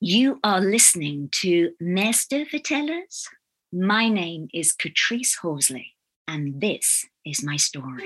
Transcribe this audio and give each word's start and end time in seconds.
You 0.00 0.38
are 0.40 0.60
listening 0.60 1.28
to 1.40 1.70
Meestervertellers. 1.78 3.28
My 3.70 4.08
name 4.08 4.46
is 4.50 4.74
Catrice 4.74 5.38
Horsley, 5.40 5.94
and 6.26 6.60
this 6.60 7.08
is 7.22 7.42
my 7.42 7.56
story. 7.56 8.04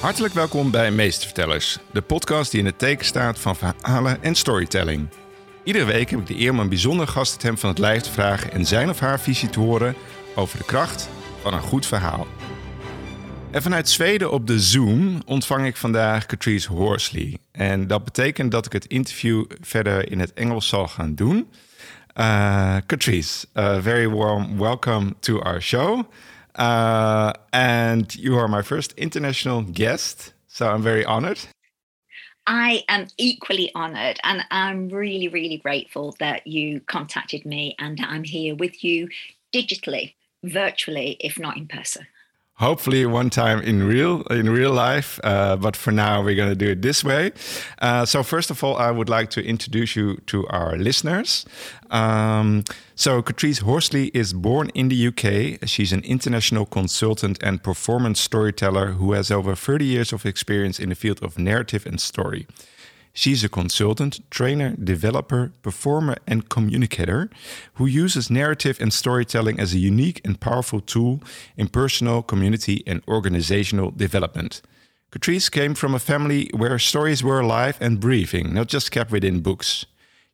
Hartelijk 0.00 0.34
welkom 0.34 0.70
bij 0.70 0.90
Meestervertellers, 0.90 1.78
de 1.92 2.02
podcast 2.02 2.50
die 2.50 2.60
in 2.60 2.66
het 2.66 2.78
teken 2.78 3.04
staat 3.04 3.38
van 3.38 3.56
verhalen 3.56 4.22
en 4.22 4.34
storytelling. 4.34 5.08
Iedere 5.64 5.84
week 5.84 6.10
heb 6.10 6.20
ik 6.20 6.26
de 6.26 6.38
eer 6.38 6.50
om 6.50 6.58
een 6.58 6.68
bijzonder 6.68 7.08
gast 7.08 7.46
van 7.54 7.68
het 7.68 7.78
lijf 7.78 8.02
te 8.02 8.10
vragen 8.10 8.52
en 8.52 8.66
zijn 8.66 8.88
of 8.88 8.98
haar 8.98 9.20
visie 9.20 9.50
te 9.50 9.60
horen 9.60 9.94
over 10.34 10.58
de 10.58 10.64
kracht 10.64 11.08
van 11.40 11.54
een 11.54 11.60
goed 11.60 11.86
verhaal. 11.86 12.26
En 13.50 13.62
vanuit 13.62 13.88
Zweden 13.88 14.30
op 14.30 14.46
de 14.46 14.60
Zoom 14.60 15.22
ontvang 15.26 15.66
ik 15.66 15.76
vandaag 15.76 16.26
Catrice 16.26 16.72
Horsley. 16.72 17.38
En 17.52 17.86
dat 17.86 18.04
betekent 18.04 18.50
dat 18.50 18.66
ik 18.66 18.72
het 18.72 18.86
interview 18.86 19.44
verder 19.60 20.10
in 20.10 20.20
het 20.20 20.32
Engels 20.32 20.68
zal 20.68 20.88
gaan 20.88 21.14
doen. 21.14 21.48
Uh, 22.16 22.76
Catrice, 22.86 23.46
a 23.56 23.80
very 23.80 24.08
warm 24.08 24.58
welcome 24.58 25.14
to 25.20 25.40
our 25.40 25.62
show. 25.62 26.02
Uh, 26.58 27.30
and 27.50 28.12
you 28.12 28.38
are 28.38 28.48
my 28.48 28.62
first 28.62 28.92
international 28.92 29.64
guest, 29.72 30.34
so 30.46 30.74
I'm 30.74 30.82
very 30.82 31.04
honored. 31.04 31.48
I 32.48 32.82
am 32.86 33.06
equally 33.16 33.70
honored 33.72 34.18
and 34.22 34.46
I'm 34.50 34.88
really, 34.88 35.28
really 35.28 35.58
grateful 35.58 36.14
that 36.18 36.46
you 36.46 36.80
contacted 36.84 37.44
me 37.44 37.74
and 37.78 37.98
I'm 38.00 38.24
here 38.24 38.54
with 38.56 38.82
you 38.82 39.08
digitally 39.52 40.14
virtually, 40.42 41.16
if 41.20 41.38
not 41.38 41.56
in 41.56 41.66
person. 41.66 42.06
Hopefully, 42.60 43.06
one 43.06 43.30
time 43.30 43.62
in 43.62 43.82
real 43.84 44.20
in 44.24 44.50
real 44.50 44.70
life, 44.70 45.18
uh, 45.24 45.56
but 45.56 45.74
for 45.74 45.92
now 45.92 46.22
we're 46.22 46.36
going 46.36 46.50
to 46.50 46.54
do 46.54 46.72
it 46.72 46.82
this 46.82 47.02
way. 47.02 47.32
Uh, 47.80 48.04
so, 48.04 48.22
first 48.22 48.50
of 48.50 48.62
all, 48.62 48.76
I 48.76 48.90
would 48.90 49.08
like 49.08 49.30
to 49.30 49.42
introduce 49.42 49.96
you 49.96 50.18
to 50.26 50.46
our 50.48 50.76
listeners. 50.76 51.46
Um, 51.90 52.64
so, 52.94 53.22
Katrice 53.22 53.62
Horsley 53.62 54.08
is 54.12 54.34
born 54.34 54.68
in 54.74 54.90
the 54.90 55.06
UK. 55.06 55.66
She's 55.66 55.90
an 55.90 56.02
international 56.04 56.66
consultant 56.66 57.42
and 57.42 57.62
performance 57.62 58.20
storyteller 58.20 58.92
who 58.92 59.12
has 59.12 59.30
over 59.30 59.54
30 59.54 59.86
years 59.86 60.12
of 60.12 60.26
experience 60.26 60.78
in 60.78 60.90
the 60.90 60.94
field 60.94 61.22
of 61.22 61.38
narrative 61.38 61.86
and 61.86 61.98
story. 61.98 62.46
She's 63.12 63.42
a 63.42 63.48
consultant, 63.48 64.20
trainer, 64.30 64.76
developer, 64.76 65.52
performer, 65.62 66.16
and 66.26 66.48
communicator 66.48 67.28
who 67.74 67.86
uses 67.86 68.30
narrative 68.30 68.78
and 68.80 68.92
storytelling 68.92 69.58
as 69.58 69.74
a 69.74 69.78
unique 69.78 70.20
and 70.24 70.40
powerful 70.40 70.80
tool 70.80 71.20
in 71.56 71.68
personal, 71.68 72.22
community, 72.22 72.82
and 72.86 73.02
organizational 73.08 73.90
development. 73.90 74.62
Katrice 75.10 75.50
came 75.50 75.74
from 75.74 75.92
a 75.92 75.98
family 75.98 76.48
where 76.54 76.78
stories 76.78 77.24
were 77.24 77.40
alive 77.40 77.76
and 77.80 77.98
breathing, 77.98 78.54
not 78.54 78.68
just 78.68 78.92
kept 78.92 79.10
within 79.10 79.40
books. 79.40 79.84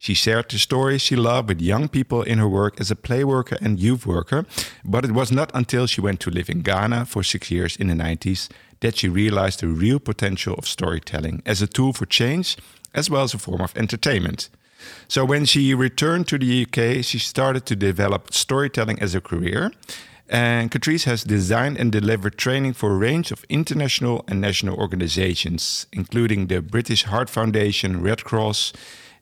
She 0.06 0.14
shared 0.14 0.48
the 0.48 0.58
stories 0.60 1.02
she 1.02 1.16
loved 1.16 1.48
with 1.48 1.60
young 1.60 1.88
people 1.88 2.22
in 2.22 2.38
her 2.38 2.48
work 2.48 2.80
as 2.80 2.92
a 2.92 2.94
play 2.94 3.24
worker 3.24 3.58
and 3.60 3.80
youth 3.80 4.06
worker, 4.06 4.46
but 4.84 5.04
it 5.04 5.10
was 5.10 5.32
not 5.32 5.50
until 5.52 5.88
she 5.88 6.00
went 6.00 6.20
to 6.20 6.30
live 6.30 6.48
in 6.48 6.60
Ghana 6.62 7.06
for 7.06 7.24
six 7.24 7.50
years 7.50 7.74
in 7.76 7.88
the 7.88 7.94
90s 7.94 8.48
that 8.82 8.96
she 8.96 9.08
realized 9.08 9.58
the 9.58 9.66
real 9.66 9.98
potential 9.98 10.54
of 10.54 10.68
storytelling 10.68 11.42
as 11.44 11.60
a 11.60 11.66
tool 11.66 11.92
for 11.92 12.06
change 12.06 12.56
as 12.94 13.10
well 13.10 13.24
as 13.24 13.34
a 13.34 13.38
form 13.38 13.60
of 13.60 13.76
entertainment. 13.76 14.48
So 15.08 15.24
when 15.24 15.44
she 15.44 15.74
returned 15.74 16.28
to 16.28 16.38
the 16.38 16.64
UK, 16.64 17.04
she 17.04 17.18
started 17.18 17.66
to 17.66 17.74
develop 17.74 18.32
storytelling 18.32 19.02
as 19.02 19.16
a 19.16 19.20
career. 19.20 19.72
And 20.28 20.70
Katrice 20.70 21.06
has 21.06 21.24
designed 21.24 21.78
and 21.78 21.90
delivered 21.90 22.38
training 22.38 22.74
for 22.74 22.92
a 22.92 22.96
range 22.96 23.32
of 23.32 23.44
international 23.48 24.24
and 24.28 24.40
national 24.40 24.76
organizations, 24.76 25.88
including 25.92 26.46
the 26.46 26.62
British 26.62 27.02
Heart 27.02 27.28
Foundation, 27.28 28.02
Red 28.02 28.22
Cross, 28.22 28.72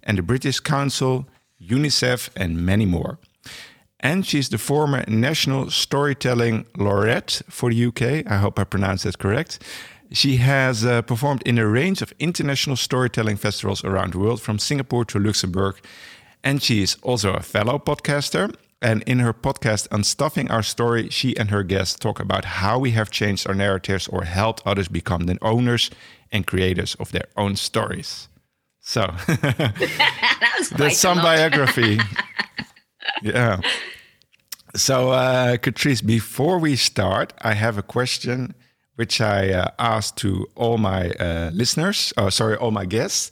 and 0.05 0.19
the 0.19 0.23
British 0.23 0.61
Council, 0.61 1.27
UNICEF, 1.61 2.31
and 2.37 2.65
many 2.65 2.87
more. 2.87 3.19
And 4.01 4.27
she's 4.27 4.51
the 4.51 4.59
former 4.59 5.03
National 5.09 5.71
Storytelling 5.71 6.67
Laureate 6.77 7.41
for 7.49 7.71
the 7.71 7.87
UK. 7.87 8.31
I 8.31 8.37
hope 8.37 8.59
I 8.59 8.65
pronounced 8.65 9.05
that 9.05 9.19
correct. 9.19 9.61
She 10.13 10.37
has 10.37 10.85
uh, 10.85 11.03
performed 11.03 11.43
in 11.47 11.59
a 11.59 11.67
range 11.67 12.03
of 12.03 12.13
international 12.19 12.77
storytelling 12.77 13.37
festivals 13.37 13.83
around 13.83 14.13
the 14.13 14.19
world, 14.19 14.43
from 14.43 14.59
Singapore 14.59 15.07
to 15.07 15.19
Luxembourg. 15.19 15.77
And 16.43 16.63
she 16.63 16.83
is 16.83 16.97
also 17.03 17.33
a 17.33 17.41
fellow 17.41 17.79
podcaster. 17.79 18.55
And 18.83 19.03
in 19.05 19.21
her 19.21 19.33
podcast, 19.33 19.89
Unstuffing 19.89 20.51
Our 20.51 20.63
Story, 20.63 21.09
she 21.09 21.35
and 21.39 21.51
her 21.51 21.63
guests 21.63 21.99
talk 21.99 22.21
about 22.21 22.45
how 22.45 22.79
we 22.79 22.91
have 22.91 23.11
changed 23.11 23.49
our 23.49 23.55
narratives 23.55 24.07
or 24.09 24.25
helped 24.25 24.63
others 24.67 24.89
become 24.89 25.25
the 25.25 25.39
owners 25.41 25.91
and 26.31 26.47
creators 26.47 26.95
of 26.97 27.11
their 27.11 27.27
own 27.37 27.57
stories. 27.57 28.29
So 28.85 29.01
that 29.27 30.71
that's 30.77 30.99
some 30.99 31.19
biography. 31.19 31.99
yeah. 33.23 33.61
So, 34.77 35.11
uh, 35.11 35.57
Katrice, 35.57 36.05
before 36.05 36.59
we 36.59 36.77
start, 36.77 37.33
I 37.41 37.55
have 37.55 37.79
a 37.79 37.83
question 37.83 38.55
which 38.97 39.21
I 39.21 39.51
uh, 39.53 39.71
asked 39.79 40.19
to 40.19 40.47
all 40.55 40.79
my 40.79 41.11
uh, 41.13 41.51
listeners, 41.53 42.13
oh, 42.17 42.29
sorry, 42.29 42.57
all 42.57 42.71
my 42.71 42.85
guests. 42.85 43.31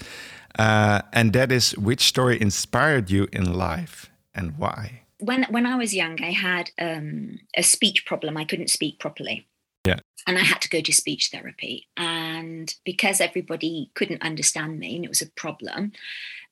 Uh, 0.58 1.02
and 1.12 1.32
that 1.34 1.52
is 1.52 1.76
which 1.76 2.00
story 2.00 2.40
inspired 2.40 3.10
you 3.10 3.28
in 3.32 3.52
life 3.52 4.10
and 4.34 4.56
why? 4.58 5.02
When, 5.18 5.44
when 5.50 5.66
I 5.66 5.76
was 5.76 5.94
young, 5.94 6.22
I 6.22 6.32
had 6.32 6.70
um, 6.80 7.38
a 7.56 7.62
speech 7.62 8.06
problem. 8.06 8.36
I 8.36 8.44
couldn't 8.44 8.70
speak 8.70 8.98
properly. 8.98 9.46
Yeah. 9.84 10.00
And 10.26 10.38
I 10.38 10.42
had 10.42 10.60
to 10.62 10.68
go 10.68 10.80
to 10.80 10.92
speech 10.92 11.30
therapy. 11.32 11.88
And 11.96 12.74
because 12.84 13.20
everybody 13.20 13.90
couldn't 13.94 14.22
understand 14.22 14.78
me 14.78 14.96
and 14.96 15.04
it 15.04 15.08
was 15.08 15.22
a 15.22 15.30
problem, 15.30 15.92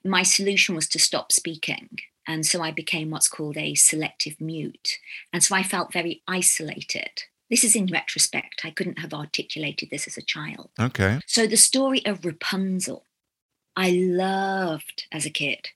my 0.04 0.22
solution 0.22 0.74
was 0.74 0.88
to 0.88 0.98
stop 0.98 1.32
speaking. 1.32 1.98
And 2.26 2.44
so 2.46 2.62
I 2.62 2.70
became 2.70 3.10
what's 3.10 3.28
called 3.28 3.56
a 3.56 3.74
selective 3.74 4.41
mute. 4.41 4.98
And 5.32 5.42
so 5.42 5.54
I 5.54 5.62
felt 5.62 5.92
very 5.92 6.22
isolated. 6.28 7.22
This 7.48 7.64
is 7.64 7.74
in 7.74 7.86
retrospect. 7.86 8.62
I 8.64 8.70
couldn't 8.70 9.00
have 9.00 9.12
articulated 9.12 9.91
this 9.91 10.06
as 10.06 10.16
a 10.16 10.22
child. 10.22 10.70
Okay. 10.78 11.20
So 11.26 11.47
the 11.47 11.56
story 11.56 12.04
of 12.06 12.24
Rapunzel, 12.24 13.04
I 13.76 13.91
loved 13.91 15.06
as 15.10 15.26
a 15.26 15.30
kid. 15.30 15.70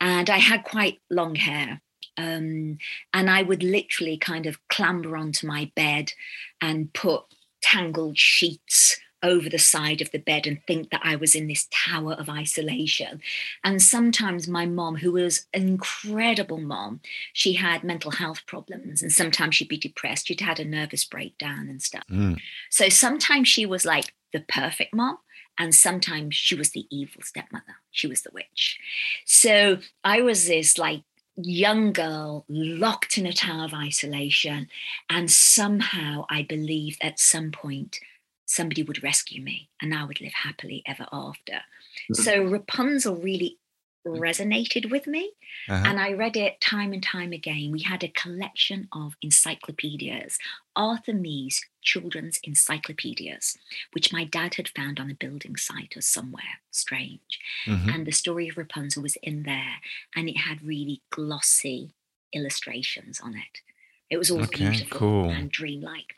And 0.00 0.28
I 0.28 0.38
had 0.38 0.64
quite 0.64 1.00
long 1.10 1.36
hair. 1.36 1.80
Um, 2.16 2.78
and 3.12 3.30
I 3.30 3.42
would 3.42 3.62
literally 3.62 4.16
kind 4.16 4.46
of 4.46 4.58
clamber 4.68 5.16
onto 5.16 5.46
my 5.46 5.70
bed 5.74 6.12
and 6.60 6.92
put 6.92 7.24
tangled 7.62 8.18
sheets 8.18 8.98
over 9.22 9.48
the 9.48 9.58
side 9.58 10.00
of 10.00 10.10
the 10.12 10.18
bed 10.18 10.46
and 10.46 10.62
think 10.62 10.90
that 10.90 11.00
I 11.02 11.16
was 11.16 11.34
in 11.34 11.48
this 11.48 11.68
tower 11.72 12.12
of 12.12 12.28
isolation. 12.28 13.20
And 13.64 13.82
sometimes 13.82 14.46
my 14.46 14.66
mom, 14.66 14.96
who 14.96 15.12
was 15.12 15.46
an 15.52 15.66
incredible 15.66 16.58
mom, 16.58 17.00
she 17.32 17.54
had 17.54 17.82
mental 17.82 18.12
health 18.12 18.46
problems 18.46 19.02
and 19.02 19.10
sometimes 19.10 19.56
she'd 19.56 19.68
be 19.68 19.78
depressed. 19.78 20.28
She'd 20.28 20.40
had 20.40 20.60
a 20.60 20.64
nervous 20.64 21.04
breakdown 21.04 21.68
and 21.68 21.82
stuff. 21.82 22.04
Mm. 22.10 22.38
So 22.70 22.88
sometimes 22.88 23.48
she 23.48 23.66
was 23.66 23.84
like 23.84 24.14
the 24.32 24.40
perfect 24.40 24.94
mom. 24.94 25.18
And 25.58 25.74
sometimes 25.74 26.34
she 26.34 26.54
was 26.54 26.72
the 26.72 26.86
evil 26.90 27.22
stepmother. 27.22 27.76
She 27.90 28.06
was 28.06 28.20
the 28.20 28.30
witch. 28.30 28.78
So 29.24 29.78
I 30.04 30.20
was 30.20 30.46
this 30.46 30.76
like 30.76 31.02
young 31.36 31.92
girl 31.92 32.44
locked 32.48 33.18
in 33.18 33.26
a 33.26 33.32
tower 33.32 33.64
of 33.64 33.74
isolation. 33.74 34.68
And 35.10 35.30
somehow 35.30 36.26
I 36.30 36.42
believed 36.42 36.98
at 37.02 37.18
some 37.18 37.50
point 37.50 38.00
somebody 38.46 38.82
would 38.82 39.02
rescue 39.02 39.42
me 39.42 39.68
and 39.82 39.92
I 39.94 40.04
would 40.04 40.20
live 40.20 40.32
happily 40.32 40.82
ever 40.86 41.06
after. 41.12 41.52
Mm-hmm. 41.52 42.14
So 42.14 42.44
Rapunzel 42.44 43.16
really 43.16 43.58
resonated 44.06 44.90
with 44.90 45.06
me 45.06 45.32
uh-huh. 45.68 45.82
and 45.86 45.98
I 45.98 46.12
read 46.12 46.36
it 46.36 46.60
time 46.60 46.92
and 46.92 47.02
time 47.02 47.32
again. 47.32 47.70
We 47.72 47.82
had 47.82 48.04
a 48.04 48.08
collection 48.08 48.88
of 48.92 49.16
encyclopedias, 49.22 50.38
Arthur 50.74 51.12
Mee's 51.12 51.64
children's 51.82 52.38
encyclopedias, 52.44 53.56
which 53.92 54.12
my 54.12 54.24
dad 54.24 54.54
had 54.54 54.68
found 54.68 55.00
on 55.00 55.10
a 55.10 55.14
building 55.14 55.56
site 55.56 55.96
or 55.96 56.00
somewhere 56.00 56.60
strange. 56.70 57.40
Mm-hmm. 57.66 57.88
And 57.90 58.06
the 58.06 58.12
story 58.12 58.48
of 58.48 58.56
Rapunzel 58.56 59.02
was 59.02 59.16
in 59.22 59.42
there 59.42 59.76
and 60.14 60.28
it 60.28 60.38
had 60.38 60.62
really 60.62 61.02
glossy 61.10 61.94
illustrations 62.32 63.20
on 63.20 63.34
it. 63.34 63.60
It 64.08 64.18
was 64.18 64.30
all 64.30 64.42
okay, 64.42 64.68
beautiful 64.68 64.98
cool. 64.98 65.30
and 65.30 65.50
dreamlike. 65.50 66.14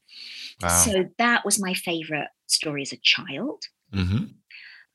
Wow. 0.62 0.68
So 0.68 1.10
that 1.18 1.44
was 1.44 1.58
my 1.58 1.74
favorite 1.74 2.28
story 2.46 2.82
as 2.82 2.92
a 2.92 2.98
child. 2.98 3.64
Mm-hmm. 3.94 4.24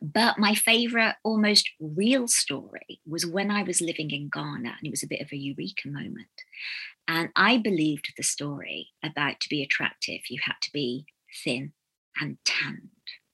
But 0.03 0.37
my 0.37 0.53
favorite, 0.53 1.15
almost 1.23 1.69
real 1.79 2.27
story 2.27 2.99
was 3.07 3.25
when 3.25 3.49
I 3.49 3.63
was 3.63 3.79
living 3.79 4.11
in 4.11 4.27
Ghana, 4.27 4.75
and 4.77 4.83
it 4.83 4.91
was 4.91 5.01
a 5.01 5.07
bit 5.07 5.21
of 5.21 5.29
a 5.31 5.37
eureka 5.37 5.87
moment. 5.87 6.27
And 7.07 7.29
I 7.37 7.57
believed 7.57 8.13
the 8.17 8.23
story 8.23 8.89
about 9.01 9.39
to 9.39 9.49
be 9.49 9.63
attractive, 9.63 10.21
you 10.29 10.41
had 10.43 10.55
to 10.61 10.71
be 10.73 11.05
thin 11.43 11.71
and 12.19 12.37
tanned 12.43 12.89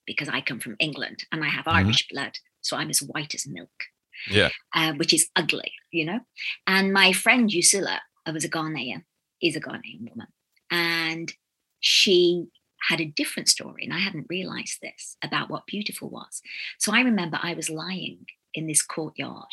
because 0.05 0.29
I 0.29 0.41
come 0.41 0.59
from 0.59 0.75
England 0.79 1.25
and 1.31 1.43
I 1.43 1.49
have 1.49 1.65
mm-hmm. 1.65 1.87
Irish 1.87 2.07
blood. 2.07 2.37
So 2.61 2.77
I'm 2.77 2.89
as 2.89 2.99
white 2.99 3.33
as 3.33 3.47
milk. 3.47 3.85
Yeah. 4.29 4.49
Uh, 4.75 4.93
which 4.93 5.13
is 5.13 5.29
ugly, 5.35 5.71
you 5.91 6.05
know? 6.05 6.19
And 6.67 6.91
my 6.91 7.13
friend 7.13 7.49
Usula 7.49 7.99
I 8.25 8.31
was 8.31 8.43
a 8.43 8.49
Ghanaian 8.49 9.03
is 9.41 9.55
a 9.55 9.61
Ghanaian 9.61 10.09
woman. 10.09 10.27
And 10.69 11.33
she 11.79 12.47
had 12.87 13.01
a 13.01 13.05
different 13.05 13.49
story, 13.49 13.83
and 13.83 13.93
I 13.93 13.99
hadn't 13.99 14.27
realized 14.29 14.79
this 14.81 15.17
about 15.23 15.49
what 15.49 15.65
beautiful 15.65 16.09
was. 16.09 16.41
So 16.77 16.93
I 16.93 17.01
remember 17.01 17.39
I 17.41 17.53
was 17.53 17.69
lying 17.69 18.25
in 18.53 18.67
this 18.67 18.81
courtyard 18.81 19.49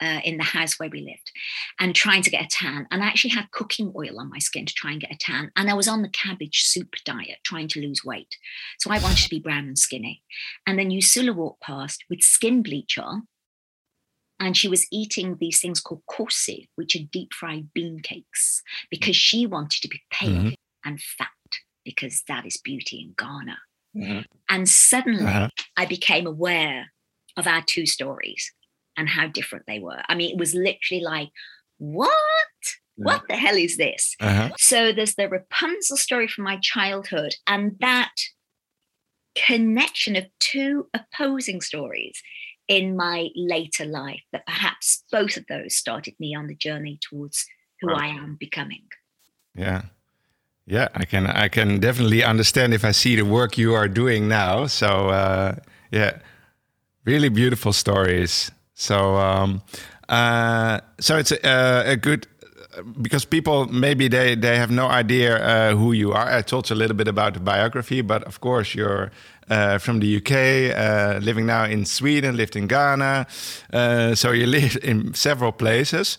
uh, 0.00 0.20
in 0.24 0.38
the 0.38 0.44
house 0.44 0.78
where 0.78 0.88
we 0.88 1.00
lived 1.00 1.30
and 1.78 1.94
trying 1.94 2.22
to 2.22 2.30
get 2.30 2.44
a 2.44 2.48
tan. 2.48 2.86
And 2.90 3.02
I 3.02 3.06
actually 3.06 3.30
had 3.30 3.50
cooking 3.50 3.92
oil 3.96 4.18
on 4.18 4.30
my 4.30 4.38
skin 4.38 4.66
to 4.66 4.74
try 4.74 4.92
and 4.92 5.00
get 5.00 5.12
a 5.12 5.18
tan. 5.18 5.50
And 5.56 5.68
I 5.68 5.74
was 5.74 5.88
on 5.88 6.02
the 6.02 6.08
cabbage 6.08 6.62
soup 6.62 6.94
diet 7.04 7.38
trying 7.44 7.68
to 7.68 7.80
lose 7.80 8.04
weight. 8.04 8.36
So 8.78 8.90
I 8.90 8.98
wanted 8.98 9.22
to 9.24 9.30
be 9.30 9.40
brown 9.40 9.66
and 9.66 9.78
skinny. 9.78 10.22
And 10.66 10.78
then 10.78 10.90
Usula 10.90 11.34
walked 11.34 11.62
past 11.62 12.04
with 12.08 12.20
skin 12.20 12.62
bleach 12.62 12.98
on. 12.98 13.28
And 14.42 14.56
she 14.56 14.68
was 14.68 14.86
eating 14.90 15.36
these 15.38 15.60
things 15.60 15.80
called 15.80 16.00
kose, 16.10 16.66
which 16.74 16.96
are 16.96 17.04
deep 17.12 17.34
fried 17.34 17.74
bean 17.74 18.00
cakes, 18.00 18.62
because 18.90 19.14
she 19.14 19.44
wanted 19.44 19.82
to 19.82 19.88
be 19.88 20.00
pale 20.10 20.30
mm-hmm. 20.30 20.48
and 20.82 20.98
fat, 20.98 21.28
because 21.84 22.22
that 22.28 22.46
is 22.46 22.56
beauty 22.56 23.00
in 23.00 23.14
Ghana. 23.16 23.58
Mm-hmm. 23.96 24.20
And 24.48 24.68
suddenly 24.68 25.24
uh-huh. 25.24 25.48
I 25.76 25.86
became 25.86 26.26
aware 26.26 26.92
of 27.36 27.46
our 27.46 27.62
two 27.62 27.86
stories 27.86 28.52
and 28.96 29.08
how 29.08 29.26
different 29.26 29.64
they 29.66 29.78
were. 29.78 30.02
I 30.08 30.14
mean, 30.14 30.30
it 30.30 30.38
was 30.38 30.54
literally 30.54 31.02
like, 31.02 31.30
what? 31.78 32.08
What 32.96 33.22
the 33.28 33.36
hell 33.36 33.56
is 33.56 33.78
this? 33.78 34.14
Uh-huh. 34.20 34.50
So 34.58 34.92
there's 34.92 35.14
the 35.14 35.26
Rapunzel 35.26 35.96
story 35.96 36.28
from 36.28 36.44
my 36.44 36.58
childhood, 36.60 37.34
and 37.46 37.76
that 37.80 38.12
connection 39.34 40.16
of 40.16 40.26
two 40.38 40.88
opposing 40.92 41.62
stories 41.62 42.20
in 42.68 42.96
my 42.96 43.28
later 43.34 43.86
life 43.86 44.20
that 44.32 44.46
perhaps 44.46 45.02
both 45.10 45.38
of 45.38 45.46
those 45.48 45.74
started 45.74 46.14
me 46.20 46.34
on 46.34 46.46
the 46.46 46.54
journey 46.54 46.98
towards 47.00 47.46
who 47.80 47.88
right. 47.88 48.02
I 48.02 48.06
am 48.08 48.36
becoming. 48.38 48.84
Yeah. 49.54 49.82
Yeah, 50.70 50.86
I 50.94 51.04
can 51.04 51.26
I 51.26 51.48
can 51.48 51.80
definitely 51.80 52.22
understand 52.22 52.72
if 52.72 52.84
I 52.84 52.92
see 52.92 53.16
the 53.16 53.24
work 53.24 53.58
you 53.58 53.74
are 53.74 53.88
doing 53.88 54.28
now. 54.28 54.68
So 54.68 55.08
uh, 55.08 55.56
yeah, 55.90 56.18
really 57.04 57.28
beautiful 57.28 57.72
stories. 57.72 58.52
So 58.74 59.16
um, 59.16 59.62
uh, 60.08 60.80
so 61.00 61.18
it's 61.18 61.32
a, 61.32 61.92
a, 61.92 61.96
good 61.96 62.28
because 63.02 63.24
people 63.24 63.66
maybe 63.66 64.06
they 64.06 64.36
they 64.36 64.56
have 64.58 64.70
no 64.70 64.86
idea 64.86 65.38
uh, 65.38 65.74
who 65.74 65.92
you 65.92 66.12
are. 66.12 66.38
I 66.38 66.42
told 66.42 66.70
you 66.70 66.76
a 66.76 66.78
little 66.78 66.96
bit 66.96 67.08
about 67.08 67.34
the 67.34 67.40
biography, 67.40 68.02
but 68.02 68.22
of 68.22 68.38
course 68.40 68.72
you're 68.72 69.10
uh, 69.50 69.78
from 69.78 69.98
the 69.98 70.16
UK, 70.18 70.32
uh, 70.76 71.18
living 71.20 71.46
now 71.46 71.64
in 71.64 71.84
Sweden, 71.84 72.36
lived 72.36 72.54
in 72.54 72.68
Ghana, 72.68 73.26
uh, 73.72 74.14
so 74.14 74.30
you 74.30 74.46
live 74.58 74.78
in 74.84 75.14
several 75.14 75.50
places. 75.50 76.18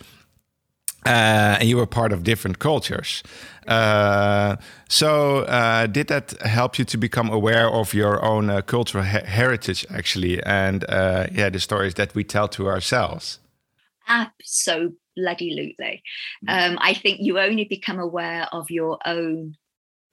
Uh, 1.04 1.58
and 1.60 1.68
you 1.68 1.78
were 1.78 1.88
part 1.88 2.14
of 2.14 2.22
different 2.22 2.60
cultures. 2.60 3.24
Uh, 3.68 4.56
so, 4.90 5.40
uh, 5.40 5.88
did 5.88 6.08
that 6.08 6.32
help 6.42 6.80
you 6.80 6.86
to 6.86 6.98
become 6.98 7.30
aware 7.30 7.70
of 7.70 7.94
your 7.94 8.24
own 8.24 8.50
uh, 8.50 8.62
cultural 8.62 9.04
he 9.04 9.20
heritage, 9.26 9.86
actually, 9.90 10.42
and 10.44 10.84
uh, 10.90 11.28
yeah, 11.32 11.50
the 11.50 11.60
stories 11.60 11.94
that 11.96 12.16
we 12.16 12.24
tell 12.24 12.48
to 12.50 12.68
ourselves? 12.68 13.40
Absolutely. 14.08 16.04
Um, 16.48 16.78
I 16.82 16.94
think 16.94 17.20
you 17.22 17.40
only 17.40 17.66
become 17.66 18.00
aware 18.00 18.48
of 18.52 18.70
your 18.70 18.98
own 19.06 19.56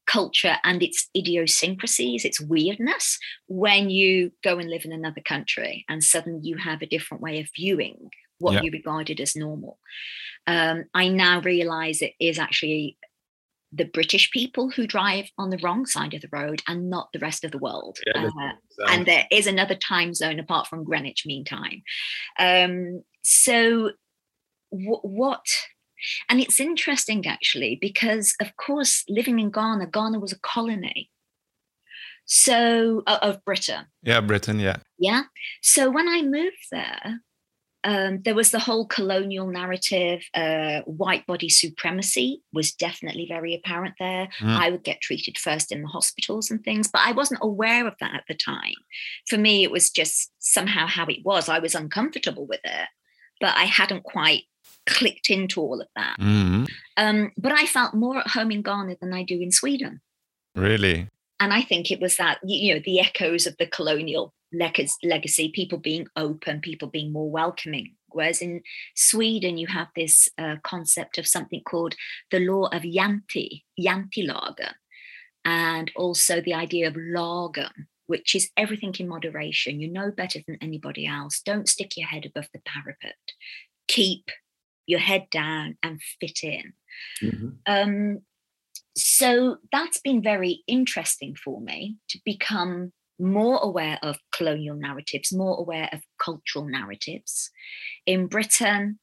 culture 0.06 0.56
and 0.64 0.82
its 0.82 1.08
idiosyncrasies, 1.16 2.24
its 2.24 2.40
weirdness, 2.40 3.18
when 3.46 3.90
you 3.90 4.32
go 4.42 4.58
and 4.58 4.70
live 4.70 4.84
in 4.84 4.92
another 4.92 5.20
country 5.20 5.84
and 5.88 6.02
suddenly 6.02 6.40
you 6.42 6.56
have 6.56 6.82
a 6.82 6.86
different 6.86 7.22
way 7.22 7.40
of 7.40 7.48
viewing 7.54 8.10
what 8.38 8.54
yeah. 8.54 8.62
you 8.62 8.70
regarded 8.70 9.20
as 9.20 9.36
normal. 9.36 9.78
Um, 10.46 10.84
I 10.94 11.08
now 11.08 11.40
realize 11.40 12.00
it 12.00 12.14
is 12.20 12.38
actually 12.38 12.96
the 13.72 13.84
British 13.84 14.30
people 14.30 14.70
who 14.70 14.86
drive 14.86 15.26
on 15.36 15.50
the 15.50 15.58
wrong 15.58 15.84
side 15.86 16.14
of 16.14 16.22
the 16.22 16.28
road 16.32 16.62
and 16.66 16.88
not 16.88 17.08
the 17.12 17.18
rest 17.18 17.44
of 17.44 17.50
the 17.50 17.58
world. 17.58 17.98
Yeah, 18.06 18.26
uh, 18.26 18.52
and 18.88 19.06
there 19.06 19.26
is 19.30 19.46
another 19.46 19.74
time 19.74 20.14
zone 20.14 20.38
apart 20.38 20.66
from 20.66 20.84
Greenwich 20.84 21.24
Mean 21.26 21.44
Time. 21.44 21.82
Um, 22.38 23.02
so, 23.22 23.90
w- 24.72 25.00
what? 25.02 25.44
And 26.30 26.40
it's 26.40 26.60
interesting 26.60 27.26
actually, 27.26 27.76
because 27.80 28.34
of 28.40 28.56
course, 28.56 29.04
living 29.08 29.38
in 29.38 29.50
Ghana, 29.50 29.88
Ghana 29.88 30.18
was 30.18 30.32
a 30.32 30.38
colony. 30.38 31.10
So, 32.24 33.02
uh, 33.06 33.18
of 33.22 33.44
Britain. 33.44 33.86
Yeah, 34.02 34.20
Britain, 34.20 34.60
yeah. 34.60 34.76
Yeah. 34.98 35.22
So, 35.62 35.90
when 35.90 36.08
I 36.08 36.22
moved 36.22 36.68
there, 36.70 37.20
um, 37.84 38.22
there 38.22 38.34
was 38.34 38.50
the 38.50 38.58
whole 38.58 38.86
colonial 38.86 39.46
narrative. 39.46 40.22
Uh, 40.34 40.80
white 40.82 41.26
body 41.26 41.48
supremacy 41.48 42.42
was 42.52 42.72
definitely 42.72 43.26
very 43.28 43.54
apparent 43.54 43.94
there. 43.98 44.28
Mm. 44.40 44.56
I 44.56 44.70
would 44.70 44.82
get 44.82 45.00
treated 45.00 45.38
first 45.38 45.70
in 45.70 45.82
the 45.82 45.88
hospitals 45.88 46.50
and 46.50 46.62
things, 46.62 46.88
but 46.88 47.02
I 47.04 47.12
wasn't 47.12 47.40
aware 47.42 47.86
of 47.86 47.94
that 48.00 48.14
at 48.14 48.24
the 48.28 48.34
time. 48.34 48.74
For 49.28 49.38
me, 49.38 49.62
it 49.62 49.70
was 49.70 49.90
just 49.90 50.32
somehow 50.38 50.86
how 50.86 51.06
it 51.06 51.24
was. 51.24 51.48
I 51.48 51.60
was 51.60 51.74
uncomfortable 51.74 52.46
with 52.46 52.60
it, 52.64 52.88
but 53.40 53.54
I 53.56 53.64
hadn't 53.64 54.02
quite 54.02 54.44
clicked 54.86 55.30
into 55.30 55.60
all 55.60 55.80
of 55.80 55.88
that. 55.94 56.16
Mm. 56.18 56.66
Um, 56.96 57.32
but 57.36 57.52
I 57.52 57.66
felt 57.66 57.94
more 57.94 58.18
at 58.18 58.28
home 58.28 58.50
in 58.50 58.62
Ghana 58.62 58.96
than 59.00 59.12
I 59.12 59.22
do 59.22 59.40
in 59.40 59.52
Sweden. 59.52 60.00
Really? 60.56 61.08
And 61.40 61.52
I 61.52 61.62
think 61.62 61.90
it 61.90 62.00
was 62.00 62.16
that, 62.16 62.38
you 62.42 62.74
know, 62.74 62.80
the 62.84 63.00
echoes 63.00 63.46
of 63.46 63.56
the 63.58 63.66
colonial 63.66 64.34
legacy, 64.52 65.52
people 65.54 65.78
being 65.78 66.06
open, 66.16 66.60
people 66.60 66.88
being 66.88 67.12
more 67.12 67.30
welcoming. 67.30 67.94
Whereas 68.08 68.40
in 68.40 68.62
Sweden, 68.96 69.58
you 69.58 69.66
have 69.66 69.88
this 69.94 70.28
uh, 70.38 70.56
concept 70.62 71.18
of 71.18 71.26
something 71.26 71.62
called 71.62 71.94
the 72.30 72.40
law 72.40 72.66
of 72.68 72.82
Jante, 72.82 73.62
Jantelagen, 73.78 74.72
and 75.44 75.90
also 75.94 76.40
the 76.40 76.54
idea 76.54 76.88
of 76.88 76.94
lagom, 76.94 77.70
which 78.06 78.34
is 78.34 78.50
everything 78.56 78.94
in 78.98 79.08
moderation. 79.08 79.80
You 79.80 79.92
know 79.92 80.10
better 80.10 80.40
than 80.46 80.58
anybody 80.60 81.06
else. 81.06 81.40
Don't 81.40 81.68
stick 81.68 81.96
your 81.96 82.08
head 82.08 82.24
above 82.24 82.48
the 82.52 82.60
parapet. 82.64 83.16
Keep 83.86 84.30
your 84.86 85.00
head 85.00 85.28
down 85.30 85.76
and 85.82 86.00
fit 86.18 86.40
in. 86.42 86.72
Mm-hmm. 87.22 87.48
Um, 87.66 88.22
so 88.98 89.58
that's 89.72 90.00
been 90.00 90.22
very 90.22 90.62
interesting 90.66 91.34
for 91.36 91.60
me 91.60 91.96
to 92.08 92.18
become 92.24 92.92
more 93.18 93.58
aware 93.58 93.98
of 94.02 94.18
colonial 94.32 94.76
narratives, 94.76 95.32
more 95.32 95.58
aware 95.58 95.88
of 95.92 96.00
cultural 96.18 96.66
narratives. 96.66 97.50
In 98.06 98.26
Britain, 98.26 98.98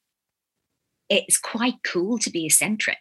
it's 1.10 1.38
quite 1.38 1.76
cool 1.84 2.18
to 2.20 2.30
be 2.30 2.46
eccentric. 2.46 2.98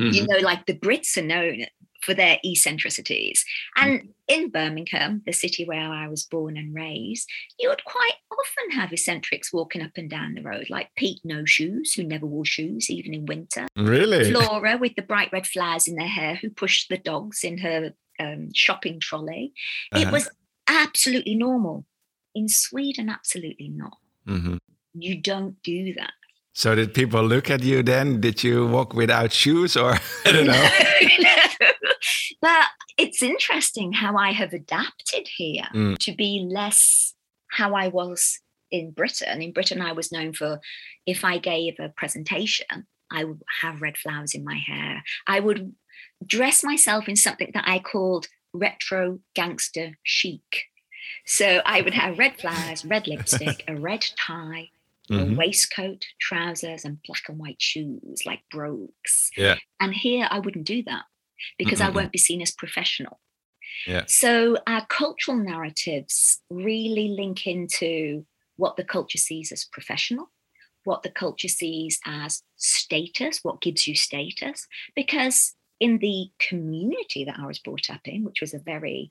Mm-hmm. 0.00 0.14
You 0.14 0.26
know, 0.26 0.38
like 0.38 0.66
the 0.66 0.78
Brits 0.78 1.16
are 1.16 1.22
known 1.22 1.66
for 2.02 2.14
their 2.14 2.38
eccentricities. 2.44 3.44
And 3.76 4.00
mm-hmm. 4.00 4.08
in 4.28 4.50
Birmingham, 4.50 5.22
the 5.24 5.32
city 5.32 5.64
where 5.64 5.90
I 5.90 6.08
was 6.08 6.24
born 6.24 6.56
and 6.56 6.74
raised, 6.74 7.28
you 7.58 7.68
would 7.68 7.84
quite 7.84 8.14
often 8.30 8.78
have 8.78 8.92
eccentrics 8.92 9.52
walking 9.52 9.82
up 9.82 9.92
and 9.96 10.10
down 10.10 10.34
the 10.34 10.42
road, 10.42 10.68
like 10.68 10.90
Pete 10.96 11.20
No 11.24 11.44
Shoes, 11.44 11.94
who 11.94 12.04
never 12.04 12.26
wore 12.26 12.44
shoes, 12.44 12.90
even 12.90 13.14
in 13.14 13.26
winter. 13.26 13.66
Really? 13.76 14.30
Flora 14.30 14.76
with 14.76 14.94
the 14.96 15.02
bright 15.02 15.32
red 15.32 15.46
flowers 15.46 15.88
in 15.88 15.98
her 15.98 16.06
hair, 16.06 16.34
who 16.34 16.50
pushed 16.50 16.88
the 16.88 16.98
dogs 16.98 17.44
in 17.44 17.58
her 17.58 17.94
um, 18.18 18.48
shopping 18.54 19.00
trolley. 19.00 19.52
Uh-huh. 19.92 20.06
It 20.06 20.12
was 20.12 20.28
absolutely 20.66 21.34
normal. 21.34 21.86
In 22.34 22.48
Sweden, 22.48 23.08
absolutely 23.08 23.68
not. 23.68 23.98
Mm-hmm. 24.26 24.56
You 24.94 25.20
don't 25.20 25.62
do 25.62 25.94
that. 25.94 26.12
So 26.54 26.74
did 26.74 26.92
people 26.92 27.22
look 27.24 27.50
at 27.50 27.62
you 27.62 27.82
then? 27.82 28.20
Did 28.20 28.44
you 28.44 28.66
walk 28.66 28.92
without 28.92 29.32
shoes 29.32 29.76
or 29.76 29.94
I 30.26 30.32
don't 30.32 30.46
know? 30.46 30.68
but 32.42 32.66
it's 32.98 33.22
interesting 33.22 33.92
how 33.92 34.16
I 34.16 34.32
have 34.32 34.52
adapted 34.52 35.28
here 35.36 35.68
mm. 35.72 35.96
to 35.98 36.12
be 36.12 36.46
less 36.50 37.14
how 37.52 37.74
I 37.74 37.88
was 37.88 38.40
in 38.70 38.90
Britain. 38.90 39.40
In 39.40 39.52
Britain, 39.52 39.80
I 39.80 39.92
was 39.92 40.10
known 40.10 40.32
for 40.32 40.60
if 41.06 41.24
I 41.24 41.38
gave 41.38 41.78
a 41.78 41.90
presentation, 41.90 42.86
I 43.12 43.24
would 43.24 43.42
have 43.60 43.80
red 43.80 43.96
flowers 43.96 44.34
in 44.34 44.44
my 44.44 44.56
hair. 44.56 45.04
I 45.26 45.38
would 45.38 45.74
dress 46.26 46.64
myself 46.64 47.08
in 47.08 47.16
something 47.16 47.52
that 47.54 47.64
I 47.66 47.78
called 47.78 48.26
retro 48.52 49.20
gangster 49.34 49.98
chic. 50.02 50.64
So 51.24 51.62
I 51.64 51.82
would 51.82 51.94
have 51.94 52.18
red 52.18 52.40
flowers, 52.40 52.84
red 52.84 53.06
lipstick, 53.06 53.62
a 53.68 53.76
red 53.76 54.04
tie, 54.18 54.70
mm-hmm. 55.08 55.34
a 55.34 55.36
waistcoat, 55.36 56.06
trousers, 56.20 56.84
and 56.84 57.02
black 57.04 57.22
and 57.28 57.38
white 57.38 57.60
shoes 57.62 58.22
like 58.26 58.40
brogues. 58.50 59.30
Yeah. 59.36 59.56
And 59.78 59.94
here 59.94 60.26
I 60.28 60.40
wouldn't 60.40 60.66
do 60.66 60.82
that 60.84 61.04
because 61.58 61.80
mm-hmm. 61.80 61.92
I 61.92 61.94
won't 61.94 62.12
be 62.12 62.18
seen 62.18 62.42
as 62.42 62.52
professional. 62.52 63.20
Yeah. 63.86 64.04
So 64.06 64.58
our 64.66 64.86
cultural 64.86 65.36
narratives 65.36 66.40
really 66.50 67.08
link 67.08 67.46
into 67.46 68.24
what 68.56 68.76
the 68.76 68.84
culture 68.84 69.18
sees 69.18 69.50
as 69.50 69.64
professional, 69.64 70.30
what 70.84 71.02
the 71.02 71.10
culture 71.10 71.48
sees 71.48 71.98
as 72.06 72.42
status, 72.56 73.40
what 73.42 73.60
gives 73.60 73.86
you 73.86 73.96
status, 73.96 74.66
because 74.94 75.54
in 75.80 75.98
the 75.98 76.28
community 76.38 77.24
that 77.24 77.38
I 77.38 77.46
was 77.46 77.58
brought 77.58 77.90
up 77.90 78.02
in, 78.04 78.24
which 78.24 78.40
was 78.40 78.54
a 78.54 78.58
very 78.58 79.10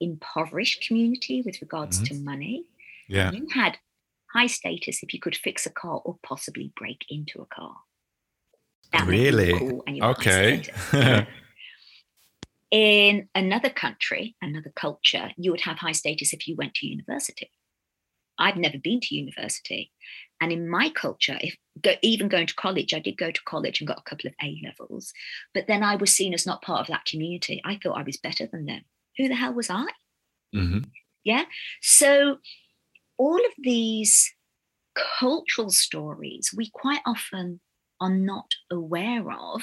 impoverished 0.00 0.86
community 0.86 1.42
with 1.44 1.60
regards 1.60 2.00
mm-hmm. 2.00 2.14
to 2.14 2.22
money, 2.22 2.64
yeah. 3.08 3.32
you 3.32 3.48
had 3.52 3.78
high 4.32 4.46
status 4.46 5.02
if 5.02 5.12
you 5.12 5.20
could 5.20 5.36
fix 5.36 5.66
a 5.66 5.70
car 5.70 6.00
or 6.04 6.18
possibly 6.22 6.72
break 6.76 7.04
into 7.10 7.40
a 7.40 7.46
car. 7.46 7.76
That 8.92 9.06
really? 9.06 9.58
Cool 9.58 9.84
okay. 10.02 10.64
In 12.70 13.28
another 13.34 13.70
country, 13.70 14.36
another 14.42 14.72
culture, 14.74 15.30
you 15.36 15.50
would 15.50 15.62
have 15.62 15.78
high 15.78 15.92
status 15.92 16.32
if 16.32 16.46
you 16.46 16.54
went 16.54 16.74
to 16.74 16.86
university. 16.86 17.50
I've 18.38 18.56
never 18.56 18.78
been 18.78 19.00
to 19.00 19.14
university. 19.14 19.90
And 20.40 20.52
in 20.52 20.68
my 20.68 20.90
culture, 20.90 21.38
if 21.40 21.56
go, 21.80 21.94
even 22.02 22.28
going 22.28 22.46
to 22.46 22.54
college, 22.54 22.94
I 22.94 23.00
did 23.00 23.16
go 23.16 23.30
to 23.30 23.40
college 23.44 23.80
and 23.80 23.88
got 23.88 23.98
a 23.98 24.08
couple 24.08 24.28
of 24.28 24.34
A 24.42 24.60
levels, 24.64 25.12
but 25.52 25.66
then 25.66 25.82
I 25.82 25.96
was 25.96 26.12
seen 26.12 26.34
as 26.34 26.46
not 26.46 26.62
part 26.62 26.82
of 26.82 26.86
that 26.88 27.06
community. 27.06 27.60
I 27.64 27.78
thought 27.82 27.98
I 27.98 28.04
was 28.04 28.18
better 28.18 28.46
than 28.46 28.66
them. 28.66 28.82
Who 29.16 29.28
the 29.28 29.34
hell 29.34 29.54
was 29.54 29.70
I? 29.70 29.86
Mm-hmm. 30.54 30.84
Yeah. 31.24 31.44
So 31.82 32.38
all 33.16 33.36
of 33.36 33.52
these 33.58 34.32
cultural 35.18 35.70
stories 35.70 36.52
we 36.56 36.70
quite 36.70 37.00
often 37.06 37.60
are 38.00 38.14
not 38.14 38.50
aware 38.70 39.30
of 39.30 39.62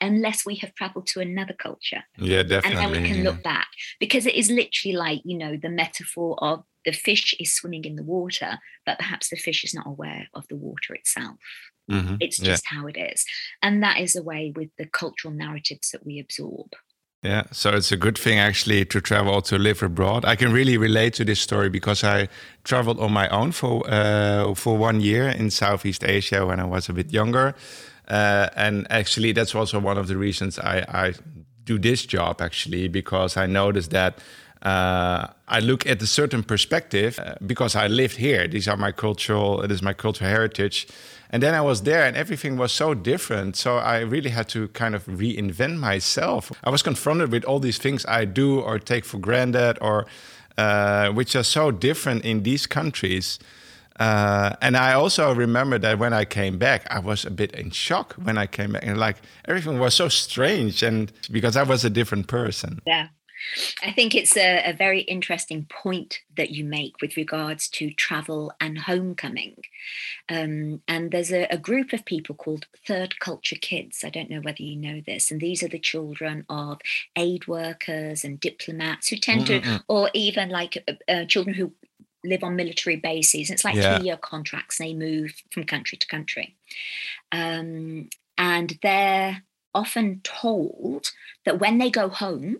unless 0.00 0.46
we 0.46 0.56
have 0.56 0.74
traveled 0.74 1.06
to 1.08 1.20
another 1.20 1.54
culture. 1.54 2.04
Yeah, 2.16 2.42
definitely. 2.42 2.84
And 2.84 2.94
then 2.94 3.02
we 3.02 3.08
can 3.08 3.24
look 3.24 3.42
back 3.42 3.68
because 3.98 4.26
it 4.26 4.34
is 4.34 4.50
literally 4.50 4.96
like, 4.96 5.20
you 5.24 5.36
know, 5.36 5.56
the 5.56 5.68
metaphor 5.68 6.36
of 6.42 6.64
the 6.84 6.92
fish 6.92 7.34
is 7.40 7.54
swimming 7.54 7.84
in 7.84 7.96
the 7.96 8.04
water, 8.04 8.58
but 8.86 8.98
perhaps 8.98 9.30
the 9.30 9.36
fish 9.36 9.64
is 9.64 9.74
not 9.74 9.86
aware 9.86 10.28
of 10.34 10.46
the 10.48 10.56
water 10.56 10.94
itself. 10.94 11.36
Mm-hmm. 11.90 12.16
It's 12.20 12.38
just 12.38 12.64
yeah. 12.70 12.78
how 12.78 12.86
it 12.86 12.96
is. 12.96 13.24
And 13.62 13.82
that 13.82 13.98
is 13.98 14.14
a 14.14 14.22
way 14.22 14.52
with 14.54 14.70
the 14.78 14.86
cultural 14.86 15.34
narratives 15.34 15.90
that 15.90 16.04
we 16.04 16.18
absorb. 16.18 16.74
Yeah, 17.22 17.44
so 17.50 17.70
it's 17.70 17.90
a 17.90 17.96
good 17.96 18.16
thing 18.16 18.38
actually 18.38 18.84
to 18.84 19.00
travel 19.00 19.42
to 19.42 19.58
live 19.58 19.82
abroad. 19.82 20.24
I 20.24 20.36
can 20.36 20.52
really 20.52 20.76
relate 20.78 21.14
to 21.14 21.24
this 21.24 21.40
story 21.40 21.68
because 21.68 22.04
I 22.04 22.28
traveled 22.62 23.00
on 23.00 23.12
my 23.12 23.28
own 23.30 23.50
for 23.50 23.82
uh, 23.90 24.54
for 24.54 24.78
one 24.78 25.00
year 25.00 25.28
in 25.28 25.50
Southeast 25.50 26.04
Asia 26.04 26.46
when 26.46 26.60
I 26.60 26.64
was 26.64 26.88
a 26.88 26.92
bit 26.92 27.12
younger, 27.12 27.56
uh, 28.06 28.50
and 28.54 28.86
actually 28.88 29.32
that's 29.32 29.52
also 29.56 29.80
one 29.80 29.98
of 29.98 30.06
the 30.06 30.16
reasons 30.16 30.60
I, 30.60 30.84
I 30.88 31.14
do 31.64 31.76
this 31.76 32.06
job 32.06 32.40
actually 32.40 32.86
because 32.86 33.36
I 33.36 33.46
noticed 33.46 33.90
that 33.90 34.18
uh, 34.62 35.26
I 35.48 35.58
look 35.58 35.86
at 35.86 36.00
a 36.00 36.06
certain 36.06 36.44
perspective 36.44 37.18
uh, 37.18 37.34
because 37.44 37.74
I 37.74 37.88
lived 37.88 38.16
here. 38.16 38.46
These 38.46 38.68
are 38.68 38.76
my 38.76 38.92
cultural, 38.92 39.62
it 39.62 39.72
is 39.72 39.82
my 39.82 39.92
cultural 39.92 40.30
heritage. 40.30 40.86
And 41.30 41.42
then 41.42 41.54
I 41.54 41.60
was 41.60 41.82
there 41.82 42.04
and 42.04 42.16
everything 42.16 42.56
was 42.56 42.72
so 42.72 42.94
different. 42.94 43.56
So 43.56 43.76
I 43.76 44.00
really 44.00 44.30
had 44.30 44.48
to 44.50 44.68
kind 44.68 44.94
of 44.94 45.04
reinvent 45.06 45.78
myself. 45.78 46.50
I 46.64 46.70
was 46.70 46.82
confronted 46.82 47.30
with 47.32 47.44
all 47.44 47.60
these 47.60 47.78
things 47.78 48.06
I 48.06 48.24
do 48.24 48.60
or 48.60 48.78
take 48.78 49.04
for 49.04 49.18
granted 49.18 49.78
or 49.80 50.06
uh, 50.56 51.10
which 51.10 51.36
are 51.36 51.44
so 51.44 51.70
different 51.70 52.24
in 52.24 52.42
these 52.42 52.66
countries. 52.66 53.38
Uh, 53.98 54.54
and 54.60 54.76
I 54.76 54.92
also 54.92 55.34
remember 55.34 55.78
that 55.78 55.98
when 55.98 56.12
I 56.12 56.24
came 56.24 56.58
back, 56.58 56.86
I 56.90 57.00
was 57.00 57.24
a 57.24 57.30
bit 57.30 57.52
in 57.52 57.70
shock 57.70 58.14
when 58.14 58.38
I 58.38 58.46
came 58.46 58.72
back, 58.72 58.84
and 58.84 58.98
like 58.98 59.16
everything 59.46 59.78
was 59.78 59.94
so 59.94 60.08
strange, 60.08 60.82
and 60.82 61.12
because 61.30 61.56
I 61.56 61.64
was 61.64 61.84
a 61.84 61.90
different 61.90 62.28
person. 62.28 62.80
Yeah, 62.86 63.08
I 63.82 63.92
think 63.92 64.14
it's 64.14 64.36
a, 64.36 64.70
a, 64.70 64.72
very 64.72 65.00
interesting 65.00 65.66
point 65.66 66.20
that 66.36 66.50
you 66.50 66.64
make 66.64 67.00
with 67.00 67.16
regards 67.16 67.68
to 67.70 67.90
travel 67.90 68.52
and 68.60 68.78
homecoming. 68.78 69.62
Um, 70.28 70.82
and 70.88 71.10
there's 71.10 71.32
a, 71.32 71.46
a, 71.50 71.56
group 71.56 71.92
of 71.92 72.04
people 72.04 72.34
called 72.34 72.66
Third 72.86 73.18
Culture 73.20 73.56
Kids. 73.56 74.04
I 74.04 74.10
don't 74.10 74.30
know 74.30 74.40
whether 74.40 74.62
you 74.62 74.76
know 74.76 75.00
this. 75.04 75.30
And 75.30 75.40
these 75.40 75.62
are 75.62 75.68
the 75.68 75.78
children 75.78 76.44
of 76.48 76.80
aid 77.16 77.46
workers 77.46 78.24
and 78.24 78.40
diplomats 78.40 79.08
who 79.08 79.16
tend 79.16 79.46
mm-hmm. 79.46 79.76
to, 79.76 79.84
or 79.88 80.10
even 80.14 80.48
like 80.50 80.82
uh, 80.88 81.10
uh, 81.10 81.24
children 81.24 81.54
who 81.54 81.72
live 82.24 82.42
on 82.42 82.56
military 82.56 82.96
bases. 82.96 83.50
It's 83.50 83.64
like 83.64 83.76
yeah. 83.76 83.96
three 83.96 84.06
year 84.06 84.16
contracts. 84.16 84.80
And 84.80 84.88
They 84.88 84.94
move 84.94 85.34
from 85.50 85.64
country 85.64 85.98
to 85.98 86.06
country. 86.06 86.56
Um, 87.32 88.08
and 88.36 88.78
they're 88.82 89.42
often 89.74 90.20
told 90.22 91.10
that 91.44 91.60
when 91.60 91.78
they 91.78 91.90
go 91.90 92.08
home, 92.08 92.58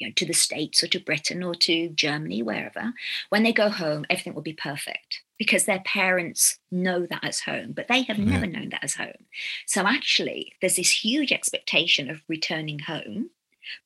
you 0.00 0.08
know, 0.08 0.12
to 0.16 0.26
the 0.26 0.32
States 0.32 0.82
or 0.82 0.88
to 0.88 0.98
Britain 0.98 1.42
or 1.42 1.54
to 1.54 1.90
Germany, 1.90 2.42
wherever, 2.42 2.92
when 3.28 3.42
they 3.42 3.52
go 3.52 3.68
home, 3.68 4.06
everything 4.08 4.34
will 4.34 4.42
be 4.42 4.54
perfect 4.54 5.22
because 5.38 5.66
their 5.66 5.80
parents 5.80 6.58
know 6.70 7.06
that 7.06 7.22
as 7.22 7.40
home, 7.40 7.72
but 7.72 7.86
they 7.88 8.02
have 8.02 8.16
mm-hmm. 8.16 8.30
never 8.30 8.46
known 8.46 8.70
that 8.70 8.82
as 8.82 8.94
home. 8.94 9.26
So 9.66 9.86
actually, 9.86 10.54
there's 10.60 10.76
this 10.76 11.04
huge 11.04 11.32
expectation 11.32 12.10
of 12.10 12.22
returning 12.28 12.80
home, 12.80 13.30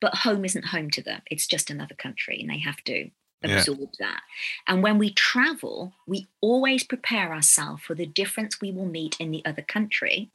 but 0.01 0.15
home 0.15 0.45
isn't 0.45 0.67
home 0.67 0.91
to 0.91 1.03
them. 1.03 1.21
It's 1.31 1.47
just 1.47 1.69
another 1.69 1.95
country, 1.95 2.41
and 2.41 2.49
they 2.49 2.59
have 2.59 2.83
to 2.85 3.11
absorb 3.43 3.79
yeah. 3.81 4.07
that. 4.07 4.21
And 4.69 4.83
when 4.83 4.99
we 4.99 5.13
travel, 5.13 5.93
we 6.07 6.29
always 6.41 6.85
prepare 6.85 7.33
ourselves 7.33 7.83
for 7.83 7.95
the 7.95 8.07
difference 8.07 8.61
we 8.61 8.73
will 8.73 8.87
meet 8.87 9.17
in 9.21 9.31
the 9.31 9.45
other 9.45 9.63
country 9.63 10.31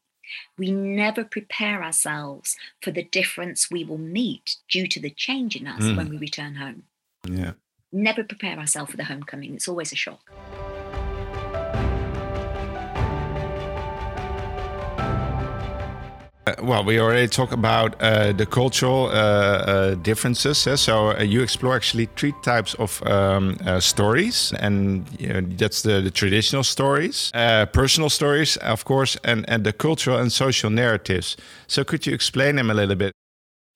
we 0.57 0.71
never 0.71 1.23
prepare 1.23 1.83
ourselves 1.83 2.55
for 2.81 2.91
the 2.91 3.03
difference 3.03 3.71
we 3.71 3.83
will 3.83 3.97
meet 3.97 4.57
due 4.69 4.87
to 4.87 4.99
the 4.99 5.09
change 5.09 5.55
in 5.55 5.67
us 5.67 5.83
mm. 5.83 5.97
when 5.97 6.09
we 6.09 6.17
return 6.17 6.55
home. 6.55 6.83
Yeah. 7.27 7.53
Never 7.91 8.23
prepare 8.23 8.57
ourselves 8.57 8.91
for 8.91 8.97
the 8.97 9.05
homecoming. 9.05 9.55
It's 9.55 9.67
always 9.67 9.91
a 9.91 9.95
shock. 9.95 10.31
Well, 16.61 16.83
we 16.83 16.99
already 16.99 17.27
talked 17.27 17.53
about 17.53 17.95
uh, 18.01 18.31
the 18.33 18.45
cultural 18.45 19.07
uh, 19.07 19.11
uh 19.11 19.95
differences. 19.95 20.67
Uh, 20.67 20.77
so 20.77 21.17
you 21.19 21.41
explore 21.41 21.75
actually 21.75 22.07
three 22.15 22.33
types 22.41 22.73
of 22.75 23.01
um, 23.07 23.57
stories, 23.79 24.53
and 24.59 25.05
you 25.19 25.33
know, 25.33 25.41
that's 25.41 25.81
the, 25.81 26.01
the, 26.01 26.11
traditional 26.11 26.63
stories, 26.63 27.31
personal 27.73 28.09
stories, 28.09 28.57
of 28.57 28.85
course, 28.85 29.17
and, 29.23 29.49
and 29.49 29.63
the 29.63 29.73
cultural 29.73 30.17
and 30.17 30.31
social 30.31 30.69
narratives. 30.69 31.37
So 31.67 31.83
could 31.83 32.05
you 32.05 32.13
explain 32.13 32.55
them 32.55 32.69
a 32.69 32.73
little 32.73 32.95
bit? 32.95 33.13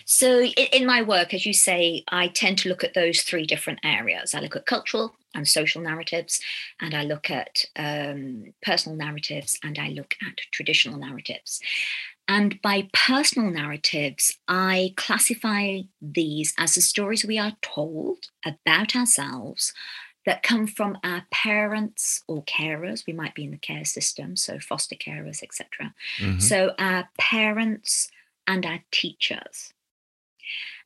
So, 0.05 0.43
in 0.43 0.85
my 0.85 1.01
work, 1.01 1.33
as 1.33 1.45
you 1.45 1.53
say, 1.53 2.03
I 2.09 2.27
tend 2.27 2.57
to 2.59 2.69
look 2.69 2.83
at 2.83 2.93
those 2.93 3.21
three 3.21 3.45
different 3.45 3.79
areas. 3.83 4.35
I 4.35 4.41
look 4.41 4.55
at 4.55 4.65
cultural 4.65 5.15
and 5.33 5.47
social 5.47 5.81
narratives, 5.81 6.41
and 6.81 6.93
I 6.93 7.03
look 7.03 7.29
at 7.29 7.65
um, 7.75 8.53
personal 8.61 8.97
narratives, 8.97 9.57
and 9.63 9.79
I 9.79 9.89
look 9.89 10.15
at 10.21 10.37
traditional 10.51 10.99
narratives. 10.99 11.61
And 12.27 12.61
by 12.61 12.89
personal 12.93 13.51
narratives, 13.51 14.37
I 14.47 14.93
classify 14.95 15.81
these 16.01 16.53
as 16.57 16.75
the 16.75 16.81
stories 16.81 17.25
we 17.25 17.37
are 17.37 17.57
told 17.61 18.29
about 18.45 18.95
ourselves 18.95 19.73
that 20.25 20.43
come 20.43 20.67
from 20.67 20.97
our 21.03 21.25
parents 21.31 22.23
or 22.27 22.43
carers. 22.43 23.05
We 23.05 23.13
might 23.13 23.35
be 23.35 23.43
in 23.43 23.51
the 23.51 23.57
care 23.57 23.85
system, 23.85 24.37
so 24.37 24.57
foster 24.59 24.95
carers, 24.95 25.43
etc. 25.43 25.93
Mm-hmm. 26.19 26.39
So 26.39 26.73
our 26.79 27.09
parents 27.17 28.09
and 28.47 28.65
our 28.65 28.79
teachers. 28.91 29.73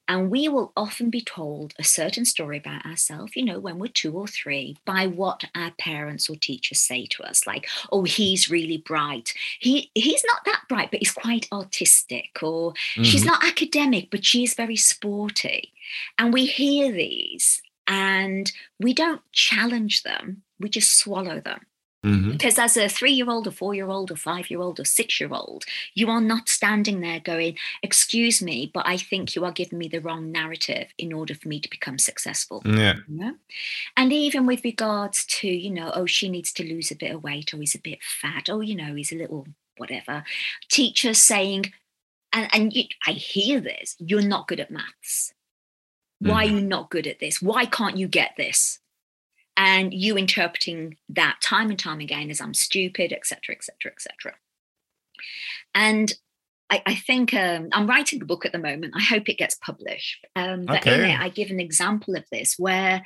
And 0.08 0.32
we 0.32 0.48
will 0.48 0.72
often 0.78 1.10
be 1.10 1.22
told 1.22 1.74
a 1.78 1.84
certain 1.84 2.26
story 2.26 2.58
about 2.58 2.86
ourselves, 2.86 3.36
you 3.36 3.44
know, 3.44 3.60
when 3.60 3.78
we're 3.78 3.88
two 3.88 4.14
or 4.14 4.28
three, 4.28 4.78
by 4.86 5.08
what 5.08 5.44
our 5.54 5.72
parents 5.72 6.30
or 6.30 6.36
teachers 6.36 6.80
say 6.80 7.06
to 7.08 7.24
us, 7.24 7.46
like, 7.46 7.68
oh, 7.92 8.04
he's 8.04 8.50
really 8.50 8.78
bright. 8.78 9.34
He 9.60 9.92
he's 9.94 10.24
not 10.26 10.46
that 10.46 10.64
bright, 10.70 10.92
but 10.92 11.00
he's 11.00 11.12
quite 11.12 11.48
artistic, 11.52 12.42
or 12.42 12.72
mm-hmm. 12.72 13.04
she's 13.04 13.26
not 13.26 13.44
academic, 13.44 14.10
but 14.10 14.26
she 14.26 14.44
is 14.44 14.54
very 14.54 14.78
sporty. 14.78 15.74
And 16.18 16.34
we 16.34 16.46
hear 16.46 16.92
these 16.92 17.62
and 17.88 18.52
we 18.80 18.94
don't 18.94 19.22
challenge 19.32 20.04
them, 20.04 20.44
we 20.60 20.70
just 20.70 20.98
swallow 20.98 21.40
them. 21.40 21.62
Mm-hmm. 22.06 22.32
Because 22.32 22.60
as 22.60 22.78
a 22.78 22.88
three 22.88 23.12
year 23.12 23.30
old, 23.30 23.48
a 23.48 23.52
four 23.52 23.74
year 23.74 23.90
old, 23.90 24.12
a 24.12 24.16
five 24.16 24.50
year 24.50 24.62
old, 24.62 24.80
or 24.80 24.86
six 24.86 25.20
year 25.20 25.30
old, 25.32 25.66
you 25.94 26.10
are 26.10 26.22
not 26.22 26.48
standing 26.48 27.02
there 27.02 27.20
going, 27.20 27.58
Excuse 27.82 28.42
me, 28.42 28.70
but 28.72 28.88
I 28.88 28.98
think 28.98 29.36
you 29.36 29.44
are 29.46 29.52
giving 29.52 29.80
me 29.80 29.88
the 29.88 30.00
wrong 30.00 30.32
narrative 30.32 30.88
in 30.98 31.12
order 31.12 31.34
for 31.34 31.48
me 31.48 31.60
to 31.60 31.70
become 31.70 31.98
successful. 31.98 32.62
Yeah. 32.66 32.96
You 33.08 33.20
know? 33.20 33.36
And 33.96 34.14
even 34.14 34.46
with 34.46 34.64
regards 34.64 35.26
to, 35.26 35.48
you 35.48 35.72
know, 35.72 35.92
oh, 35.94 36.06
she 36.06 36.30
needs 36.30 36.54
to 36.54 36.64
lose 36.64 36.92
a 36.92 36.96
bit 36.96 37.14
of 37.14 37.24
weight, 37.24 37.54
or 37.54 37.58
he's 37.58 37.76
a 37.76 37.80
bit 37.80 38.00
fat, 38.02 38.50
or, 38.50 38.64
you 38.64 38.76
know, 38.76 38.96
he's 38.96 39.12
a 39.12 39.18
little 39.18 39.48
whatever. 39.78 40.24
Teachers 40.70 41.22
saying, 41.22 41.74
and, 42.32 42.48
and 42.54 42.74
you, 42.74 42.86
I 43.06 43.12
hear 43.12 43.60
this, 43.60 43.96
you're 44.00 44.22
not 44.22 44.48
good 44.48 44.60
at 44.60 44.72
maths. 44.72 45.34
Why 46.20 46.46
mm-hmm. 46.46 46.56
are 46.56 46.60
you 46.60 46.66
not 46.66 46.90
good 46.90 47.08
at 47.08 47.20
this? 47.20 47.42
Why 47.42 47.66
can't 47.66 47.98
you 47.98 48.08
get 48.08 48.32
this? 48.38 48.80
And 49.58 49.94
you 49.94 50.18
interpreting 50.18 50.96
that 51.10 51.40
time 51.42 51.72
and 51.72 51.80
time 51.80 52.00
again 52.00 52.30
as 52.30 52.40
I'm 52.40 52.54
stupid, 52.54 53.12
etc., 53.12 53.56
etc., 53.56 53.92
etc. 53.92 54.34
And 55.74 56.14
I, 56.70 56.84
I 56.86 56.96
think 56.96 57.34
um, 57.34 57.70
I'm 57.74 57.88
writing 57.88 58.22
a 58.22 58.26
book 58.26 58.46
at 58.46 58.52
the 58.52 58.60
moment. 58.60 58.94
I 58.96 59.02
hope 59.02 59.28
it 59.28 59.38
gets 59.38 59.56
published. 59.56 60.26
Um, 60.36 60.66
but 60.66 60.88
okay. 60.88 60.94
in 60.94 61.10
it, 61.10 61.20
I 61.20 61.30
give 61.30 61.50
an 61.50 61.60
example 61.60 62.16
of 62.16 62.26
this 62.32 62.56
where 62.58 63.04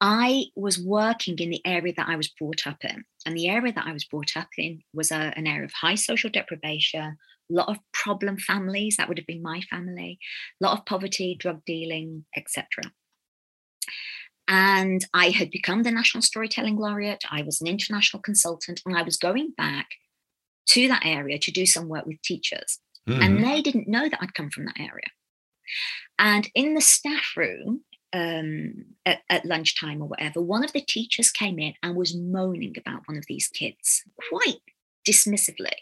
I 0.00 0.46
was 0.56 0.78
working 0.78 1.38
in 1.38 1.50
the 1.50 1.64
area 1.64 1.92
that 1.96 2.08
I 2.08 2.16
was 2.16 2.28
brought 2.28 2.66
up 2.66 2.84
in. 2.84 3.04
And 3.26 3.36
the 3.36 3.48
area 3.48 3.72
that 3.72 3.86
I 3.86 3.92
was 3.92 4.04
brought 4.04 4.36
up 4.36 4.48
in 4.56 4.82
was 4.94 5.10
a, 5.10 5.32
an 5.36 5.46
area 5.46 5.64
of 5.64 5.72
high 5.72 5.94
social 5.96 6.30
deprivation, 6.30 7.02
a 7.02 7.16
lot 7.48 7.68
of 7.68 7.78
problem 7.92 8.36
families. 8.36 8.96
That 8.96 9.08
would 9.08 9.18
have 9.18 9.26
been 9.26 9.42
my 9.42 9.60
family, 9.62 10.18
a 10.60 10.64
lot 10.64 10.78
of 10.78 10.86
poverty, 10.86 11.34
drug 11.34 11.64
dealing, 11.64 12.24
etc. 12.36 12.66
And 14.48 15.04
I 15.14 15.30
had 15.30 15.50
become 15.50 15.82
the 15.82 15.90
National 15.90 16.22
Storytelling 16.22 16.76
Laureate. 16.76 17.24
I 17.30 17.42
was 17.42 17.60
an 17.60 17.68
international 17.68 18.22
consultant, 18.22 18.82
and 18.84 18.96
I 18.96 19.02
was 19.02 19.16
going 19.16 19.52
back 19.56 19.88
to 20.70 20.88
that 20.88 21.04
area 21.04 21.38
to 21.38 21.50
do 21.50 21.66
some 21.66 21.88
work 21.88 22.06
with 22.06 22.20
teachers. 22.22 22.78
Mhm. 23.08 23.24
And 23.24 23.44
they 23.44 23.62
didn't 23.62 23.88
know 23.88 24.08
that 24.08 24.18
I'd 24.22 24.34
come 24.34 24.50
from 24.50 24.66
that 24.66 24.78
area. 24.78 25.10
And 26.18 26.48
in 26.54 26.74
the 26.74 26.80
staff 26.80 27.36
room, 27.36 27.84
um, 28.12 28.84
at, 29.06 29.20
at 29.30 29.44
lunchtime 29.44 30.02
or 30.02 30.08
whatever, 30.08 30.40
one 30.40 30.64
of 30.64 30.72
the 30.72 30.80
teachers 30.80 31.30
came 31.30 31.58
in 31.58 31.74
and 31.82 31.96
was 31.96 32.14
moaning 32.14 32.76
about 32.76 33.02
one 33.06 33.16
of 33.16 33.24
these 33.26 33.48
kids 33.48 34.02
quite 34.28 34.60
dismissively, 35.08 35.72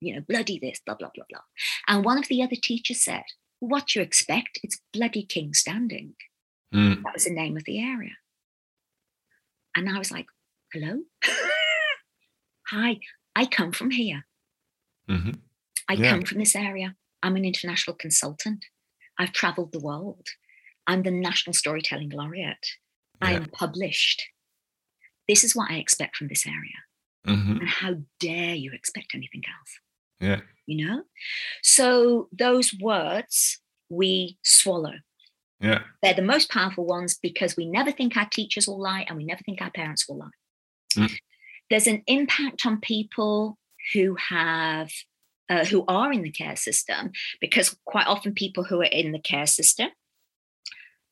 you 0.00 0.14
know, 0.14 0.22
bloody 0.26 0.58
this, 0.58 0.80
blah, 0.84 0.94
blah, 0.94 1.10
blah, 1.14 1.24
blah. 1.28 1.42
And 1.86 2.04
one 2.04 2.18
of 2.18 2.28
the 2.28 2.42
other 2.42 2.56
teachers 2.56 3.02
said, 3.04 3.24
What 3.60 3.88
do 3.88 3.98
you 3.98 4.04
expect? 4.04 4.58
It's 4.62 4.80
bloody 4.92 5.26
Kingstanding. 5.26 6.14
Mm. 6.74 7.02
That 7.02 7.14
was 7.14 7.24
the 7.24 7.30
name 7.32 7.56
of 7.56 7.64
the 7.64 7.80
area. 7.80 8.12
And 9.76 9.88
I 9.88 9.98
was 9.98 10.10
like, 10.10 10.26
Hello? 10.72 11.02
Hi, 12.70 12.98
I 13.36 13.46
come 13.46 13.72
from 13.72 13.90
here. 13.90 14.26
Mhm. 15.08 15.40
I 15.88 15.92
Yeah. 15.94 16.10
come 16.10 16.22
from 16.22 16.38
this 16.38 16.56
area. 16.56 16.96
I'm 17.22 17.36
an 17.36 17.44
international 17.44 17.96
consultant. 17.96 18.64
I've 19.18 19.32
traveled 19.32 19.72
the 19.72 19.80
world. 19.80 20.26
I'm 20.86 21.02
the 21.02 21.10
National 21.10 21.54
Storytelling 21.54 22.10
Laureate. 22.10 22.66
I 23.20 23.32
am 23.32 23.46
published. 23.46 24.24
This 25.28 25.42
is 25.44 25.54
what 25.56 25.70
I 25.70 25.76
expect 25.76 26.16
from 26.16 26.28
this 26.28 26.46
area. 26.46 26.84
Mhm. 27.26 27.60
And 27.60 27.68
how 27.68 28.02
dare 28.20 28.54
you 28.54 28.72
expect 28.72 29.14
anything 29.14 29.42
else? 29.58 29.80
Yeah. 30.20 30.42
You 30.66 30.86
know? 30.86 31.04
So 31.62 32.28
those 32.32 32.74
words 32.74 33.60
we 33.88 34.38
swallow. 34.42 34.98
Yeah. 35.60 35.82
They're 36.02 36.14
the 36.14 36.22
most 36.22 36.50
powerful 36.50 36.84
ones 36.84 37.18
because 37.20 37.56
we 37.56 37.66
never 37.66 37.90
think 37.90 38.16
our 38.16 38.28
teachers 38.28 38.66
will 38.66 38.80
lie 38.80 39.06
and 39.08 39.16
we 39.16 39.24
never 39.24 39.40
think 39.44 39.62
our 39.62 39.70
parents 39.70 40.08
will 40.08 40.18
lie. 40.18 40.30
Mm. 40.96 41.12
There's 41.70 41.86
an 41.86 42.02
impact 42.06 42.66
on 42.66 42.80
people 42.80 43.58
who 43.92 44.16
have 44.16 44.90
uh, 45.48 45.64
who 45.64 45.84
are 45.86 46.12
in 46.12 46.22
the 46.22 46.30
care 46.30 46.56
system 46.56 47.12
because 47.40 47.76
quite 47.84 48.06
often 48.06 48.34
people 48.34 48.64
who 48.64 48.80
are 48.80 48.84
in 48.84 49.12
the 49.12 49.18
care 49.18 49.46
system 49.46 49.88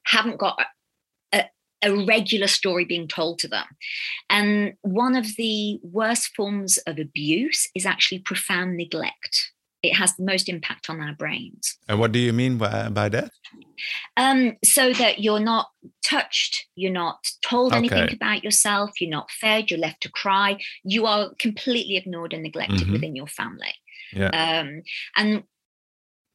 haven't 0.06 0.38
got 0.38 0.60
a, 1.32 1.44
a 1.82 2.04
regular 2.04 2.48
story 2.48 2.84
being 2.84 3.08
told 3.08 3.38
to 3.38 3.48
them. 3.48 3.66
And 4.28 4.74
one 4.82 5.16
of 5.16 5.36
the 5.36 5.78
worst 5.82 6.34
forms 6.34 6.78
of 6.78 6.98
abuse 6.98 7.68
is 7.74 7.86
actually 7.86 8.20
profound 8.20 8.76
neglect. 8.76 9.52
It 9.84 9.94
has 9.94 10.16
the 10.16 10.24
most 10.24 10.48
impact 10.48 10.88
on 10.88 11.00
our 11.00 11.12
brains. 11.12 11.76
And 11.88 11.98
what 12.00 12.12
do 12.12 12.18
you 12.18 12.32
mean 12.32 12.56
by, 12.56 12.88
by 12.88 13.08
that? 13.10 13.30
Um, 14.16 14.56
so 14.64 14.92
that 14.94 15.18
you're 15.18 15.40
not 15.40 15.66
touched, 16.08 16.66
you're 16.74 16.92
not 16.92 17.18
told 17.42 17.74
anything 17.74 18.12
about 18.12 18.42
yourself, 18.42 19.00
you're 19.00 19.10
not 19.10 19.30
fed, 19.30 19.70
you're 19.70 19.80
left 19.80 20.02
to 20.02 20.10
cry, 20.10 20.58
you 20.84 21.04
are 21.06 21.34
completely 21.38 21.96
ignored 21.96 22.32
and 22.32 22.42
neglected 22.42 22.88
Mhm. 22.88 22.92
within 22.92 23.14
your 23.16 23.26
family. 23.26 23.74
Yeah. 24.12 24.28
Um, 24.28 24.82
and 25.16 25.42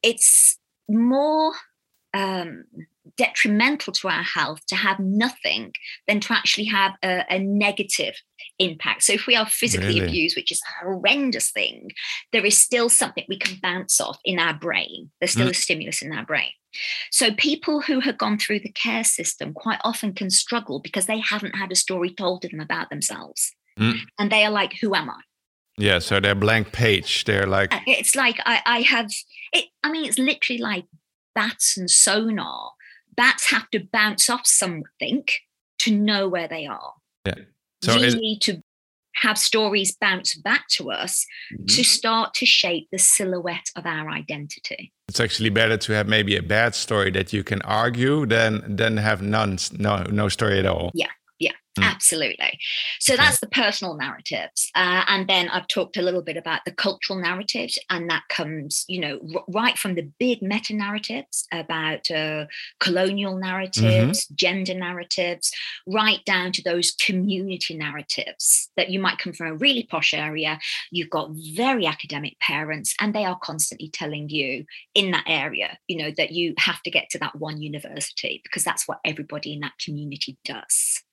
it's 0.03 0.59
more 0.87 1.53
um, 2.13 2.63
detrimental 3.19 3.91
to 3.93 4.07
our 4.07 4.23
health 4.23 4.61
to 4.67 4.75
have 4.75 4.97
nothing 4.99 5.73
than 6.07 6.19
to 6.21 6.33
actually 6.33 6.65
have 6.65 6.93
a, 7.03 7.25
a 7.29 7.38
negative 7.39 8.15
impact. 8.57 9.03
So 9.03 9.13
if 9.13 9.27
we 9.27 9.35
are 9.35 9.45
physically 9.45 9.99
Really? 9.99 10.07
abused, 10.07 10.38
which 10.38 10.51
is 10.51 10.61
a 10.61 10.85
horrendous 10.85 11.51
thing, 11.51 11.91
there 12.31 12.45
is 12.45 12.57
still 12.57 12.89
something 12.89 13.25
we 13.27 13.38
can 13.38 13.57
bounce 13.61 13.99
off 13.99 14.17
in 14.23 14.39
our 14.39 14.53
brain. 14.53 15.11
There's 15.19 15.31
still 15.31 15.49
a 15.49 15.53
stimulus 15.53 16.01
in 16.01 16.13
our 16.13 16.25
brain. 16.25 16.51
So 17.11 17.31
people 17.33 17.81
who 17.81 17.99
have 17.99 18.17
gone 18.17 18.38
through 18.38 18.61
the 18.61 18.71
care 18.71 19.03
system 19.03 19.53
quite 19.53 19.81
often 19.83 20.13
can 20.13 20.29
struggle 20.29 20.79
because 20.79 21.07
they 21.07 21.19
haven't 21.19 21.55
had 21.55 21.71
a 21.71 21.75
story 21.75 22.13
told 22.13 22.41
to 22.41 22.47
them 22.47 22.61
about 22.61 22.89
themselves. 22.89 23.51
Mm. 23.77 23.99
And 24.17 24.31
they 24.31 24.45
are 24.45 24.51
like, 24.51 24.73
who 24.81 24.95
am 24.95 25.09
I? 25.09 25.19
Yeah. 25.77 25.99
So 25.99 26.19
they're 26.19 26.35
blank 26.35 26.71
page. 26.71 27.25
They're 27.25 27.47
like, 27.47 27.73
Uh, 27.73 27.79
It's 27.88 28.15
like 28.15 28.38
I, 28.45 28.61
I 28.65 28.81
have 28.81 29.09
it. 29.53 29.65
I 29.83 29.91
mean, 29.91 30.05
it's 30.05 30.19
literally 30.19 30.61
like 30.61 30.85
bats 31.33 31.77
and 31.77 31.89
sonar. 31.89 32.71
Bats 33.15 33.49
have 33.51 33.69
to 33.71 33.79
bounce 33.91 34.29
off 34.29 34.45
something 34.45 35.25
to 35.79 35.95
know 35.95 36.27
where 36.27 36.47
they 36.47 36.65
are. 36.65 36.93
Yeah. 37.25 37.36
So 37.84 37.95
we 37.95 38.05
is, 38.05 38.15
need 38.15 38.41
to 38.41 38.62
have 39.15 39.38
stories 39.38 39.95
bounce 39.99 40.36
back 40.36 40.67
to 40.69 40.91
us 40.91 41.25
to 41.49 41.63
mm-hmm. 41.63 41.81
start 41.81 42.34
to 42.36 42.45
shape 42.45 42.88
the 42.91 42.99
silhouette 42.99 43.69
of 43.75 43.86
our 43.86 44.10
identity. 44.10 44.93
it's 45.10 45.19
actually 45.19 45.49
better 45.49 45.77
to 45.77 45.93
have 45.93 46.07
maybe 46.07 46.36
a 46.36 46.43
bad 46.43 46.75
story 46.75 47.12
that 47.12 47.34
you 47.34 47.43
can 47.43 47.62
argue 47.63 48.25
than 48.25 48.75
than 48.75 48.97
have 48.97 49.21
none, 49.21 49.57
no, 49.77 50.03
no 50.03 50.29
story 50.29 50.60
at 50.60 50.65
all. 50.65 50.91
Mm. 51.80 51.84
Absolutely. 51.84 52.60
So 52.99 53.13
Okay. 53.13 53.23
that's 53.23 53.39
the 53.39 53.47
personal 53.47 53.95
narratives. 53.95 54.69
Uh, 54.75 55.04
and 55.08 55.28
then 55.30 55.49
I've 55.49 55.67
talked 55.67 55.97
a 55.97 56.02
little 56.02 56.21
bit 56.21 56.36
about 56.36 56.65
the 56.65 56.71
cultural 56.71 57.17
narratives, 57.19 57.78
and 57.89 58.10
that 58.10 58.23
comes, 58.30 58.86
you 58.89 58.99
know, 58.99 59.19
r- 59.36 59.43
right 59.47 59.78
from 59.78 59.95
the 59.95 60.10
big 60.19 60.41
meta 60.41 60.73
narratives 60.73 61.47
about 61.54 62.10
uh, 62.12 62.45
colonial 62.80 63.38
narratives, 63.38 64.25
gender 64.36 64.73
narratives, 64.73 65.52
right 65.88 66.23
down 66.25 66.52
to 66.54 66.63
those 66.63 66.91
community 66.91 67.75
narratives 67.78 68.69
that 68.75 68.89
you 68.89 68.99
might 68.99 69.19
come 69.19 69.34
from 69.34 69.47
a 69.47 69.56
really 69.56 69.84
posh 69.84 70.13
area. 70.13 70.60
You've 70.91 71.10
got 71.10 71.30
very 71.56 71.86
academic 71.86 72.38
parents, 72.39 72.93
and 72.99 73.13
they 73.13 73.25
are 73.25 73.39
constantly 73.41 73.89
telling 73.89 74.30
you 74.30 74.65
in 74.95 75.12
that 75.12 75.25
area, 75.28 75.78
you 75.88 75.97
know, 75.97 76.12
that 76.17 76.32
you 76.32 76.56
have 76.58 76.82
to 76.84 76.91
get 76.91 77.10
to 77.12 77.19
that 77.19 77.36
one 77.36 77.62
university 77.62 78.41
because 78.43 78.63
that's 78.63 78.88
what 78.88 78.99
everybody 79.06 79.54
in 79.54 79.60
that 79.62 79.78
community 79.84 80.38
does. 80.43 81.04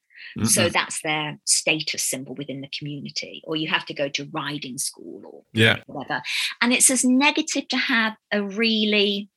So 0.45 0.69
Mhm. 0.69 0.73
that's 0.73 1.01
their 1.03 1.39
status 1.45 2.03
symbol 2.03 2.35
within 2.35 2.61
the 2.61 2.69
community, 2.77 3.43
or 3.45 3.57
you 3.57 3.69
have 3.69 3.87
to 3.87 3.95
go 3.95 4.09
to 4.11 4.29
riding 4.33 4.79
school 4.79 5.23
or 5.25 5.45
yeah. 5.53 5.77
whatever. 5.87 6.23
And 6.61 6.73
it's 6.73 6.91
as 6.91 7.05
negative 7.05 7.69
to 7.69 7.77
have 7.77 8.17
a 8.33 8.43
really 8.43 9.29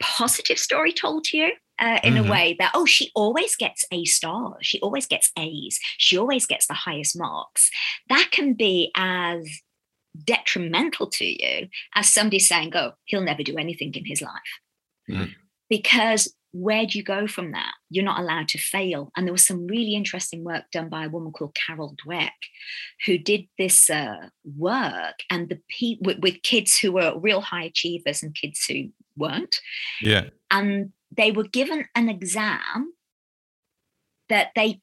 positive 0.00 0.58
story 0.58 0.92
told 0.92 1.24
to 1.24 1.36
you. 1.38 1.52
Uh, 1.78 2.00
in 2.02 2.14
Mhm. 2.14 2.26
a 2.26 2.30
way 2.30 2.56
that 2.58 2.70
oh 2.74 2.86
she 2.86 3.10
always 3.14 3.54
gets 3.54 3.84
a 3.92 4.02
star 4.06 4.56
she 4.62 4.80
always 4.80 5.06
gets 5.06 5.30
a's 5.36 5.78
she 5.98 6.16
always 6.16 6.46
gets 6.46 6.66
the 6.66 6.72
highest 6.72 7.18
marks 7.18 7.70
that 8.08 8.30
can 8.30 8.54
be 8.54 8.90
as 8.94 9.46
detrimental 10.24 11.06
to 11.06 11.26
you 11.26 11.68
as 11.94 12.08
somebody 12.08 12.38
saying 12.38 12.74
oh 12.74 12.92
he'll 13.04 13.20
never 13.20 13.42
do 13.42 13.58
anything 13.58 13.92
in 13.94 14.06
his 14.06 14.22
life 14.22 14.52
Mm. 15.06 15.34
because 15.68 16.34
where 16.60 16.86
do 16.86 16.98
you 16.98 17.04
go 17.04 17.26
from 17.26 17.52
that? 17.52 17.72
You're 17.90 18.04
not 18.04 18.20
allowed 18.20 18.48
to 18.48 18.58
fail. 18.58 19.10
And 19.16 19.26
there 19.26 19.32
was 19.32 19.46
some 19.46 19.66
really 19.66 19.94
interesting 19.94 20.44
work 20.44 20.64
done 20.72 20.88
by 20.88 21.04
a 21.04 21.08
woman 21.08 21.32
called 21.32 21.54
Carol 21.54 21.94
Dweck, 22.04 22.30
who 23.04 23.18
did 23.18 23.46
this 23.58 23.90
uh, 23.90 24.28
work 24.56 25.16
and 25.30 25.48
the 25.48 25.60
pe- 25.68 25.98
with, 26.00 26.18
with 26.20 26.42
kids 26.42 26.78
who 26.78 26.92
were 26.92 27.18
real 27.18 27.40
high 27.40 27.64
achievers 27.64 28.22
and 28.22 28.34
kids 28.34 28.64
who 28.66 28.88
weren't. 29.16 29.56
Yeah. 30.00 30.30
And 30.50 30.92
they 31.14 31.30
were 31.30 31.44
given 31.44 31.86
an 31.94 32.08
exam 32.08 32.92
that 34.28 34.48
they 34.56 34.80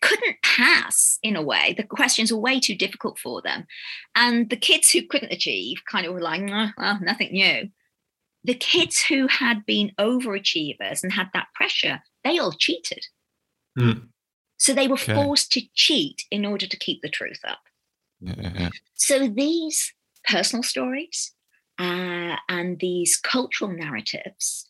couldn't 0.00 0.36
pass 0.42 1.18
in 1.22 1.36
a 1.36 1.42
way. 1.42 1.74
The 1.76 1.84
questions 1.84 2.32
were 2.32 2.38
way 2.38 2.60
too 2.60 2.74
difficult 2.74 3.18
for 3.18 3.42
them. 3.42 3.66
And 4.14 4.48
the 4.48 4.56
kids 4.56 4.90
who 4.90 5.06
couldn't 5.06 5.32
achieve 5.32 5.82
kind 5.90 6.06
of 6.06 6.14
were 6.14 6.22
like, 6.22 6.40
"Nah, 6.40 6.70
well, 6.78 6.98
nothing 7.02 7.32
new 7.32 7.70
the 8.44 8.54
kids 8.54 9.04
who 9.04 9.26
had 9.26 9.66
been 9.66 9.92
overachievers 9.98 11.02
and 11.02 11.12
had 11.12 11.28
that 11.34 11.48
pressure, 11.54 12.02
they 12.24 12.38
all 12.38 12.52
cheated. 12.52 13.06
Mm. 13.78 14.08
So 14.56 14.72
they 14.72 14.88
were 14.88 14.94
Okay. 14.94 15.14
forced 15.14 15.52
to 15.52 15.62
cheat 15.74 16.24
in 16.30 16.44
order 16.44 16.66
to 16.66 16.76
keep 16.76 17.02
the 17.02 17.08
truth 17.08 17.40
up. 17.44 17.60
Yeah. 18.20 18.70
So 18.94 19.28
these 19.28 19.94
personal 20.24 20.62
stories 20.62 21.32
uh, 21.78 22.36
and 22.48 22.78
these 22.78 23.16
cultural 23.16 23.70
narratives 23.72 24.66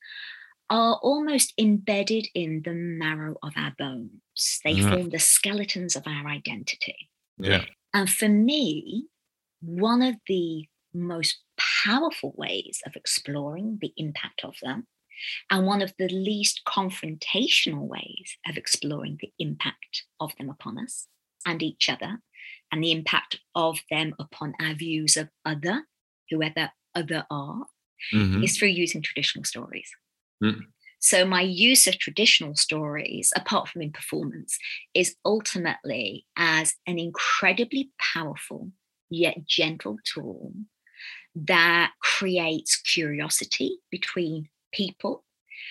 are 0.68 0.94
almost 1.02 1.52
embedded 1.58 2.28
in 2.34 2.62
the 2.62 2.72
marrow 2.72 3.36
of 3.42 3.52
our 3.56 3.74
bones. 3.76 4.60
They 4.64 4.72
Yeah. 4.72 4.90
form 4.90 5.10
the 5.10 5.18
skeletons 5.18 5.96
of 5.96 6.06
our 6.06 6.28
identity. 6.28 7.10
Yeah. 7.38 7.64
And 7.92 8.08
for 8.08 8.28
me, 8.28 9.06
one 9.60 10.02
of 10.02 10.14
the 10.28 10.68
most 10.92 11.38
powerful 11.84 12.34
ways 12.36 12.80
of 12.86 12.96
exploring 12.96 13.78
the 13.80 13.92
impact 13.96 14.44
of 14.44 14.56
them, 14.62 14.86
and 15.50 15.66
one 15.66 15.82
of 15.82 15.92
the 15.98 16.08
least 16.08 16.62
confrontational 16.66 17.86
ways 17.86 18.38
of 18.48 18.56
exploring 18.56 19.18
the 19.20 19.32
impact 19.38 20.04
of 20.18 20.32
them 20.36 20.50
upon 20.50 20.78
us 20.78 21.08
and 21.46 21.62
each 21.62 21.88
other, 21.88 22.20
and 22.72 22.82
the 22.82 22.92
impact 22.92 23.40
of 23.54 23.80
them 23.90 24.14
upon 24.18 24.54
our 24.60 24.74
views 24.74 25.16
of 25.16 25.28
other, 25.44 25.86
whoever 26.30 26.70
other 26.94 27.26
are, 27.30 27.66
Mhm. 28.12 28.42
is 28.44 28.58
through 28.58 28.68
using 28.68 29.02
traditional 29.02 29.44
stories. 29.44 29.90
Mm. 30.42 30.72
So, 30.98 31.24
my 31.24 31.40
use 31.40 31.86
of 31.86 31.98
traditional 31.98 32.54
stories, 32.56 33.32
apart 33.34 33.68
from 33.68 33.82
in 33.82 33.92
performance, 33.92 34.58
is 34.94 35.16
ultimately 35.24 36.26
as 36.36 36.76
an 36.86 36.98
incredibly 36.98 37.90
powerful 37.98 38.72
yet 39.08 39.44
gentle 39.46 39.98
tool 40.04 40.52
that 41.34 41.92
creates 42.00 42.76
curiosity 42.76 43.78
between 43.90 44.48
people, 44.72 45.24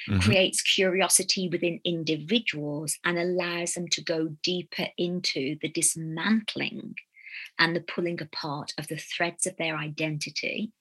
Mhm. 0.08 0.22
creates 0.22 0.62
curiosity 0.62 1.50
within 1.50 1.82
individuals, 1.84 2.98
and 3.04 3.18
allows 3.18 3.74
them 3.74 3.88
to 3.90 4.02
go 4.02 4.30
deeper 4.44 4.88
into 4.98 5.58
the 5.62 5.70
dismantling 5.70 6.96
and 7.58 7.76
the 7.76 7.82
pulling 7.82 8.22
apart 8.22 8.74
of 8.78 8.88
the 8.88 8.98
threads 8.98 9.46
of 9.46 9.58
their 9.58 9.78
identity 9.78 10.72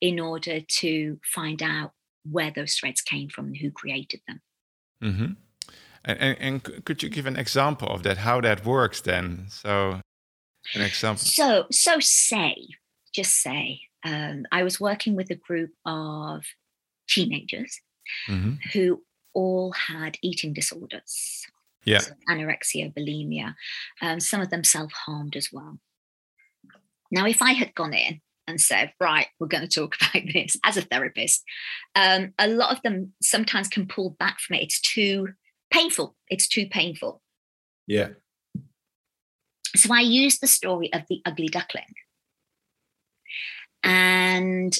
in 0.00 0.18
order 0.20 0.60
to 0.60 1.20
find 1.24 1.62
out 1.62 1.92
where 2.24 2.50
those 2.50 2.74
threads 2.74 3.00
came 3.00 3.28
from 3.28 3.46
and 3.46 3.56
who 3.58 3.70
created 3.70 4.20
them. 4.26 4.42
Mm-hmm. 5.02 5.32
And, 6.04 6.18
and, 6.18 6.38
and, 6.38 6.84
could 6.84 7.02
you 7.02 7.08
give 7.08 7.26
an 7.26 7.36
example 7.36 7.88
of 7.88 8.02
that? 8.02 8.18
How 8.18 8.40
that 8.42 8.64
works 8.64 9.00
then? 9.00 9.46
So, 9.48 10.00
an 10.74 10.80
example. 10.82 11.24
So, 11.24 11.66
so 11.70 11.98
say, 12.00 12.56
just 13.14 13.32
say, 13.40 13.82
um, 14.04 14.44
I 14.52 14.62
was 14.62 14.80
working 14.80 15.16
with 15.16 15.30
a 15.30 15.34
group 15.34 15.70
of 15.84 16.44
teenagers 17.08 17.80
mm-hmm. 18.28 18.54
who 18.72 19.02
all 19.34 19.72
had 19.72 20.18
eating 20.22 20.52
disorders. 20.52 21.46
Yeah. 21.84 21.98
So 21.98 22.12
anorexia, 22.28 22.94
bulimia. 22.94 23.54
Um, 24.00 24.20
some 24.20 24.40
of 24.40 24.50
them 24.50 24.64
self 24.64 24.92
harmed 24.92 25.36
as 25.36 25.50
well. 25.52 25.78
Now, 27.10 27.26
if 27.26 27.42
I 27.42 27.52
had 27.52 27.74
gone 27.74 27.94
in 27.94 28.20
and 28.46 28.60
said, 28.60 28.92
right, 29.00 29.26
we're 29.38 29.46
going 29.46 29.66
to 29.66 29.68
talk 29.68 29.96
about 30.00 30.24
this 30.32 30.56
as 30.64 30.76
a 30.76 30.82
therapist, 30.82 31.44
um, 31.94 32.32
a 32.38 32.48
lot 32.48 32.72
of 32.72 32.82
them 32.82 33.12
sometimes 33.22 33.68
can 33.68 33.86
pull 33.86 34.10
back 34.18 34.40
from 34.40 34.56
it. 34.56 34.62
It's 34.62 34.80
too 34.80 35.28
painful. 35.70 36.14
It's 36.28 36.48
too 36.48 36.66
painful. 36.66 37.22
Yeah. 37.86 38.10
So 39.76 39.92
I 39.92 40.00
used 40.00 40.40
the 40.40 40.46
story 40.46 40.92
of 40.92 41.02
the 41.08 41.20
ugly 41.26 41.48
duckling. 41.48 41.94
And 43.84 44.76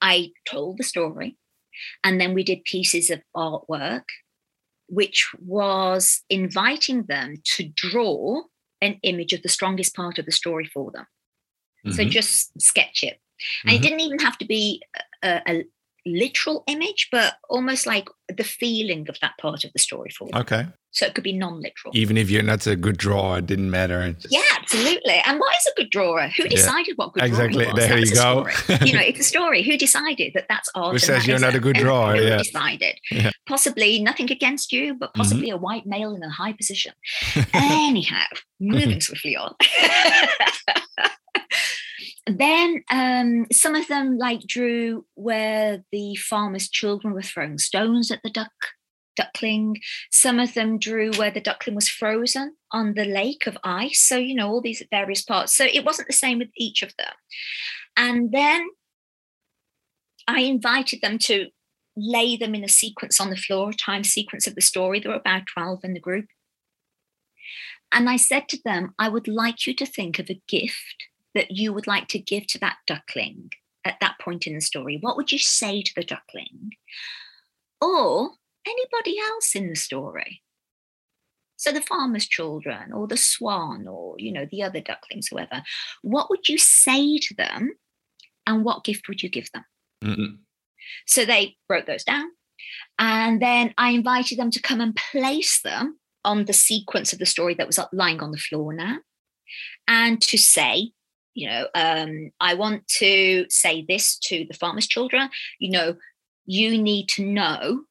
I 0.00 0.32
told 0.46 0.78
the 0.78 0.84
story. 0.84 1.36
And 2.04 2.20
then 2.20 2.34
we 2.34 2.42
did 2.42 2.64
pieces 2.64 3.10
of 3.10 3.22
artwork, 3.36 4.04
which 4.88 5.30
was 5.38 6.22
inviting 6.28 7.04
them 7.04 7.36
to 7.56 7.64
draw 7.64 8.42
an 8.80 8.98
image 9.02 9.32
of 9.32 9.42
the 9.42 9.48
strongest 9.48 9.94
part 9.94 10.18
of 10.18 10.26
the 10.26 10.32
story 10.32 10.66
for 10.66 10.90
them. 10.90 11.06
Mm-hmm. 11.86 11.96
So 11.96 12.04
just 12.04 12.60
sketch 12.60 13.02
it. 13.02 13.20
And 13.64 13.72
mm-hmm. 13.72 13.76
it 13.76 13.82
didn't 13.82 14.00
even 14.00 14.18
have 14.20 14.38
to 14.38 14.44
be 14.44 14.82
a, 15.22 15.40
a, 15.46 15.64
literal 16.04 16.64
image, 16.66 17.08
but 17.12 17.34
almost 17.48 17.86
like 17.86 18.08
the 18.26 18.42
feeling 18.42 19.08
of 19.08 19.16
that 19.22 19.38
part 19.40 19.62
of 19.62 19.72
the 19.72 19.78
story 19.78 20.10
for 20.10 20.28
them. 20.28 20.40
Okay. 20.40 20.66
So 20.92 21.06
it 21.06 21.14
could 21.14 21.24
be 21.24 21.32
non-literal. 21.32 21.96
Even 21.96 22.18
if 22.18 22.28
you're 22.28 22.42
not 22.42 22.66
a 22.66 22.76
good 22.76 22.98
drawer, 22.98 23.38
it 23.38 23.46
didn't 23.46 23.70
matter. 23.70 24.14
Yeah, 24.28 24.40
absolutely. 24.58 25.22
And 25.24 25.40
what 25.40 25.54
is 25.56 25.72
a 25.72 25.80
good 25.80 25.90
drawer? 25.90 26.28
Who 26.36 26.46
decided 26.46 26.88
yeah. 26.88 26.94
what 26.96 27.14
good 27.14 27.24
exactly. 27.24 27.64
was? 27.64 27.74
There 27.74 27.88
that's 27.88 28.10
you 28.10 28.16
go. 28.16 28.46
you 28.84 28.92
know, 28.92 29.00
it's 29.00 29.20
a 29.20 29.24
story. 29.34 29.62
Who 29.62 29.78
decided 29.78 30.32
that 30.34 30.46
that's 30.50 30.68
art? 30.74 30.92
Who 30.92 30.98
says 30.98 31.26
you're 31.26 31.38
not 31.38 31.54
a 31.54 31.60
good 31.60 31.76
drawer? 31.76 32.14
Who 32.14 32.24
yeah. 32.24 32.38
decided? 32.38 32.98
Yeah. 33.10 33.30
Possibly 33.46 34.02
nothing 34.02 34.30
against 34.30 34.70
you, 34.70 34.94
but 34.94 35.14
possibly 35.14 35.48
mm-hmm. 35.48 35.56
a 35.56 35.60
white 35.60 35.86
male 35.86 36.14
in 36.14 36.22
a 36.22 36.30
high 36.30 36.52
position. 36.52 36.92
Anyhow, 37.54 38.26
moving 38.60 39.00
swiftly 39.00 39.34
on. 39.34 39.54
then 42.26 42.84
um, 42.90 43.46
some 43.50 43.74
of 43.74 43.88
them 43.88 44.18
like 44.18 44.40
drew 44.42 45.06
where 45.14 45.82
the 45.90 46.16
farmer's 46.16 46.68
children 46.68 47.14
were 47.14 47.22
throwing 47.22 47.56
stones 47.58 48.10
at 48.10 48.20
the 48.22 48.30
duck 48.30 48.52
duckling. 49.16 49.80
Some 50.10 50.38
of 50.38 50.54
them 50.54 50.78
drew 50.78 51.12
where 51.12 51.30
the 51.30 51.40
duckling 51.40 51.74
was 51.74 51.88
frozen 51.88 52.56
on 52.70 52.94
the 52.94 53.04
lake 53.04 53.46
of 53.46 53.58
ice. 53.64 54.00
So, 54.00 54.16
you 54.16 54.34
know, 54.34 54.48
all 54.48 54.60
these 54.60 54.82
various 54.90 55.22
parts. 55.22 55.56
So 55.56 55.64
it 55.64 55.84
wasn't 55.84 56.08
the 56.08 56.14
same 56.14 56.38
with 56.38 56.50
each 56.56 56.82
of 56.82 56.94
them. 56.96 57.12
And 57.96 58.32
then 58.32 58.68
I 60.26 60.40
invited 60.40 61.00
them 61.02 61.18
to 61.18 61.48
lay 61.96 62.36
them 62.36 62.54
in 62.54 62.64
a 62.64 62.68
sequence 62.68 63.20
on 63.20 63.30
the 63.30 63.36
floor, 63.36 63.70
a 63.70 63.74
time 63.74 64.04
sequence 64.04 64.46
of 64.46 64.54
the 64.54 64.60
story. 64.60 65.00
There 65.00 65.10
were 65.10 65.18
about 65.18 65.42
12 65.52 65.80
in 65.84 65.94
the 65.94 66.00
group. 66.00 66.26
And 67.92 68.08
I 68.08 68.16
said 68.16 68.48
to 68.48 68.58
them, 68.64 68.94
I 68.98 69.08
would 69.08 69.28
like 69.28 69.66
you 69.66 69.74
to 69.74 69.84
think 69.84 70.18
of 70.18 70.30
a 70.30 70.40
gift 70.48 71.06
that 71.34 71.50
you 71.50 71.72
would 71.72 71.86
like 71.86 72.08
to 72.08 72.18
give 72.18 72.46
to 72.48 72.58
that 72.60 72.76
duckling 72.86 73.50
at 73.84 73.96
that 74.00 74.18
point 74.20 74.46
in 74.46 74.54
the 74.54 74.60
story. 74.60 74.98
What 75.00 75.16
would 75.16 75.32
you 75.32 75.38
say 75.38 75.82
to 75.82 75.94
the 75.94 76.04
duckling? 76.04 76.72
Or 77.80 78.30
anybody 78.66 79.18
else 79.18 79.54
in 79.54 79.68
the 79.68 79.76
story. 79.76 80.42
So 81.56 81.70
the 81.70 81.80
farmer's 81.80 82.26
children 82.26 82.92
or 82.92 83.06
the 83.06 83.16
swan 83.16 83.86
or, 83.86 84.16
you 84.18 84.32
know, 84.32 84.46
the 84.50 84.64
other 84.64 84.80
ducklings, 84.80 85.28
whoever, 85.28 85.62
what 86.02 86.28
would 86.28 86.48
you 86.48 86.58
say 86.58 87.18
to 87.18 87.34
them 87.34 87.72
and 88.46 88.64
what 88.64 88.84
gift 88.84 89.06
would 89.08 89.22
you 89.22 89.28
give 89.28 89.48
them? 89.52 89.64
Mm-hmm. 90.02 90.34
So 91.06 91.24
they 91.24 91.56
wrote 91.68 91.86
those 91.86 92.02
down. 92.04 92.26
And 92.98 93.40
then 93.40 93.74
I 93.78 93.90
invited 93.90 94.38
them 94.38 94.50
to 94.50 94.60
come 94.60 94.80
and 94.80 94.96
place 94.96 95.60
them 95.62 95.98
on 96.24 96.44
the 96.44 96.52
sequence 96.52 97.12
of 97.12 97.18
the 97.18 97.26
story 97.26 97.54
that 97.54 97.66
was 97.66 97.78
lying 97.92 98.20
on 98.20 98.32
the 98.32 98.38
floor 98.38 98.72
now 98.72 98.98
and 99.88 100.20
to 100.22 100.38
say, 100.38 100.90
you 101.34 101.48
know, 101.48 101.66
um, 101.74 102.30
I 102.40 102.54
want 102.54 102.86
to 102.98 103.46
say 103.48 103.84
this 103.88 104.18
to 104.24 104.46
the 104.48 104.54
farmer's 104.54 104.86
children, 104.86 105.30
you 105.58 105.70
know, 105.70 105.96
you 106.44 106.80
need 106.80 107.08
to 107.10 107.24
know 107.24 107.82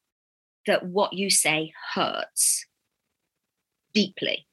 that 0.66 0.86
what 0.86 1.12
you 1.12 1.30
say 1.30 1.72
hurts 1.94 2.66
deeply. 3.92 4.46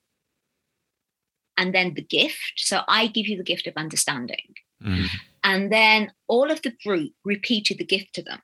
And 1.57 1.73
then 1.75 1.93
the 1.93 2.01
gift. 2.01 2.53
So 2.57 2.81
I 2.87 3.07
give 3.07 3.27
you 3.27 3.37
the 3.37 3.43
gift 3.43 3.67
of 3.67 3.73
understanding. 3.75 4.55
Mm. 4.83 5.07
And 5.43 5.71
then 5.71 6.11
all 6.27 6.51
of 6.51 6.61
the 6.61 6.73
group 6.85 7.11
repeated 7.25 7.77
the 7.77 7.85
gift 7.85 8.13
to 8.15 8.23
them. 8.23 8.39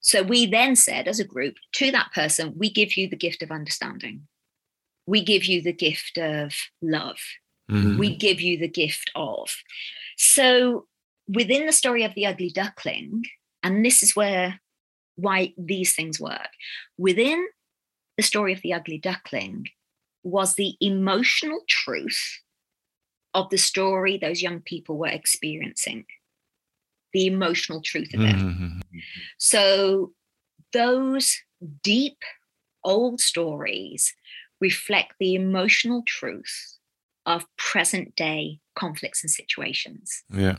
So 0.00 0.22
we 0.22 0.46
then 0.46 0.76
said, 0.76 1.08
as 1.08 1.20
a 1.20 1.24
group, 1.24 1.56
to 1.74 1.90
that 1.90 2.10
person, 2.14 2.54
we 2.56 2.70
give 2.70 2.96
you 2.96 3.08
the 3.08 3.16
gift 3.16 3.42
of 3.42 3.50
understanding. 3.50 4.26
We 5.06 5.22
give 5.22 5.44
you 5.44 5.62
the 5.62 5.72
gift 5.72 6.18
of 6.18 6.54
love. 6.80 7.18
Mm-hmm. 7.70 7.98
We 7.98 8.16
give 8.16 8.40
you 8.40 8.58
the 8.58 8.68
gift 8.68 9.10
of. 9.14 9.54
So 10.16 10.86
within 11.28 11.66
the 11.66 11.72
story 11.72 12.04
of 12.04 12.14
the 12.14 12.26
ugly 12.26 12.50
duckling, 12.50 13.24
and 13.62 13.84
this 13.84 14.02
is 14.02 14.16
where 14.16 14.60
why 15.20 15.52
these 15.56 15.94
things 15.94 16.20
work. 16.20 16.48
Within 16.98 17.46
the 18.16 18.22
story 18.22 18.52
of 18.52 18.62
the 18.62 18.72
ugly 18.72 18.98
duckling 18.98 19.66
was 20.22 20.54
the 20.54 20.76
emotional 20.80 21.60
truth 21.68 22.40
of 23.32 23.48
the 23.50 23.58
story 23.58 24.18
those 24.18 24.42
young 24.42 24.60
people 24.60 24.98
were 24.98 25.08
experiencing, 25.08 26.04
the 27.12 27.26
emotional 27.26 27.80
truth 27.80 28.12
of 28.14 28.20
it. 28.20 28.36
Mm-hmm. 28.36 28.80
So 29.38 30.12
those 30.72 31.38
deep 31.82 32.18
old 32.84 33.20
stories 33.20 34.14
reflect 34.60 35.14
the 35.18 35.34
emotional 35.34 36.02
truth 36.06 36.78
of 37.26 37.44
present 37.56 38.14
day 38.16 38.60
conflicts 38.74 39.22
and 39.22 39.30
situations. 39.30 40.22
Yeah. 40.30 40.56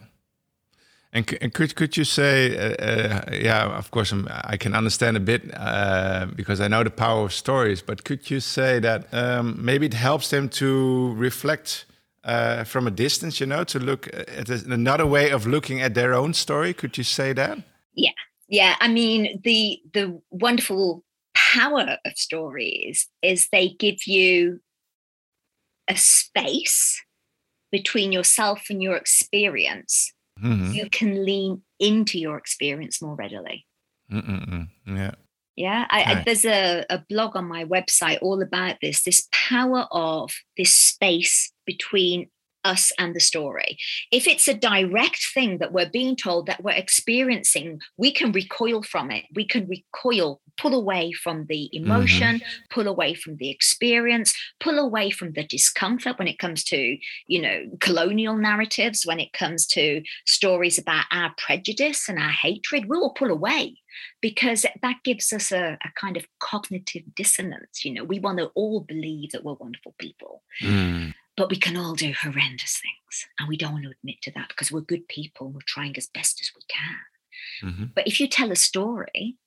And, 1.14 1.38
and 1.42 1.54
could 1.54 1.76
could 1.76 1.98
you 1.98 2.06
say, 2.06 2.58
uh, 2.58 2.76
uh, 2.84 3.22
yeah, 3.34 3.78
of 3.78 3.92
course, 3.92 4.14
I'm, 4.14 4.28
i 4.46 4.56
can 4.56 4.74
understand 4.74 5.18
a 5.18 5.20
bit 5.20 5.42
uh, 5.56 6.28
because 6.36 6.62
I 6.62 6.70
know 6.70 6.84
the 6.84 6.90
power 6.90 7.26
of 7.26 7.34
stories. 7.34 7.82
But 7.82 8.06
could 8.06 8.32
you 8.32 8.40
say 8.40 8.80
that 8.80 9.14
um, 9.14 9.58
maybe 9.60 9.86
it 9.86 9.94
helps 9.94 10.30
them 10.30 10.48
to 10.50 11.14
reflect 11.16 11.86
uh, 12.24 12.64
from 12.64 12.88
a 12.88 12.92
distance, 12.92 13.42
you 13.42 13.46
know, 13.46 13.66
to 13.66 13.80
look 13.80 14.08
at 14.08 14.50
another 14.50 15.06
way 15.06 15.32
of 15.32 15.46
looking 15.46 15.82
at 15.82 15.96
their 15.96 16.14
own 16.14 16.34
story? 16.34 16.74
Could 16.74 16.98
you 16.98 17.04
say 17.04 17.34
that? 17.34 17.58
Yeah, 17.94 18.12
yeah. 18.48 18.76
I 18.80 18.88
mean, 18.88 19.42
the 19.44 19.82
the 19.94 20.22
wonderful 20.30 21.04
power 21.34 21.98
of 22.06 22.14
stories 22.16 23.10
is 23.22 23.50
they 23.52 23.70
give 23.70 24.08
you 24.08 24.62
a 25.90 25.98
space 25.98 27.04
between 27.70 28.14
yourself 28.14 28.70
and 28.70 28.82
your 28.82 28.96
experience 28.96 30.14
mm-hmm. 30.44 30.72
you 30.72 30.90
can 30.90 31.26
lean 31.26 31.62
into 31.80 32.20
your 32.20 32.38
experience 32.38 33.02
more 33.02 33.16
readily. 33.16 33.66
Mm-mm-mm. 34.12 34.68
Yeah. 34.86 35.12
Yeah, 35.58 35.86
I, 35.90 36.04
I, 36.04 36.24
there's 36.26 36.46
a, 36.46 36.86
a 36.90 37.04
blog 37.10 37.36
on 37.36 37.46
my 37.46 37.66
website 37.66 38.20
all 38.22 38.42
about 38.42 38.78
this 38.82 39.04
this 39.04 39.28
power 39.32 39.86
of 39.92 40.32
this 40.58 40.74
space 40.74 41.52
between 41.66 42.30
us 42.64 42.92
and 42.98 43.16
the 43.16 43.20
story. 43.20 43.78
If 44.12 44.28
it's 44.28 44.48
a 44.48 44.54
direct 44.54 45.26
thing 45.34 45.58
that 45.60 45.74
we're 45.74 45.90
being 45.90 46.16
told 46.16 46.46
that 46.46 46.64
we're 46.64 46.72
experiencing, 46.72 47.80
we 47.98 48.12
can 48.12 48.32
recoil 48.32 48.84
from 48.84 49.12
it. 49.12 49.26
We 49.34 49.46
can 49.46 49.68
recoil, 49.68 50.42
pull 50.60 50.74
away 50.74 51.12
from 51.12 51.46
the 51.48 51.70
emotion, 51.76 52.38
mm-hmm. 52.38 52.64
pull 52.70 52.88
away 52.88 53.14
from 53.14 53.38
the 53.38 53.50
experience, 53.50 54.36
pull 54.60 54.80
away 54.80 55.10
from 55.10 55.34
the 55.34 55.44
discomfort 55.44 56.20
when 56.20 56.28
it 56.28 56.40
comes 56.40 56.64
to, 56.66 56.98
you 57.28 57.42
know, 57.42 57.66
colonial 57.80 58.36
narratives, 58.36 59.06
when 59.06 59.20
it 59.20 59.34
comes 59.34 59.66
to 59.68 60.02
stories 60.26 60.78
about 60.78 61.06
our 61.12 61.34
prejudice 61.38 62.08
and 62.08 62.20
our 62.20 62.30
hatred. 62.30 62.86
We 62.88 62.98
will 62.98 63.14
pull 63.14 63.32
away 63.32 63.78
because 64.22 64.66
that 64.82 64.98
gives 65.04 65.34
us 65.34 65.52
a, 65.52 65.78
a, 65.84 65.92
kind 66.00 66.18
of 66.18 66.26
cognitive 66.40 67.04
dissonance. 67.16 67.84
You 67.84 67.94
know, 67.94 68.04
we 68.04 68.20
want 68.20 68.40
to 68.40 68.52
all 68.56 68.82
believe 68.82 69.32
that 69.32 69.44
we're 69.44 69.54
wonderful 69.54 69.96
people. 69.98 70.44
Mm. 70.62 71.14
But 71.38 71.50
we 71.50 71.58
can 71.58 71.78
all 71.78 71.96
do 71.96 72.14
horrendous 72.14 72.80
things. 72.82 73.28
And 73.40 73.48
we 73.48 73.58
don't 73.58 73.74
want 73.74 73.86
to 73.86 73.92
admit 73.92 74.22
to 74.24 74.32
that 74.32 74.50
because 74.50 74.72
we're 74.72 74.82
good 74.82 75.08
people. 75.08 75.48
and 75.48 75.56
We're 75.56 75.62
trying 75.66 75.96
as 75.98 76.08
best 76.08 76.42
as 76.42 76.52
we 76.56 76.62
can. 76.68 77.70
Mm-hmm. 77.70 77.86
But 77.96 78.08
if 78.08 78.20
you 78.20 78.28
tell 78.28 78.52
a 78.52 78.56
story 78.56 79.38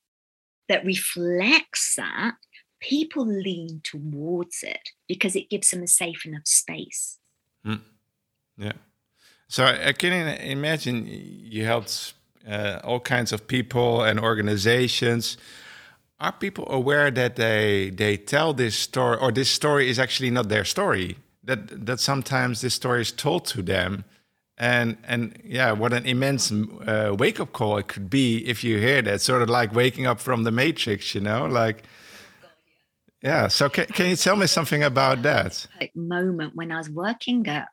that 0.68 0.84
reflects 0.84 1.94
that, 1.96 2.36
people 2.80 3.26
lean 3.26 3.80
towards 3.82 4.62
it 4.62 4.90
because 5.08 5.36
it 5.36 5.50
gives 5.50 5.70
them 5.70 5.82
a 5.82 5.86
safe 5.86 6.26
enough 6.26 6.46
space. 6.46 7.18
Mm. 7.66 7.80
Yeah. 8.56 8.72
So 9.48 9.64
I 9.64 9.92
can 9.92 10.12
imagine 10.40 11.06
you 11.06 11.64
helped 11.64 12.14
uh, 12.48 12.80
all 12.82 13.00
kinds 13.00 13.32
of 13.32 13.46
people 13.46 14.02
and 14.02 14.18
organizations. 14.18 15.36
Are 16.18 16.32
people 16.32 16.66
aware 16.70 17.10
that 17.10 17.36
they 17.36 17.90
they 17.90 18.16
tell 18.16 18.54
this 18.54 18.76
story, 18.76 19.18
or 19.18 19.32
this 19.32 19.50
story 19.50 19.88
is 19.88 19.98
actually 19.98 20.30
not 20.30 20.48
their 20.48 20.64
story? 20.64 21.16
That 21.44 21.86
that 21.86 22.00
sometimes 22.00 22.60
this 22.60 22.74
story 22.74 23.02
is 23.02 23.12
told 23.12 23.44
to 23.46 23.62
them, 23.62 24.04
and 24.56 24.96
and 25.04 25.40
yeah, 25.44 25.72
what 25.72 25.92
an 25.92 26.06
immense 26.06 26.50
uh, 26.52 27.14
wake 27.18 27.40
up 27.40 27.52
call 27.52 27.78
it 27.78 27.88
could 27.88 28.08
be 28.08 28.46
if 28.46 28.64
you 28.64 28.78
hear 28.78 29.02
that. 29.02 29.20
Sort 29.20 29.42
of 29.42 29.50
like 29.50 29.74
waking 29.74 30.06
up 30.06 30.20
from 30.20 30.44
the 30.44 30.50
matrix, 30.50 31.14
you 31.14 31.20
know, 31.20 31.46
like. 31.46 31.84
Yeah. 33.22 33.48
So 33.48 33.70
can, 33.70 33.86
can 33.86 34.10
you 34.10 34.16
tell 34.16 34.36
me 34.36 34.46
something 34.46 34.82
about 34.82 35.22
that? 35.22 35.66
Moment 35.94 36.54
when 36.54 36.70
I 36.70 36.76
was 36.76 36.90
working 36.90 37.46
at 37.48 37.68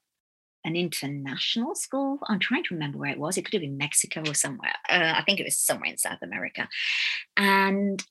an 0.63 0.75
international 0.75 1.75
school. 1.75 2.19
I'm 2.27 2.39
trying 2.39 2.63
to 2.65 2.73
remember 2.73 2.97
where 2.97 3.11
it 3.11 3.19
was. 3.19 3.37
It 3.37 3.45
could 3.45 3.53
have 3.53 3.61
been 3.61 3.77
Mexico 3.77 4.21
or 4.25 4.33
somewhere. 4.33 4.73
Uh, 4.89 5.13
I 5.15 5.23
think 5.25 5.39
it 5.39 5.43
was 5.43 5.57
somewhere 5.57 5.89
in 5.89 5.97
South 5.97 6.21
America. 6.21 6.67
And 7.35 8.03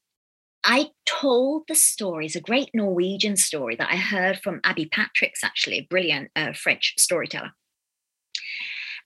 I 0.64 0.90
told 1.07 1.64
the 1.68 1.75
story, 1.75 2.27
it's 2.27 2.37
a 2.37 2.40
great 2.40 2.70
Norwegian 2.75 3.37
story 3.37 3.77
that 3.77 3.90
I 3.90 3.96
heard 3.96 4.40
from 4.42 4.61
Abbi 4.64 4.87
Patrix, 4.90 5.42
actually, 5.42 5.79
a 5.79 5.87
brilliant 5.88 6.31
uh, 6.37 6.53
French 6.53 6.94
storyteller. 6.99 7.53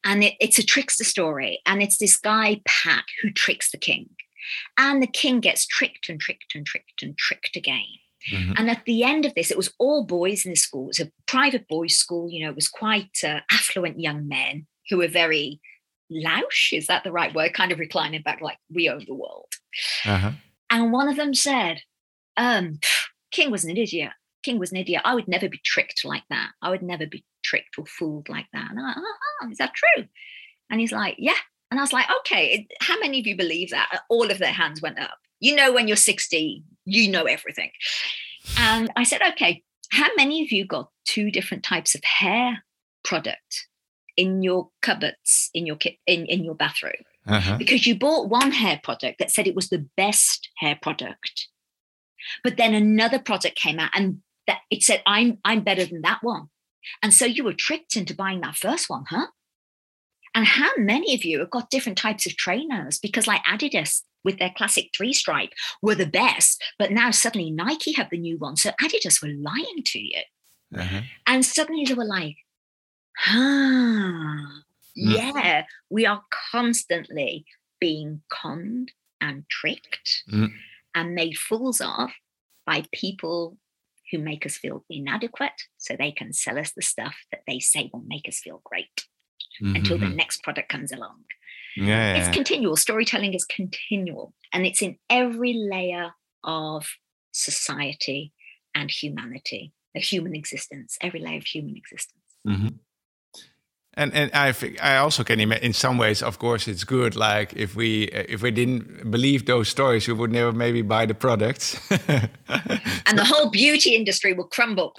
And 0.05 0.25
it, 0.25 0.35
it's 0.41 0.59
a 0.59 0.67
trickster 0.67 1.05
story. 1.05 1.61
And 1.65 1.83
it's 1.83 1.99
this 1.99 2.17
guy, 2.17 2.61
Pat, 2.67 3.05
who 3.23 3.31
tricks 3.31 3.71
the 3.71 3.79
king. 3.79 4.11
And 4.77 5.03
the 5.03 5.07
king 5.07 5.41
gets 5.41 5.67
tricked 5.67 6.09
and 6.09 6.21
tricked 6.21 6.55
and 6.55 6.67
tricked 6.67 7.03
and 7.03 7.17
tricked 7.17 7.57
again. 7.57 7.87
Mm-hmm. 8.31 8.53
And 8.57 8.71
at 8.71 8.85
the 8.85 9.03
end 9.05 9.25
of 9.25 9.35
this, 9.35 9.51
it 9.51 9.57
was 9.57 9.73
all 9.79 10.05
boys 10.05 10.45
in 10.45 10.53
the 10.53 10.57
school. 10.57 10.85
It 10.85 10.99
was 10.99 11.01
a 11.01 11.13
private 11.27 11.69
boys' 11.69 11.97
school. 11.97 12.31
You 12.31 12.45
know, 12.45 12.51
it 12.51 12.57
was 12.57 12.69
quite 12.69 13.19
uh, 13.23 13.41
affluent 13.51 14.01
young 14.01 14.29
men 14.29 14.67
who 14.91 14.99
were 14.99 15.09
very 15.09 15.61
louche. 16.13 16.77
Is 16.77 16.87
that 16.89 17.05
the 17.05 17.13
right 17.13 17.35
word? 17.35 17.55
Kind 17.55 17.73
of 17.73 17.79
reclining 17.79 18.23
back, 18.23 18.41
like 18.41 18.59
we 18.75 18.89
own 18.89 19.05
the 19.07 19.15
world. 19.15 19.53
Uh-huh. 20.05 20.33
And 20.75 20.91
one 20.91 21.09
of 21.09 21.15
them 21.15 21.35
said, 21.35 21.83
um, 22.37 22.81
King 23.31 23.53
was 23.53 23.65
an 23.65 23.77
idiot. 23.77 24.11
King 24.43 24.59
was 24.59 24.73
an 24.73 24.77
idiot. 24.77 25.03
I 25.05 25.15
would 25.15 25.29
never 25.29 25.49
be 25.49 25.61
tricked 25.65 26.05
like 26.05 26.25
that. 26.31 26.51
I 26.63 26.71
would 26.71 26.83
never 26.83 27.07
be 27.07 27.25
tricked 27.45 27.79
or 27.79 27.87
fooled 27.87 28.29
like 28.29 28.47
that. 28.53 28.73
And 28.73 28.81
I'm 28.81 28.85
like, 28.85 28.97
oh, 28.97 29.51
is 29.53 29.59
that 29.59 29.73
true? 29.73 30.05
And 30.69 30.81
he's 30.81 30.91
like, 30.91 31.15
yeah. 31.17 31.37
And 31.71 31.79
I 31.79 31.83
was 31.85 31.93
like, 31.93 32.07
okay, 32.21 32.67
how 32.81 32.99
many 32.99 33.21
of 33.21 33.27
you 33.29 33.37
believe 33.37 33.71
that? 33.71 34.01
All 34.11 34.33
of 34.33 34.39
their 34.39 34.53
hands 34.53 34.83
went 34.83 34.99
up. 34.99 35.17
You 35.39 35.55
know, 35.55 35.73
when 35.73 35.87
you're 35.87 35.97
60, 35.97 36.65
you 36.87 37.09
know 37.09 37.23
everything. 37.23 37.71
And 38.59 38.91
I 38.97 39.05
said, 39.05 39.21
okay, 39.29 39.63
how 39.93 40.09
many 40.17 40.43
of 40.43 40.51
you 40.51 40.67
got 40.67 40.91
two 41.05 41.31
different 41.31 41.63
types 41.63 41.95
of 41.95 42.03
hair 42.03 42.65
product 43.05 43.69
in 44.17 44.43
your 44.43 44.71
cupboards 44.83 45.51
in 45.55 45.67
your 45.67 45.77
kit 45.77 45.99
in, 46.09 46.27
in 46.27 46.43
your 46.43 46.57
bathroom? 46.57 46.95
Uh-huh. 47.27 47.57
Because 47.57 47.87
you 47.87 47.99
bought 47.99 48.29
one 48.29 48.53
hair 48.53 48.81
product 48.83 49.19
that 49.19 49.31
said 49.31 49.47
it 49.47 49.55
was 49.55 49.69
the 49.69 49.87
best 49.97 50.51
hair 50.59 50.79
product. 50.81 51.49
But 52.43 52.57
then 52.57 52.75
another 52.75 53.19
product 53.19 53.57
came 53.57 53.79
out 53.79 53.91
and 53.95 54.19
that 54.47 54.59
it 54.71 54.83
said, 54.83 55.03
I'm 55.07 55.39
I'm 55.45 55.63
better 55.63 55.85
than 55.85 56.03
that 56.03 56.19
one. 56.23 56.49
And 57.03 57.15
so 57.15 57.25
you 57.25 57.45
were 57.45 57.55
tricked 57.55 57.97
into 57.97 58.15
buying 58.15 58.41
that 58.43 58.57
first 58.57 58.91
one, 58.91 59.05
huh? 59.09 59.29
And 60.35 60.47
how 60.47 60.71
many 60.77 61.15
of 61.15 61.25
you 61.25 61.39
have 61.39 61.51
got 61.51 61.71
different 61.71 61.97
types 61.97 62.27
of 62.27 62.37
trainers? 62.37 62.99
Because 62.99 63.27
like 63.27 63.45
Adidas 63.45 64.03
with 64.25 64.39
their 64.39 64.53
classic 64.57 64.91
three 64.97 65.13
stripe 65.13 65.53
were 65.81 65.95
the 65.95 66.07
best, 66.07 66.63
but 66.79 66.91
now 66.91 67.11
suddenly 67.11 67.51
Nike 67.51 67.93
have 67.93 68.11
the 68.11 68.19
new 68.19 68.37
one. 68.39 68.57
So 68.57 68.71
Adidas 68.83 69.23
were 69.23 69.29
lying 69.29 69.83
to 69.85 69.99
you. 69.99 70.23
Uh-huh. 70.77 71.03
And 71.27 71.45
suddenly 71.45 71.85
they 71.85 71.95
were 71.95 72.05
like, 72.05 72.37
huh, 73.17 74.63
mm. 74.99 75.17
yeah, 75.17 75.65
we 75.91 76.07
are 76.07 76.23
constantly 76.53 77.45
being 77.81 78.23
conned 78.31 78.93
and 79.21 79.45
tricked 79.51 80.23
mm. 80.31 80.51
and 80.95 81.15
made 81.15 81.37
fools 81.37 81.81
of 81.81 82.11
by 82.67 82.85
people 82.93 83.57
who 84.11 84.19
make 84.19 84.47
us 84.47 84.57
feel 84.57 84.85
inadequate 84.89 85.63
so 85.79 85.97
they 85.97 86.13
can 86.13 86.33
sell 86.33 86.59
us 86.59 86.73
the 86.75 86.83
stuff 86.83 87.17
that 87.31 87.41
they 87.47 87.59
say 87.59 87.91
will 87.93 88.05
make 88.07 88.29
us 88.29 88.39
feel 88.39 88.61
great 88.65 89.07
mm-hmm. 89.63 89.77
until 89.77 89.99
the 89.99 90.07
mm-hmm. 90.07 90.17
next 90.17 90.43
product 90.43 90.69
comes 90.69 90.93
along. 90.93 91.25
Yeah, 91.77 92.15
It's 92.15 92.35
continual. 92.35 92.77
Storytelling 92.77 93.35
is 93.35 93.45
continual 93.45 94.33
and 94.53 94.65
it's 94.65 94.83
in 94.83 94.97
every 95.11 95.55
layer 95.55 96.13
of 96.45 96.87
society 97.33 98.33
and 98.75 98.91
humanity, 98.91 99.73
a 99.97 100.01
human 100.01 100.37
existence, 100.37 100.97
every 101.01 101.21
layer 101.21 101.39
of 101.39 101.45
human 101.45 101.77
existence. 101.77 102.23
Mm-hmm. 102.47 102.69
And 103.97 104.13
and 104.13 104.31
I 104.33 104.53
think 104.53 104.83
I 104.83 104.97
also 104.97 105.25
can 105.25 105.41
imagine 105.41 105.65
in 105.65 105.73
some 105.73 105.99
ways, 105.99 106.23
of 106.23 106.39
course, 106.39 106.67
it's 106.67 106.85
good. 106.85 107.15
Like 107.15 107.53
if 107.57 107.77
we 107.77 108.05
if 108.29 108.43
we 108.43 108.51
didn't 108.51 109.11
believe 109.11 109.45
those 109.45 109.69
stories, 109.69 110.09
we 110.09 110.15
would 110.15 110.33
never 110.33 110.53
maybe 110.53 110.83
buy 110.83 111.07
the 111.07 111.15
products. 111.15 111.79
and 113.07 113.19
the 113.19 113.25
whole 113.25 113.51
beauty 113.51 113.95
industry 113.95 114.33
will 114.33 114.49
crumble. 114.49 114.93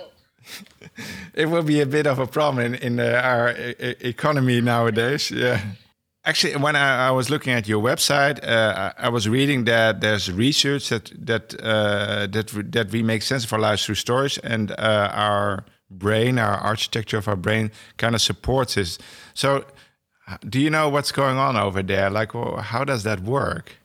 it 1.34 1.50
will 1.50 1.64
be 1.64 1.82
a 1.82 1.86
bit 1.86 2.08
of 2.08 2.20
a 2.20 2.28
problem 2.28 2.66
in, 2.66 2.76
in 2.76 3.00
uh, 3.00 3.22
our 3.24 3.52
e 3.52 3.96
economy 4.00 4.62
nowadays. 4.62 5.32
Yeah. 5.32 5.60
Actually, 6.24 6.56
when 6.58 6.76
I, 6.76 7.10
I, 7.10 7.12
was 7.12 7.30
looking 7.30 7.54
at 7.54 7.68
your 7.68 7.84
website, 7.84 8.40
uh, 8.44 8.92
I, 8.98 9.06
I, 9.06 9.10
was 9.10 9.28
reading 9.28 9.66
that 9.66 10.02
there's 10.02 10.32
research 10.32 10.90
that 10.90 11.12
that 11.26 11.54
uh, 11.62 12.28
that 12.28 12.72
that 12.72 12.92
we 12.92 13.04
make 13.04 13.22
sense 13.22 13.44
of 13.46 13.54
our 13.54 13.60
lives 13.60 13.86
through 13.86 13.96
stories, 13.96 14.40
and 14.40 14.72
uh, 14.72 15.10
our 15.14 15.66
brain, 15.90 16.40
our 16.40 16.56
architecture 16.56 17.18
of 17.18 17.28
our 17.28 17.36
brain, 17.36 17.72
kind 17.98 18.16
of 18.16 18.22
supports 18.22 18.76
this. 18.76 18.98
So, 19.34 19.66
do 20.48 20.60
you 20.60 20.70
know 20.70 20.90
what's 20.90 21.12
going 21.12 21.38
on 21.38 21.56
over 21.56 21.84
there? 21.84 22.10
Like, 22.10 22.34
well, 22.34 22.58
how 22.58 22.84
does 22.84 23.04
that 23.04 23.22
work? 23.22 23.78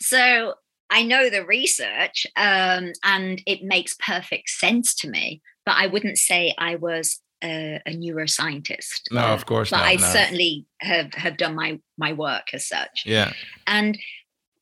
So, 0.00 0.54
I 0.90 1.02
know 1.02 1.30
the 1.30 1.44
research, 1.44 2.26
um, 2.36 2.92
and 3.02 3.42
it 3.46 3.62
makes 3.62 3.94
perfect 3.94 4.50
sense 4.50 4.94
to 4.96 5.08
me. 5.08 5.42
But 5.66 5.76
I 5.78 5.86
wouldn't 5.86 6.18
say 6.18 6.54
I 6.58 6.76
was 6.76 7.20
a, 7.42 7.80
a 7.86 7.90
neuroscientist. 7.90 9.10
No, 9.10 9.22
of 9.22 9.46
course 9.46 9.70
but 9.70 9.78
not. 9.78 9.86
I 9.86 9.94
no. 9.94 10.06
certainly 10.06 10.66
have 10.80 11.14
have 11.14 11.36
done 11.36 11.54
my 11.54 11.80
my 11.98 12.12
work 12.12 12.48
as 12.52 12.68
such. 12.68 13.04
Yeah, 13.06 13.32
and 13.66 13.98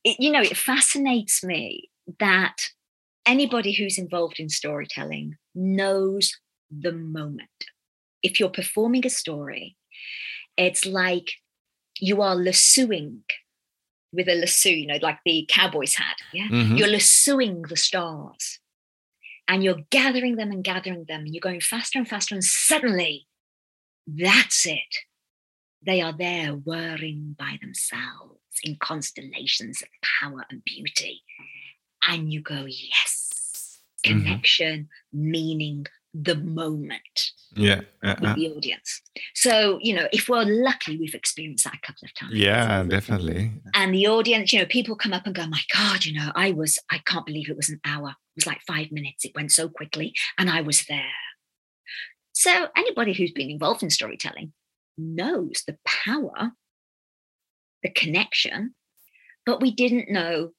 it, 0.03 0.17
you 0.19 0.31
know, 0.31 0.41
it 0.41 0.57
fascinates 0.57 1.43
me 1.43 1.89
that 2.19 2.55
anybody 3.25 3.73
who's 3.73 3.97
involved 3.97 4.39
in 4.39 4.49
storytelling 4.49 5.35
knows 5.55 6.37
the 6.81 6.91
moment. 6.91 7.49
If 8.21 8.39
you're 8.39 8.49
performing 8.49 9.05
a 9.05 9.09
story, 9.09 9.75
it's 10.57 10.85
like 10.85 11.31
you 11.99 12.21
are 12.21 12.35
lassoing 12.35 13.23
with 14.11 14.27
a 14.27 14.35
lasso, 14.35 14.69
you 14.69 14.87
know, 14.87 14.99
like 15.01 15.19
the 15.25 15.45
cowboys 15.49 15.95
had. 15.95 16.15
Yeah. 16.31 16.47
Mm-hmm. 16.47 16.75
You're 16.75 16.87
lassoing 16.87 17.63
the 17.63 17.75
stars 17.75 18.59
and 19.47 19.63
you're 19.63 19.81
gathering 19.89 20.35
them 20.35 20.51
and 20.51 20.63
gathering 20.63 21.05
them, 21.07 21.21
and 21.21 21.33
you're 21.33 21.41
going 21.41 21.59
faster 21.59 21.99
and 21.99 22.07
faster, 22.07 22.35
and 22.35 22.43
suddenly 22.43 23.27
that's 24.07 24.65
it. 24.65 24.79
They 25.85 26.01
are 26.01 26.13
there 26.17 26.51
whirring 26.51 27.35
by 27.37 27.57
themselves 27.61 28.39
in 28.63 28.77
constellations 28.79 29.81
of 29.81 29.89
power 30.21 30.45
and 30.49 30.63
beauty. 30.63 31.23
And 32.07 32.31
you 32.31 32.41
go, 32.41 32.65
yes, 32.65 33.79
mm-hmm. 34.05 34.19
connection, 34.19 34.89
mm-hmm. 35.13 35.31
meaning, 35.31 35.85
the 36.13 36.35
moment 36.35 37.31
yeah, 37.55 37.81
uh, 38.03 38.15
with 38.21 38.35
the 38.35 38.51
audience. 38.51 39.01
So, 39.33 39.79
you 39.81 39.95
know, 39.95 40.07
if 40.11 40.29
we're 40.29 40.45
lucky, 40.45 40.97
we've 40.97 41.15
experienced 41.15 41.63
that 41.63 41.73
a 41.75 41.85
couple 41.85 42.05
of 42.05 42.13
times. 42.13 42.33
Yeah, 42.33 42.83
definitely. 42.83 43.51
And 43.73 43.93
the 43.93 44.07
audience, 44.07 44.53
you 44.53 44.59
know, 44.59 44.65
people 44.65 44.95
come 44.95 45.13
up 45.13 45.25
and 45.25 45.33
go, 45.33 45.47
my 45.47 45.61
God, 45.73 46.05
you 46.05 46.13
know, 46.13 46.31
I 46.35 46.51
was, 46.51 46.77
I 46.91 46.99
can't 46.99 47.25
believe 47.25 47.49
it 47.49 47.57
was 47.57 47.69
an 47.69 47.79
hour. 47.85 48.09
It 48.09 48.35
was 48.35 48.47
like 48.47 48.61
five 48.67 48.91
minutes. 48.91 49.25
It 49.25 49.33
went 49.35 49.51
so 49.51 49.69
quickly 49.69 50.13
and 50.37 50.49
I 50.49 50.61
was 50.61 50.85
there. 50.85 51.03
So, 52.33 52.67
anybody 52.75 53.13
who's 53.13 53.31
been 53.31 53.51
involved 53.51 53.83
in 53.83 53.89
storytelling 53.89 54.53
knows 54.97 55.63
the 55.65 55.77
power, 55.85 56.51
the 57.81 57.89
connection, 57.89 58.75
but 59.45 59.61
we 59.61 59.71
didn't 59.71 60.11
know 60.11 60.51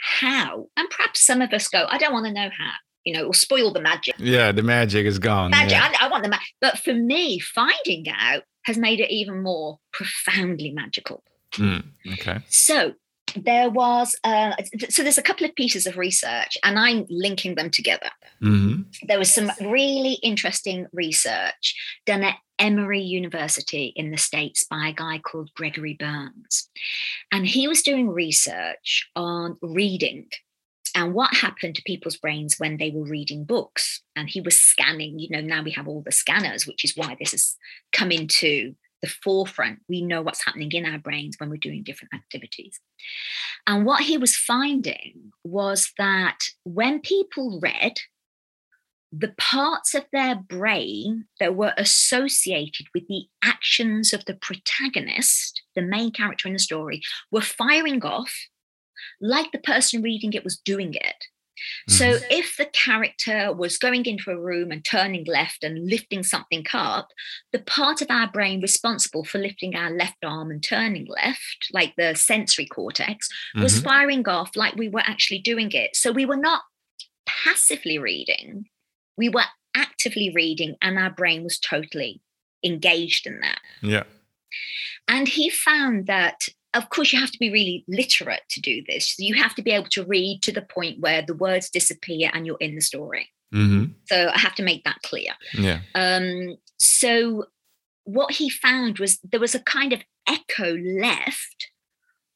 how. 0.00 0.68
And 0.76 0.88
perhaps 0.90 1.24
some 1.24 1.40
of 1.40 1.52
us 1.52 1.68
go, 1.68 1.86
I 1.88 1.98
don't 1.98 2.12
want 2.12 2.26
to 2.26 2.32
know 2.32 2.50
how 2.56 2.72
you 3.04 3.14
know, 3.14 3.26
or 3.26 3.34
spoil 3.34 3.72
the 3.72 3.80
magic. 3.80 4.14
Yeah, 4.18 4.52
the 4.52 4.62
magic 4.62 5.06
is 5.06 5.18
gone. 5.18 5.50
Magic. 5.50 5.72
Yeah. 5.72 5.92
I, 6.00 6.06
I, 6.06 6.08
want 6.08 6.22
the 6.22 6.28
magic. 6.28 6.46
But 6.60 6.78
for 6.78 6.94
me, 6.94 7.38
finding 7.38 8.06
out 8.08 8.44
has 8.64 8.78
made 8.78 9.00
it 9.00 9.10
even 9.10 9.42
more 9.42 9.78
profoundly 9.92 10.70
magical. 10.70 11.22
Mm, 11.52 11.84
okay. 12.14 12.38
So 12.48 12.94
there 13.36 13.68
was, 13.68 14.16
uh, 14.24 14.52
so 14.88 15.02
there's 15.02 15.18
a 15.18 15.22
couple 15.22 15.46
of 15.46 15.54
pieces 15.54 15.86
of 15.86 15.96
research, 15.96 16.56
and 16.62 16.78
I'm 16.78 17.06
linking 17.08 17.54
them 17.54 17.70
together. 17.70 18.10
Mm-hmm. 18.42 18.82
There 19.06 19.18
was 19.18 19.32
some 19.32 19.50
really 19.60 20.14
interesting 20.22 20.86
research 20.92 21.74
done 22.06 22.22
at 22.22 22.36
Emory 22.58 23.00
University 23.00 23.92
in 23.96 24.10
the 24.10 24.18
States 24.18 24.64
by 24.64 24.88
a 24.88 24.92
guy 24.92 25.18
called 25.18 25.50
Gregory 25.54 25.96
Burns. 25.98 26.70
And 27.32 27.46
he 27.46 27.66
was 27.66 27.82
doing 27.82 28.08
research 28.08 29.10
on 29.16 29.56
reading 29.60 30.28
and 30.94 31.12
what 31.12 31.34
happened 31.34 31.74
to 31.74 31.82
people's 31.82 32.16
brains 32.16 32.56
when 32.58 32.76
they 32.76 32.90
were 32.90 33.04
reading 33.04 33.44
books. 33.44 34.02
And 34.14 34.28
he 34.28 34.40
was 34.40 34.60
scanning, 34.60 35.18
you 35.18 35.28
know, 35.30 35.40
now 35.40 35.62
we 35.62 35.72
have 35.72 35.88
all 35.88 36.02
the 36.02 36.12
scanners, 36.12 36.66
which 36.66 36.84
is 36.84 36.96
why 36.96 37.16
this 37.18 37.32
has 37.32 37.56
come 37.92 38.12
into 38.12 38.74
the 39.02 39.08
forefront. 39.08 39.80
We 39.88 40.02
know 40.02 40.22
what's 40.22 40.44
happening 40.44 40.70
in 40.72 40.86
our 40.86 40.98
brains 40.98 41.36
when 41.38 41.50
we're 41.50 41.56
doing 41.56 41.82
different 41.82 42.14
activities. 42.14 42.80
And 43.66 43.84
what 43.84 44.04
he 44.04 44.16
was 44.16 44.36
finding 44.36 45.32
was 45.42 45.92
that 45.98 46.38
when 46.64 47.00
people 47.00 47.60
read, 47.60 47.98
the 49.16 49.34
parts 49.38 49.94
of 49.94 50.04
their 50.12 50.34
brain 50.34 51.26
that 51.38 51.54
were 51.54 51.72
associated 51.76 52.86
with 52.92 53.06
the 53.06 53.26
actions 53.44 54.12
of 54.12 54.24
the 54.24 54.34
protagonist, 54.34 55.62
the 55.76 55.82
main 55.82 56.10
character 56.10 56.48
in 56.48 56.54
the 56.54 56.58
story, 56.58 57.00
were 57.30 57.40
firing 57.40 58.02
off 58.02 58.34
like 59.20 59.52
the 59.52 59.58
person 59.58 60.02
reading 60.02 60.32
it 60.32 60.44
was 60.44 60.56
doing 60.56 60.94
it. 60.94 61.26
So 61.88 62.04
mm-hmm. 62.04 62.24
if 62.30 62.56
the 62.56 62.66
character 62.66 63.52
was 63.52 63.78
going 63.78 64.06
into 64.06 64.30
a 64.30 64.40
room 64.40 64.70
and 64.70 64.84
turning 64.84 65.24
left 65.24 65.62
and 65.62 65.88
lifting 65.88 66.22
something 66.22 66.66
up, 66.72 67.08
the 67.52 67.60
part 67.60 68.02
of 68.02 68.10
our 68.10 68.30
brain 68.30 68.60
responsible 68.60 69.24
for 69.24 69.38
lifting 69.38 69.74
our 69.74 69.90
left 69.90 70.24
arm 70.24 70.50
and 70.50 70.62
turning 70.62 71.06
left, 71.06 71.68
like 71.72 71.94
the 71.96 72.14
sensory 72.14 72.66
cortex, 72.66 73.28
was 73.54 73.74
mm-hmm. 73.74 73.84
firing 73.84 74.28
off 74.28 74.56
like 74.56 74.74
we 74.76 74.88
were 74.88 75.02
actually 75.06 75.38
doing 75.38 75.70
it. 75.72 75.94
So 75.96 76.12
we 76.12 76.26
were 76.26 76.36
not 76.36 76.62
passively 77.26 77.98
reading, 77.98 78.66
we 79.16 79.28
were 79.28 79.44
actively 79.76 80.32
reading, 80.34 80.76
and 80.82 80.98
our 80.98 81.10
brain 81.10 81.44
was 81.44 81.58
totally 81.58 82.20
engaged 82.64 83.26
in 83.26 83.40
that. 83.40 83.60
Yeah. 83.82 84.04
And 85.08 85.28
he 85.28 85.50
found 85.50 86.06
that 86.06 86.48
of 86.74 86.90
course, 86.90 87.12
you 87.12 87.20
have 87.20 87.30
to 87.30 87.38
be 87.38 87.50
really 87.50 87.84
literate 87.88 88.42
to 88.50 88.60
do 88.60 88.82
this. 88.86 89.18
You 89.18 89.34
have 89.34 89.54
to 89.54 89.62
be 89.62 89.70
able 89.70 89.88
to 89.90 90.04
read 90.04 90.42
to 90.42 90.52
the 90.52 90.62
point 90.62 91.00
where 91.00 91.22
the 91.22 91.34
words 91.34 91.70
disappear 91.70 92.30
and 92.32 92.46
you're 92.46 92.56
in 92.60 92.74
the 92.74 92.80
story. 92.80 93.30
Mm-hmm. 93.54 93.92
So 94.06 94.30
I 94.34 94.38
have 94.38 94.54
to 94.56 94.64
make 94.64 94.84
that 94.84 95.00
clear. 95.02 95.32
Yeah. 95.54 95.80
Um, 95.94 96.56
so 96.78 97.46
what 98.04 98.32
he 98.32 98.50
found 98.50 98.98
was 98.98 99.18
there 99.22 99.40
was 99.40 99.54
a 99.54 99.60
kind 99.60 99.92
of 99.92 100.02
echo 100.28 100.76
left 100.76 101.70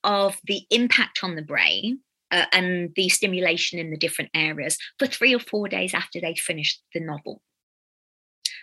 of 0.05 0.39
the 0.45 0.63
impact 0.71 1.21
on 1.23 1.35
the 1.35 1.43
brain 1.43 2.01
uh, 2.31 2.47
and 2.53 2.93
the 2.95 3.09
stimulation 3.09 3.79
in 3.79 3.91
the 3.91 3.97
different 3.97 4.31
areas 4.35 4.79
for 4.99 5.07
three 5.07 5.35
or 5.35 5.41
four 5.41 5.69
days 5.69 5.95
after 5.95 6.21
they'd 6.21 6.39
finished 6.39 6.83
the 6.95 7.01
novel. 7.01 7.43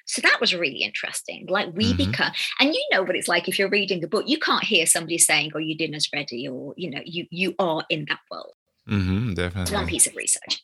So 0.06 0.22
that 0.22 0.38
was 0.39 0.54
really 0.54 0.84
interesting. 0.84 1.48
Like 1.50 1.70
we 1.74 1.94
mm-hmm. 1.94 2.12
become, 2.12 2.32
and 2.60 2.74
you 2.74 2.86
know 2.91 3.04
what 3.04 3.15
it's 3.15 3.28
like 3.28 3.48
if 3.48 3.58
you're 3.58 3.70
reading 3.70 4.04
a 4.04 4.08
book, 4.08 4.26
you 4.28 4.38
can't 4.38 4.63
hear 4.63 4.86
somebody 4.86 5.18
saying, 5.18 5.52
"Oh, 5.56 5.60
your 5.60 5.78
dinner's 5.78 6.10
ready," 6.13 6.48
or 6.48 6.74
you 6.78 6.91
know, 6.91 7.02
you 7.04 7.26
you 7.32 7.56
are 7.60 7.84
in 7.89 8.06
that 8.10 8.20
world. 8.30 8.54
Mm-hmm, 8.88 9.34
definitely. 9.34 9.76
one 9.76 9.88
piece 9.88 10.06
of 10.06 10.15
research. 10.15 10.63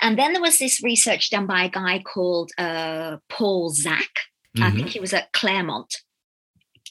And 0.00 0.16
then 0.16 0.32
there 0.32 0.42
was 0.42 0.58
this 0.58 0.82
research 0.84 1.30
done 1.30 1.46
by 1.46 1.64
a 1.64 1.68
guy 1.68 1.98
called 1.98 2.52
uh, 2.58 3.16
Paul 3.28 3.70
Zak. 3.70 4.08
Mm-hmm. 4.56 4.62
I 4.62 4.70
think 4.70 4.88
he 4.90 5.00
was 5.00 5.12
at 5.12 5.32
Claremont. 5.32 6.02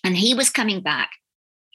And 0.04 0.18
he 0.18 0.34
was 0.34 0.50
coming 0.50 0.82
back 0.82 1.12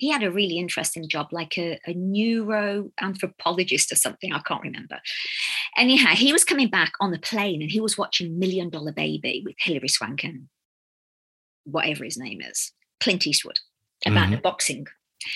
he 0.00 0.10
had 0.10 0.22
a 0.22 0.30
really 0.30 0.56
interesting 0.56 1.06
job, 1.06 1.28
like 1.30 1.58
a, 1.58 1.78
a 1.86 1.92
neuroanthropologist 1.92 3.92
or 3.92 3.96
something. 3.96 4.32
I 4.32 4.38
can't 4.38 4.62
remember. 4.62 4.98
Anyhow, 5.76 6.14
he 6.14 6.32
was 6.32 6.42
coming 6.42 6.68
back 6.68 6.92
on 7.02 7.10
the 7.10 7.18
plane 7.18 7.60
and 7.60 7.70
he 7.70 7.80
was 7.80 7.98
watching 7.98 8.38
Million 8.38 8.70
Dollar 8.70 8.92
Baby 8.92 9.42
with 9.44 9.56
Hilary 9.58 9.88
Swank 9.88 10.24
and 10.24 10.48
whatever 11.64 12.04
his 12.04 12.16
name 12.16 12.40
is, 12.40 12.72
Clint 13.00 13.26
Eastwood, 13.26 13.58
about 14.06 14.24
mm-hmm. 14.24 14.36
the 14.36 14.40
boxing. 14.40 14.86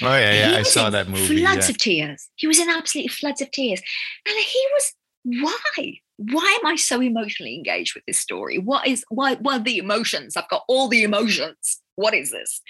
Oh 0.00 0.16
yeah, 0.16 0.52
yeah, 0.52 0.56
I 0.56 0.62
saw 0.62 0.88
that 0.88 1.08
movie. 1.08 1.40
Floods 1.40 1.68
yeah. 1.68 1.70
of 1.70 1.76
tears. 1.76 2.30
He 2.36 2.46
was 2.46 2.58
in 2.58 2.70
absolutely 2.70 3.08
floods 3.08 3.42
of 3.42 3.50
tears, 3.50 3.82
and 4.26 4.34
he 4.34 4.66
was 4.72 4.94
why? 5.24 6.00
Why 6.16 6.58
am 6.62 6.66
I 6.66 6.76
so 6.76 7.02
emotionally 7.02 7.54
engaged 7.54 7.94
with 7.94 8.04
this 8.06 8.18
story? 8.18 8.56
What 8.56 8.86
is 8.86 9.04
why? 9.10 9.34
What 9.34 9.60
are 9.60 9.64
the 9.64 9.76
emotions? 9.76 10.38
I've 10.38 10.48
got 10.48 10.64
all 10.68 10.88
the 10.88 11.02
emotions. 11.02 11.82
What 11.96 12.14
is 12.14 12.30
this? 12.30 12.62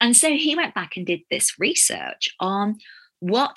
And 0.00 0.16
so 0.16 0.30
he 0.30 0.54
went 0.54 0.74
back 0.74 0.96
and 0.96 1.06
did 1.06 1.20
this 1.30 1.58
research 1.58 2.28
on 2.40 2.78
what 3.20 3.56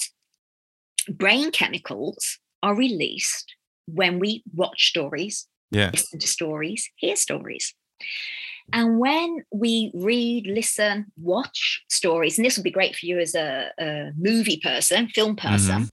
brain 1.08 1.52
chemicals 1.52 2.40
are 2.64 2.76
released 2.76 3.56
when 3.86 4.20
we 4.20 4.44
watch 4.54 4.90
stories, 4.90 5.48
yeah. 5.72 5.90
listen 5.92 6.20
to 6.20 6.28
stories, 6.28 6.90
hear 6.96 7.16
stories. 7.16 7.74
And 8.72 9.00
when 9.00 9.44
we 9.52 9.92
read, 9.96 10.46
listen, 10.46 11.12
watch 11.18 11.84
stories, 11.90 12.38
and 12.38 12.46
this 12.46 12.56
would 12.58 12.64
be 12.64 12.72
great 12.72 12.96
for 12.96 13.06
you 13.06 13.20
as 13.20 13.34
a, 13.34 13.72
a 13.80 14.12
movie 14.16 14.60
person, 14.64 15.08
film 15.10 15.36
person, 15.36 15.76
mm-hmm. 15.76 15.86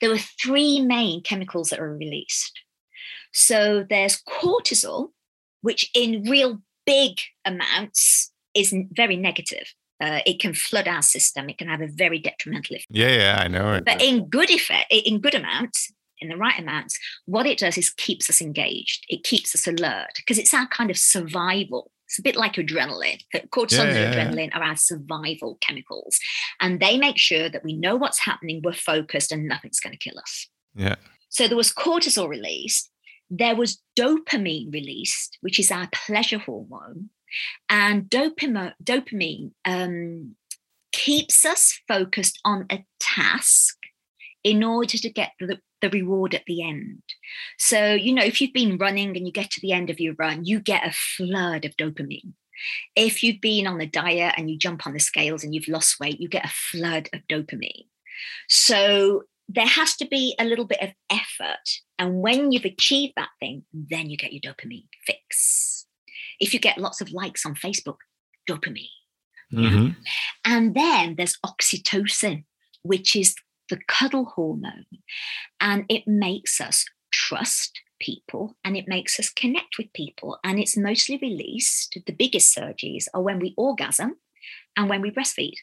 there 0.00 0.12
are 0.12 0.18
three 0.18 0.80
main 0.80 1.22
chemicals 1.22 1.70
that 1.70 1.80
are 1.80 1.96
released. 1.96 2.60
So 3.32 3.84
there's 3.88 4.22
cortisol, 4.22 5.08
which 5.62 5.90
in 5.94 6.24
real 6.24 6.60
big 6.84 7.18
amounts 7.46 8.30
is 8.54 8.74
very 8.92 9.16
negative. 9.16 9.72
Uh, 10.00 10.20
it 10.26 10.40
can 10.40 10.54
flood 10.54 10.88
our 10.88 11.02
system. 11.02 11.48
It 11.48 11.58
can 11.58 11.68
have 11.68 11.80
a 11.80 11.86
very 11.86 12.18
detrimental 12.18 12.76
effect. 12.76 12.90
Yeah, 12.90 13.08
yeah, 13.08 13.38
I 13.40 13.48
know 13.48 13.74
it. 13.74 13.84
But 13.84 14.02
in 14.02 14.28
good 14.28 14.50
effect, 14.50 14.86
in 14.90 15.20
good 15.20 15.34
amounts, 15.34 15.92
in 16.20 16.28
the 16.28 16.36
right 16.36 16.58
amounts, 16.58 16.98
what 17.26 17.46
it 17.46 17.58
does 17.58 17.78
is 17.78 17.90
keeps 17.90 18.28
us 18.28 18.40
engaged. 18.40 19.04
It 19.08 19.22
keeps 19.22 19.54
us 19.54 19.66
alert 19.66 20.10
because 20.16 20.38
it's 20.38 20.54
our 20.54 20.66
kind 20.66 20.90
of 20.90 20.98
survival. 20.98 21.90
It's 22.06 22.18
a 22.18 22.22
bit 22.22 22.36
like 22.36 22.54
adrenaline. 22.54 23.20
Cortisol 23.50 23.84
yeah, 23.84 24.12
and 24.12 24.14
adrenaline 24.14 24.50
yeah. 24.50 24.58
are 24.58 24.64
our 24.64 24.76
survival 24.76 25.58
chemicals, 25.60 26.18
and 26.60 26.80
they 26.80 26.98
make 26.98 27.18
sure 27.18 27.48
that 27.48 27.64
we 27.64 27.74
know 27.74 27.96
what's 27.96 28.20
happening. 28.20 28.60
We're 28.62 28.72
focused, 28.72 29.32
and 29.32 29.48
nothing's 29.48 29.80
going 29.80 29.96
to 29.96 29.98
kill 29.98 30.18
us. 30.18 30.48
Yeah. 30.74 30.96
So 31.28 31.48
there 31.48 31.56
was 31.56 31.72
cortisol 31.72 32.28
released. 32.28 32.90
There 33.30 33.56
was 33.56 33.82
dopamine 33.98 34.72
released, 34.72 35.38
which 35.40 35.58
is 35.58 35.70
our 35.70 35.88
pleasure 35.92 36.38
hormone. 36.38 37.10
And 37.68 38.04
dopamine, 38.04 38.74
dopamine 38.82 39.52
um, 39.64 40.36
keeps 40.92 41.44
us 41.44 41.80
focused 41.88 42.40
on 42.44 42.66
a 42.70 42.84
task 43.00 43.76
in 44.42 44.62
order 44.62 44.98
to 44.98 45.10
get 45.10 45.32
the, 45.40 45.58
the 45.80 45.90
reward 45.90 46.34
at 46.34 46.44
the 46.46 46.62
end. 46.62 47.02
So, 47.58 47.94
you 47.94 48.12
know, 48.12 48.22
if 48.22 48.40
you've 48.40 48.52
been 48.52 48.78
running 48.78 49.16
and 49.16 49.26
you 49.26 49.32
get 49.32 49.50
to 49.52 49.60
the 49.60 49.72
end 49.72 49.90
of 49.90 50.00
your 50.00 50.14
run, 50.18 50.44
you 50.44 50.60
get 50.60 50.86
a 50.86 50.92
flood 50.92 51.64
of 51.64 51.76
dopamine. 51.76 52.34
If 52.94 53.22
you've 53.22 53.40
been 53.40 53.66
on 53.66 53.80
a 53.80 53.86
diet 53.86 54.34
and 54.36 54.50
you 54.50 54.58
jump 54.58 54.86
on 54.86 54.92
the 54.92 55.00
scales 55.00 55.42
and 55.42 55.54
you've 55.54 55.68
lost 55.68 55.98
weight, 55.98 56.20
you 56.20 56.28
get 56.28 56.44
a 56.44 56.52
flood 56.52 57.08
of 57.12 57.22
dopamine. 57.28 57.86
So 58.48 59.24
there 59.48 59.66
has 59.66 59.96
to 59.96 60.06
be 60.06 60.34
a 60.38 60.44
little 60.44 60.64
bit 60.64 60.80
of 60.80 60.90
effort. 61.10 61.80
And 61.98 62.20
when 62.20 62.52
you've 62.52 62.64
achieved 62.64 63.14
that 63.16 63.30
thing, 63.40 63.64
then 63.72 64.08
you 64.08 64.16
get 64.16 64.32
your 64.32 64.40
dopamine 64.40 64.86
fix. 65.06 65.73
If 66.40 66.52
you 66.52 66.60
get 66.60 66.78
lots 66.78 67.00
of 67.00 67.12
likes 67.12 67.44
on 67.46 67.54
Facebook, 67.54 67.98
dopamine. 68.48 68.88
Mm-hmm. 69.52 69.90
And 70.44 70.74
then 70.74 71.14
there's 71.16 71.38
oxytocin, 71.44 72.44
which 72.82 73.14
is 73.14 73.34
the 73.70 73.78
cuddle 73.88 74.26
hormone. 74.26 74.86
And 75.60 75.84
it 75.88 76.06
makes 76.06 76.60
us 76.60 76.84
trust 77.12 77.80
people 78.00 78.56
and 78.64 78.76
it 78.76 78.88
makes 78.88 79.18
us 79.18 79.30
connect 79.30 79.78
with 79.78 79.92
people. 79.92 80.38
And 80.44 80.58
it's 80.58 80.76
mostly 80.76 81.18
released, 81.20 81.98
the 82.06 82.12
biggest 82.12 82.52
surges 82.52 83.08
are 83.14 83.22
when 83.22 83.38
we 83.38 83.54
orgasm 83.56 84.16
and 84.76 84.88
when 84.88 85.00
we 85.00 85.10
breastfeed. 85.10 85.54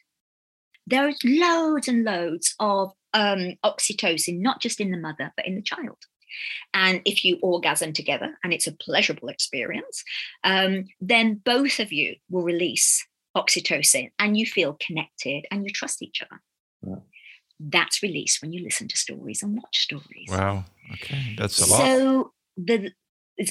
There's 0.87 1.17
loads 1.23 1.87
and 1.87 2.03
loads 2.03 2.55
of 2.59 2.91
um, 3.13 3.57
oxytocin, 3.63 4.39
not 4.39 4.61
just 4.61 4.79
in 4.79 4.91
the 4.91 4.97
mother, 4.97 5.31
but 5.35 5.45
in 5.45 5.55
the 5.55 5.61
child. 5.61 5.97
And 6.73 7.01
if 7.05 7.23
you 7.23 7.37
orgasm 7.41 7.93
together 7.93 8.37
and 8.43 8.53
it's 8.53 8.67
a 8.67 8.71
pleasurable 8.71 9.29
experience, 9.29 10.03
um, 10.43 10.85
then 10.99 11.41
both 11.43 11.79
of 11.79 11.91
you 11.91 12.15
will 12.29 12.43
release 12.43 13.05
oxytocin 13.35 14.11
and 14.19 14.37
you 14.37 14.45
feel 14.45 14.77
connected 14.85 15.45
and 15.51 15.63
you 15.65 15.71
trust 15.71 16.01
each 16.01 16.21
other. 16.21 17.01
That's 17.59 18.01
released 18.01 18.41
when 18.41 18.53
you 18.53 18.63
listen 18.63 18.87
to 18.87 18.97
stories 18.97 19.43
and 19.43 19.55
watch 19.55 19.79
stories. 19.79 20.27
Wow. 20.29 20.65
Okay. 20.93 21.35
That's 21.37 21.59
a 21.59 21.69
lot. 21.69 21.77
So 21.77 22.33
the 22.57 22.91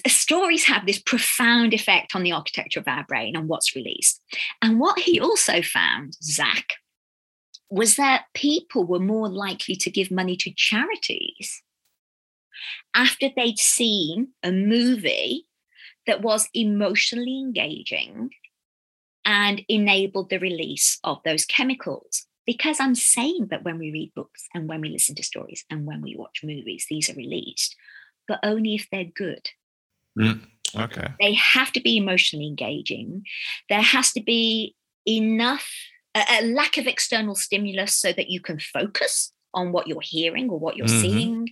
stories 0.07 0.65
have 0.65 0.87
this 0.87 1.01
profound 1.01 1.73
effect 1.75 2.15
on 2.15 2.23
the 2.23 2.33
architecture 2.33 2.81
of 2.81 2.89
our 2.89 3.05
brain 3.05 3.37
and 3.37 3.49
what's 3.49 3.75
released. 3.75 4.21
And 4.63 4.79
what 4.79 4.99
he 4.99 5.21
also 5.21 5.63
found, 5.63 6.17
Zak, 6.23 6.75
was 7.71 7.97
that 7.97 8.25
people 8.35 8.85
were 8.85 8.99
more 8.99 9.29
likely 9.29 9.77
to 9.77 9.91
give 9.91 10.11
money 10.11 10.37
to 10.37 10.53
charities 10.55 11.63
after 12.95 13.29
they'd 13.35 13.59
seen 13.59 14.29
a 14.43 14.53
movie 14.53 15.47
that 16.07 16.23
was 16.23 16.49
emotionally 16.55 17.39
engaging 17.39 18.31
and 19.25 19.63
enabled 19.69 20.31
the 20.31 20.39
release 20.39 20.99
of 21.05 21.19
those 21.25 21.45
chemicals. 21.45 22.27
Because 22.47 22.81
I'm 22.81 22.95
saying 22.95 23.49
that 23.51 23.65
when 23.65 23.79
we 23.79 23.93
read 23.93 24.13
books 24.15 24.49
and 24.55 24.69
when 24.69 24.81
we 24.81 24.89
listen 24.89 25.15
to 25.17 25.23
stories 25.23 25.65
and 25.71 25.87
when 25.87 26.01
we 26.01 26.17
watch 26.17 26.41
movies, 26.43 26.87
these 26.89 27.11
are 27.11 27.15
released, 27.15 27.77
but 28.27 28.41
only 28.43 28.75
if 28.75 28.89
they're 28.91 29.05
good. 29.05 29.51
Mm, 30.19 30.41
okay. 30.75 31.09
They 31.21 31.35
have 31.35 31.71
to 31.73 31.81
be 31.81 31.97
emotionally 31.97 32.47
engaging. 32.47 33.25
There 33.69 33.83
has 33.83 34.13
to 34.15 34.23
be 34.23 34.75
enough, 35.07 35.71
a, 36.15 36.25
a 36.41 36.47
lack 36.53 36.77
of 36.77 36.87
external 36.87 37.35
stimulus 37.35 37.95
so 37.95 38.13
that 38.13 38.31
you 38.31 38.41
can 38.41 38.59
focus 38.59 39.33
on 39.55 39.73
what 39.73 39.87
you're 39.87 40.01
hearing 40.01 40.49
or 40.49 40.59
what 40.59 40.77
you're 40.77 40.87
mm-hmm. 40.87 41.01
seeing 41.01 41.49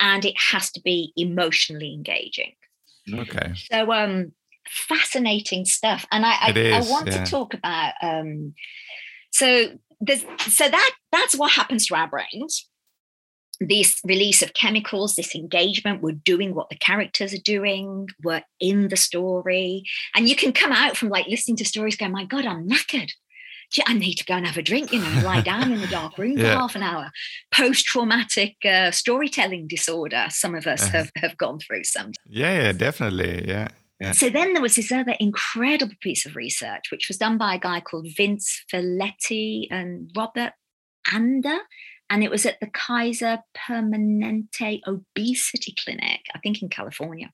and 0.00 0.24
it 0.24 0.34
has 0.38 0.70
to 0.70 0.80
be 0.80 1.12
emotionally 1.16 1.92
engaging 1.92 2.52
okay 3.14 3.52
so 3.70 3.92
um 3.92 4.32
fascinating 4.68 5.64
stuff. 5.64 6.06
And 6.10 6.24
I, 6.24 6.32
I, 6.40 6.72
I, 6.74 6.90
want 6.90 7.08
yeah. 7.08 7.24
to 7.24 7.30
talk 7.30 7.54
about 7.54 7.94
um, 8.02 8.54
so 9.30 9.68
there's 10.00 10.24
so 10.46 10.68
that 10.68 10.90
that's 11.12 11.36
what 11.36 11.52
happens 11.52 11.86
to 11.86 11.94
our 11.94 12.08
brains. 12.08 12.68
This 13.58 14.00
release 14.04 14.42
of 14.42 14.52
chemicals, 14.52 15.14
this 15.14 15.34
engagement, 15.34 16.02
we're 16.02 16.12
doing 16.12 16.54
what 16.54 16.68
the 16.68 16.76
characters 16.76 17.32
are 17.32 17.42
doing, 17.42 18.06
we're 18.22 18.42
in 18.60 18.88
the 18.88 18.98
story. 18.98 19.84
And 20.14 20.28
you 20.28 20.36
can 20.36 20.52
come 20.52 20.72
out 20.72 20.96
from 20.96 21.08
like 21.08 21.26
listening 21.26 21.56
to 21.58 21.64
stories 21.64 21.96
going, 21.96 22.12
My 22.12 22.24
God, 22.24 22.44
I'm 22.44 22.68
knackered. 22.68 23.12
I 23.86 23.94
need 23.94 24.14
to 24.14 24.24
go 24.24 24.34
and 24.34 24.46
have 24.46 24.56
a 24.56 24.62
drink, 24.62 24.92
you 24.92 25.00
know, 25.00 25.06
and 25.06 25.22
lie 25.22 25.40
down 25.40 25.72
in 25.72 25.80
the 25.80 25.86
dark 25.86 26.18
room 26.18 26.38
yeah. 26.38 26.54
for 26.54 26.58
half 26.60 26.76
an 26.76 26.82
hour. 26.82 27.10
Post 27.52 27.86
traumatic 27.86 28.56
uh, 28.64 28.90
storytelling 28.90 29.66
disorder, 29.66 30.26
some 30.30 30.54
of 30.54 30.66
us 30.66 30.82
uh-huh. 30.82 30.98
have, 30.98 31.10
have 31.16 31.36
gone 31.36 31.58
through 31.58 31.84
some. 31.84 32.12
Yeah, 32.26 32.62
yeah, 32.62 32.72
definitely. 32.72 33.46
Yeah. 33.46 33.68
Yeah. 34.00 34.12
So 34.12 34.28
then 34.28 34.52
there 34.52 34.62
was 34.62 34.76
this 34.76 34.92
other 34.92 35.14
incredible 35.18 35.94
piece 36.02 36.26
of 36.26 36.36
research, 36.36 36.90
which 36.92 37.08
was 37.08 37.16
done 37.16 37.38
by 37.38 37.54
a 37.54 37.58
guy 37.58 37.80
called 37.80 38.06
Vince 38.14 38.62
Felitti 38.70 39.68
and 39.70 40.10
Robert 40.14 40.52
Anda. 41.12 41.58
And 42.10 42.22
it 42.22 42.30
was 42.30 42.44
at 42.44 42.60
the 42.60 42.68
Kaiser 42.68 43.38
Permanente 43.56 44.80
Obesity 44.86 45.74
Clinic, 45.82 46.20
I 46.34 46.38
think 46.40 46.62
in 46.62 46.68
California. 46.68 47.30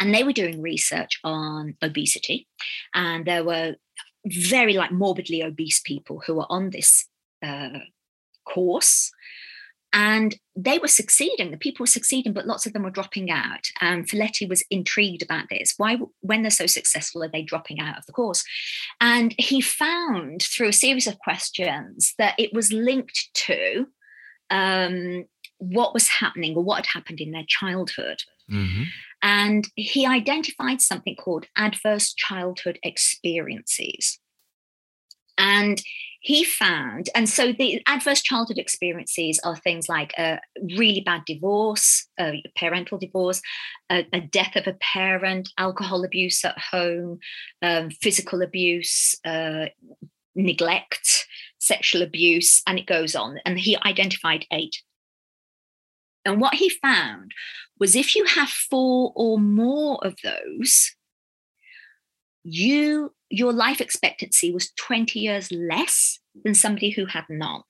And 0.00 0.14
they 0.14 0.24
were 0.24 0.32
doing 0.32 0.60
research 0.60 1.20
on 1.22 1.76
obesity. 1.82 2.48
And 2.92 3.24
there 3.24 3.44
were 3.44 3.76
very 4.26 4.74
like 4.74 4.92
morbidly 4.92 5.42
obese 5.42 5.80
people 5.80 6.22
who 6.26 6.34
were 6.34 6.46
on 6.48 6.70
this 6.70 7.08
uh, 7.42 7.78
course 8.44 9.10
and 9.92 10.36
they 10.54 10.78
were 10.78 10.88
succeeding. 10.88 11.50
The 11.50 11.56
people 11.56 11.82
were 11.82 11.88
succeeding 11.88 12.32
but 12.32 12.46
lots 12.46 12.66
of 12.66 12.72
them 12.72 12.82
were 12.82 12.90
dropping 12.90 13.30
out 13.30 13.68
and 13.80 14.08
Felitti 14.08 14.48
was 14.48 14.62
intrigued 14.70 15.22
about 15.22 15.46
this. 15.50 15.74
Why 15.76 15.98
when 16.20 16.42
they're 16.42 16.50
so 16.50 16.66
successful 16.66 17.22
are 17.22 17.28
they 17.28 17.42
dropping 17.42 17.80
out 17.80 17.98
of 17.98 18.06
the 18.06 18.12
course? 18.12 18.44
And 19.00 19.34
he 19.38 19.60
found 19.60 20.42
through 20.42 20.68
a 20.68 20.72
series 20.72 21.06
of 21.06 21.18
questions 21.18 22.14
that 22.18 22.34
it 22.38 22.52
was 22.52 22.72
linked 22.72 23.30
to 23.34 23.86
um, 24.50 25.24
what 25.58 25.94
was 25.94 26.08
happening 26.08 26.56
or 26.56 26.62
what 26.62 26.76
had 26.76 26.98
happened 26.98 27.20
in 27.20 27.32
their 27.32 27.44
childhood. 27.46 28.22
Mm-hmm. 28.50 28.84
And 29.22 29.68
he 29.74 30.06
identified 30.06 30.80
something 30.80 31.16
called 31.16 31.46
adverse 31.56 32.14
childhood 32.14 32.78
experiences 32.82 34.18
and 35.40 35.82
he 36.20 36.44
found, 36.44 37.08
and 37.14 37.26
so 37.26 37.50
the 37.50 37.82
adverse 37.86 38.20
childhood 38.20 38.58
experiences 38.58 39.40
are 39.42 39.56
things 39.56 39.88
like 39.88 40.12
a 40.18 40.38
really 40.76 41.00
bad 41.00 41.22
divorce, 41.24 42.06
a 42.20 42.42
parental 42.58 42.98
divorce, 42.98 43.40
a, 43.90 44.06
a 44.12 44.20
death 44.20 44.54
of 44.54 44.66
a 44.66 44.74
parent, 44.74 45.48
alcohol 45.56 46.04
abuse 46.04 46.44
at 46.44 46.58
home, 46.58 47.20
um, 47.62 47.90
physical 47.90 48.42
abuse, 48.42 49.14
uh, 49.24 49.66
neglect, 50.34 51.26
sexual 51.58 52.02
abuse, 52.02 52.60
and 52.66 52.78
it 52.78 52.86
goes 52.86 53.16
on. 53.16 53.38
And 53.46 53.58
he 53.58 53.78
identified 53.78 54.44
eight. 54.52 54.82
And 56.26 56.38
what 56.38 56.52
he 56.52 56.68
found 56.68 57.32
was 57.80 57.96
if 57.96 58.14
you 58.14 58.24
have 58.26 58.48
four 58.48 59.12
or 59.16 59.40
more 59.40 59.98
of 60.04 60.14
those, 60.22 60.94
you 62.44 63.12
your 63.30 63.52
life 63.52 63.80
expectancy 63.80 64.52
was 64.52 64.72
20 64.72 65.18
years 65.18 65.50
less 65.52 66.18
than 66.44 66.54
somebody 66.54 66.90
who 66.90 67.06
had 67.06 67.24
none. 67.28 67.62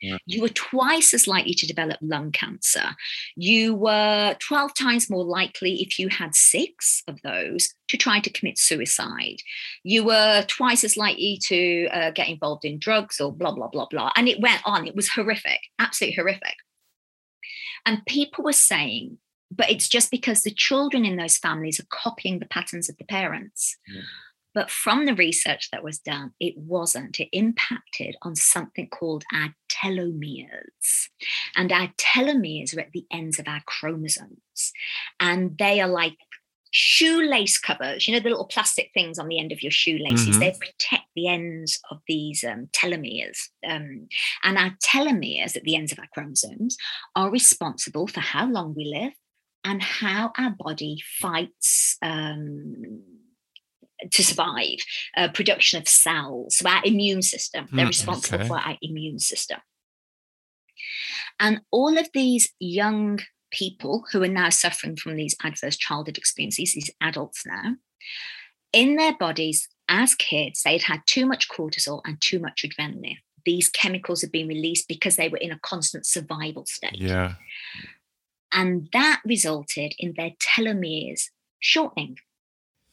Yeah. 0.00 0.16
You 0.26 0.42
were 0.42 0.48
twice 0.48 1.14
as 1.14 1.28
likely 1.28 1.54
to 1.54 1.66
develop 1.66 1.98
lung 2.02 2.32
cancer. 2.32 2.96
You 3.36 3.74
were 3.74 4.34
12 4.40 4.74
times 4.74 5.08
more 5.08 5.24
likely, 5.24 5.80
if 5.80 5.96
you 5.98 6.08
had 6.08 6.34
six 6.34 7.04
of 7.06 7.22
those, 7.22 7.72
to 7.88 7.96
try 7.96 8.18
to 8.18 8.30
commit 8.30 8.58
suicide. 8.58 9.36
You 9.84 10.02
were 10.02 10.44
twice 10.48 10.82
as 10.82 10.96
likely 10.96 11.38
to 11.46 11.86
uh, 11.92 12.10
get 12.10 12.28
involved 12.28 12.64
in 12.64 12.80
drugs 12.80 13.20
or 13.20 13.32
blah, 13.32 13.52
blah, 13.52 13.68
blah, 13.68 13.86
blah. 13.88 14.10
And 14.16 14.28
it 14.28 14.40
went 14.40 14.62
on. 14.64 14.88
It 14.88 14.96
was 14.96 15.08
horrific, 15.08 15.60
absolutely 15.78 16.16
horrific. 16.16 16.56
And 17.86 18.04
people 18.06 18.42
were 18.42 18.52
saying, 18.52 19.18
but 19.56 19.70
it's 19.70 19.88
just 19.88 20.10
because 20.10 20.42
the 20.42 20.50
children 20.50 21.04
in 21.04 21.16
those 21.16 21.38
families 21.38 21.78
are 21.78 21.86
copying 21.90 22.38
the 22.38 22.46
patterns 22.46 22.88
of 22.88 22.96
the 22.96 23.04
parents. 23.04 23.76
Yeah. 23.92 24.02
But 24.54 24.70
from 24.70 25.06
the 25.06 25.14
research 25.14 25.70
that 25.70 25.82
was 25.82 25.98
done, 25.98 26.32
it 26.38 26.56
wasn't. 26.58 27.18
It 27.20 27.28
impacted 27.32 28.16
on 28.22 28.36
something 28.36 28.88
called 28.88 29.24
our 29.34 29.54
telomeres. 29.70 31.08
And 31.56 31.72
our 31.72 31.88
telomeres 31.96 32.76
are 32.76 32.80
at 32.80 32.92
the 32.92 33.06
ends 33.10 33.38
of 33.38 33.48
our 33.48 33.62
chromosomes. 33.66 34.72
And 35.18 35.56
they 35.56 35.80
are 35.80 35.88
like 35.88 36.16
shoelace 36.70 37.58
covers, 37.58 38.06
you 38.06 38.14
know, 38.14 38.20
the 38.20 38.30
little 38.30 38.46
plastic 38.46 38.90
things 38.92 39.18
on 39.18 39.28
the 39.28 39.38
end 39.38 39.52
of 39.52 39.62
your 39.62 39.70
shoelaces. 39.70 40.30
Mm-hmm. 40.30 40.40
They 40.40 40.50
protect 40.52 41.04
the 41.14 41.28
ends 41.28 41.78
of 41.90 41.98
these 42.06 42.44
um, 42.44 42.68
telomeres. 42.72 43.38
Um, 43.66 44.08
and 44.42 44.58
our 44.58 44.76
telomeres 44.84 45.56
at 45.56 45.62
the 45.62 45.76
ends 45.76 45.92
of 45.92 45.98
our 45.98 46.08
chromosomes 46.12 46.76
are 47.16 47.30
responsible 47.30 48.06
for 48.06 48.20
how 48.20 48.46
long 48.46 48.74
we 48.74 48.84
live 48.84 49.12
and 49.64 49.82
how 49.82 50.32
our 50.38 50.50
body 50.50 50.98
fights. 51.20 51.96
Um, 52.02 53.02
to 54.10 54.24
survive, 54.24 54.78
uh, 55.16 55.28
production 55.28 55.80
of 55.80 55.86
cells. 55.86 56.56
So 56.56 56.68
our 56.68 56.82
immune 56.84 57.22
system, 57.22 57.68
they're 57.70 57.84
mm, 57.84 57.90
responsible 57.90 58.40
okay. 58.40 58.48
for 58.48 58.58
our 58.58 58.76
immune 58.82 59.20
system. 59.20 59.60
And 61.38 61.60
all 61.70 61.96
of 61.96 62.08
these 62.12 62.52
young 62.58 63.20
people 63.52 64.04
who 64.10 64.22
are 64.22 64.28
now 64.28 64.48
suffering 64.48 64.96
from 64.96 65.16
these 65.16 65.36
adverse 65.42 65.76
childhood 65.76 66.18
experiences, 66.18 66.74
these 66.74 66.90
adults 67.00 67.44
now, 67.46 67.76
in 68.72 68.96
their 68.96 69.16
bodies 69.16 69.68
as 69.88 70.14
kids, 70.14 70.62
they'd 70.62 70.82
had 70.82 71.00
too 71.06 71.26
much 71.26 71.48
cortisol 71.48 72.00
and 72.04 72.20
too 72.20 72.38
much 72.38 72.64
adrenaline. 72.66 73.18
These 73.44 73.68
chemicals 73.70 74.22
had 74.22 74.32
been 74.32 74.48
released 74.48 74.88
because 74.88 75.16
they 75.16 75.28
were 75.28 75.38
in 75.38 75.52
a 75.52 75.58
constant 75.60 76.06
survival 76.06 76.64
state. 76.66 76.98
Yeah. 76.98 77.34
And 78.52 78.88
that 78.92 79.20
resulted 79.24 79.94
in 79.98 80.14
their 80.16 80.32
telomeres 80.40 81.30
shortening. 81.60 82.18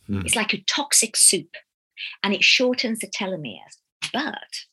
Mm. 0.09 0.25
It's 0.25 0.35
like 0.35 0.53
a 0.53 0.63
toxic 0.63 1.15
soup 1.15 1.55
and 2.23 2.33
it 2.33 2.43
shortens 2.43 2.99
the 2.99 3.07
telomeres. 3.07 3.77
But 4.13 4.65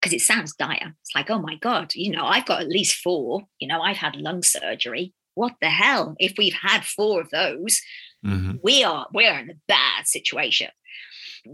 because 0.00 0.14
it 0.14 0.22
sounds 0.22 0.54
dire, 0.54 0.94
it's 1.02 1.14
like, 1.14 1.30
oh 1.30 1.40
my 1.40 1.56
God, 1.56 1.94
you 1.94 2.10
know, 2.10 2.24
I've 2.24 2.46
got 2.46 2.62
at 2.62 2.68
least 2.68 2.96
four. 2.96 3.42
You 3.58 3.68
know, 3.68 3.80
I've 3.80 3.98
had 3.98 4.16
lung 4.16 4.42
surgery. 4.42 5.12
What 5.34 5.54
the 5.60 5.68
hell? 5.68 6.16
If 6.18 6.34
we've 6.38 6.54
had 6.54 6.84
four 6.84 7.20
of 7.20 7.30
those, 7.30 7.80
mm-hmm. 8.24 8.56
we 8.62 8.82
are 8.82 9.06
we're 9.12 9.38
in 9.38 9.50
a 9.50 9.60
bad 9.68 10.06
situation. 10.06 10.68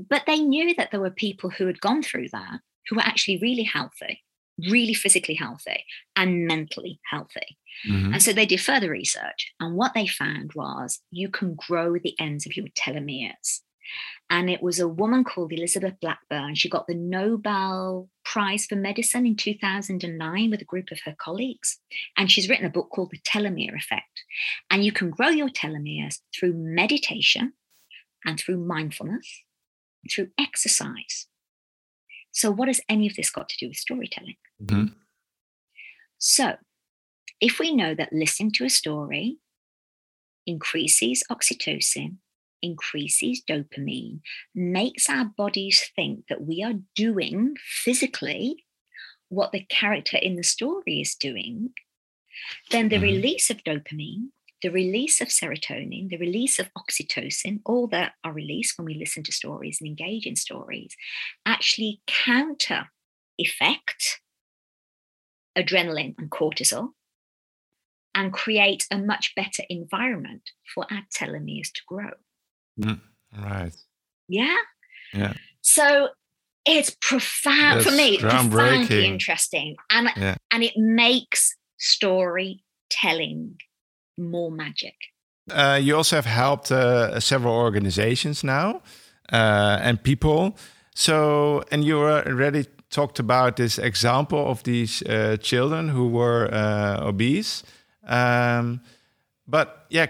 But 0.09 0.23
they 0.27 0.39
knew 0.39 0.75
that 0.77 0.91
there 0.91 1.01
were 1.01 1.11
people 1.11 1.51
who 1.51 1.67
had 1.67 1.81
gone 1.81 2.03
through 2.03 2.29
that 2.33 2.61
who 2.89 2.97
were 2.97 3.03
actually 3.03 3.39
really 3.39 3.65
healthy, 3.65 4.23
really 4.59 4.95
physically 4.95 5.35
healthy, 5.35 5.85
and 6.15 6.47
mentally 6.47 7.01
healthy. 7.11 7.59
Mm-hmm. 7.89 8.15
And 8.15 8.23
so 8.23 8.33
they 8.33 8.47
did 8.47 8.61
further 8.61 8.91
research. 8.91 9.53
And 9.61 9.77
what 9.77 9.95
they 9.95 10.07
found 10.07 10.53
was 10.55 11.01
you 11.11 11.29
can 11.29 11.55
grow 11.55 11.95
the 11.99 12.15
ends 12.19 12.47
of 12.47 12.57
your 12.57 12.67
telomeres. 12.69 13.61
And 14.29 14.51
it 14.51 14.63
was 14.63 14.81
a 14.81 14.89
woman 14.89 15.23
called 15.23 15.53
Elizabeth 15.53 15.95
Blackburn. 16.01 16.57
She 16.57 16.69
got 16.69 16.89
the 16.89 16.95
Nobel 16.95 18.09
Prize 18.25 18.67
for 18.67 18.75
Medicine 18.75 19.25
in 19.25 19.37
2009 19.37 20.51
with 20.51 20.61
a 20.61 20.65
group 20.65 20.91
of 20.91 20.99
her 21.05 21.15
colleagues. 21.17 21.79
And 22.17 22.31
she's 22.31 22.49
written 22.49 22.67
a 22.67 22.71
book 22.71 22.91
called 22.91 23.11
The 23.13 23.21
Telomere 23.21 23.77
Effect. 23.77 24.25
And 24.71 24.85
you 24.85 24.91
can 24.91 25.11
grow 25.11 25.29
your 25.29 25.49
telomeres 25.49 26.19
through 26.35 26.55
meditation 26.55 27.53
and 28.25 28.41
through 28.41 28.59
mindfulness, 28.59 29.43
through 30.11 30.31
exercise. 30.39 31.29
So, 32.37 32.51
what 32.51 32.69
has 32.69 32.83
any 32.87 33.07
of 33.07 33.17
this 33.17 33.31
got 33.31 33.49
to 33.49 33.57
do 33.59 33.69
with 33.69 33.79
storytelling? 33.79 34.37
Mm-hmm. 34.63 34.93
So, 36.19 36.57
if 37.41 37.59
we 37.59 37.75
know 37.75 37.95
that 37.95 38.13
listening 38.13 38.53
to 38.53 38.67
a 38.67 38.69
story 38.69 39.39
increases 40.47 41.25
oxytocin, 41.33 42.17
increases 42.61 43.43
dopamine, 43.49 44.21
makes 44.55 45.09
our 45.09 45.25
bodies 45.25 45.91
think 45.97 46.27
that 46.29 46.43
we 46.43 46.63
are 46.63 46.75
doing 46.95 47.57
physically 47.59 48.67
what 49.31 49.53
the 49.53 49.65
character 49.71 50.19
in 50.19 50.37
the 50.37 50.45
story 50.45 51.01
is 51.01 51.15
doing, 51.15 51.71
then 52.71 52.91
the 52.91 52.97
mm-hmm. 52.97 53.05
release 53.05 53.49
of 53.49 53.65
dopamine, 53.65 54.27
the 54.63 54.71
release 54.71 55.21
of 55.21 55.29
serotonin, 55.29 56.09
the 56.09 56.17
release 56.17 56.59
of 56.59 56.71
oxytocin, 56.79 57.61
all 57.65 57.87
that 57.89 58.13
are 58.25 58.33
released 58.33 58.79
when 58.79 58.87
we 58.87 58.95
listen 58.95 59.23
to 59.25 59.33
stories 59.33 59.79
and 59.81 59.89
engage 59.89 60.27
in 60.27 60.37
stories, 60.37 60.97
actually 61.45 62.01
counter 62.07 62.87
effect 63.39 64.21
adrenaline 65.57 66.15
and 66.19 66.31
cortisol 66.31 66.91
and 68.15 68.33
create 68.33 68.87
a 68.91 68.99
much 68.99 69.35
better 69.35 69.63
environment 69.69 70.43
for 70.75 70.87
our 70.91 71.03
telomeres 71.15 71.71
to 71.73 71.83
grow. 71.87 72.11
Mm, 72.81 73.01
right. 73.39 73.77
Yeah. 74.29 74.57
Yeah. 75.13 75.35
So 75.61 76.09
it's 76.65 76.97
profound 77.01 77.81
That's 77.81 77.91
for 77.91 77.97
me, 77.97 78.19
profoundly 78.19 79.07
interesting. 79.07 79.77
And 79.91 80.09
yeah. 80.17 80.37
and 80.51 80.63
it 80.63 80.77
makes 80.77 81.55
storytelling 81.79 83.59
more 84.17 84.51
magic. 84.51 84.95
Uh, 85.51 85.79
you 85.81 85.97
also 85.97 86.17
have 86.17 86.27
helped 86.27 86.73
uh, 86.73 87.21
several 87.21 87.55
organizations 87.55 88.43
now 88.43 88.83
uh, 89.33 89.79
and 89.81 90.03
people. 90.03 90.57
So, 90.95 91.63
and 91.71 91.85
you 91.85 91.99
already 91.99 92.67
talked 92.91 93.19
about 93.19 93.57
this 93.57 93.79
example 93.79 94.51
of 94.51 94.63
these 94.63 95.03
uh, 95.03 95.37
children 95.41 95.89
who 95.89 96.09
were 96.09 96.49
uh, 96.53 97.07
obese. 97.07 97.63
Um, 98.07 98.81
but 99.47 99.87
yeah, 99.91 100.07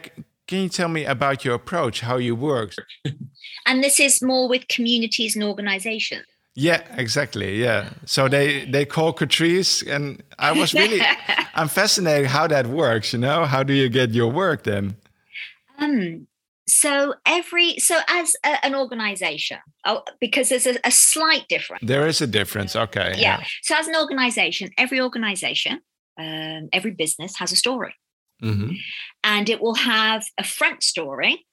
can 0.46 0.62
you 0.62 0.68
tell 0.68 0.88
me 0.88 1.04
about 1.04 1.44
your 1.44 1.54
approach, 1.54 2.00
how 2.00 2.16
you 2.16 2.34
work? 2.34 2.74
and 3.66 3.82
this 3.82 4.00
is 4.00 4.22
more 4.22 4.48
with 4.48 4.68
communities 4.68 5.34
and 5.34 5.44
organizations. 5.44 6.24
Yeah, 6.58 6.82
exactly. 6.96 7.60
Yeah. 7.62 7.90
So 8.06 8.28
they 8.28 8.64
they 8.64 8.86
call 8.86 9.12
Katrice, 9.12 9.86
and 9.86 10.22
I 10.38 10.52
was 10.52 10.72
really 10.72 11.02
I'm 11.54 11.68
fascinated 11.68 12.28
how 12.28 12.46
that 12.46 12.66
works. 12.66 13.12
You 13.12 13.18
know, 13.18 13.44
how 13.44 13.62
do 13.62 13.74
you 13.74 13.90
get 13.90 14.10
your 14.12 14.32
work 14.32 14.64
then? 14.64 14.96
Um. 15.78 16.26
So 16.66 17.14
every 17.26 17.78
so 17.78 18.00
as 18.08 18.34
a, 18.42 18.64
an 18.64 18.74
organization, 18.74 19.58
oh, 19.84 20.02
because 20.18 20.48
there's 20.48 20.66
a, 20.66 20.76
a, 20.82 20.90
slight 20.90 21.46
difference. 21.48 21.84
There 21.86 22.08
is 22.08 22.20
a 22.22 22.26
difference. 22.26 22.74
Okay. 22.74 23.12
Yeah. 23.16 23.38
yeah. 23.38 23.44
So 23.62 23.76
as 23.76 23.86
an 23.86 23.94
organization, 23.94 24.70
every 24.76 25.00
organization, 25.00 25.82
um, 26.18 26.68
every 26.72 26.90
business 26.90 27.36
has 27.36 27.52
a 27.52 27.56
story, 27.56 27.94
mm-hmm. 28.42 28.70
and 29.22 29.48
it 29.50 29.60
will 29.60 29.76
have 29.76 30.24
a 30.38 30.42
front 30.42 30.82
story. 30.82 31.46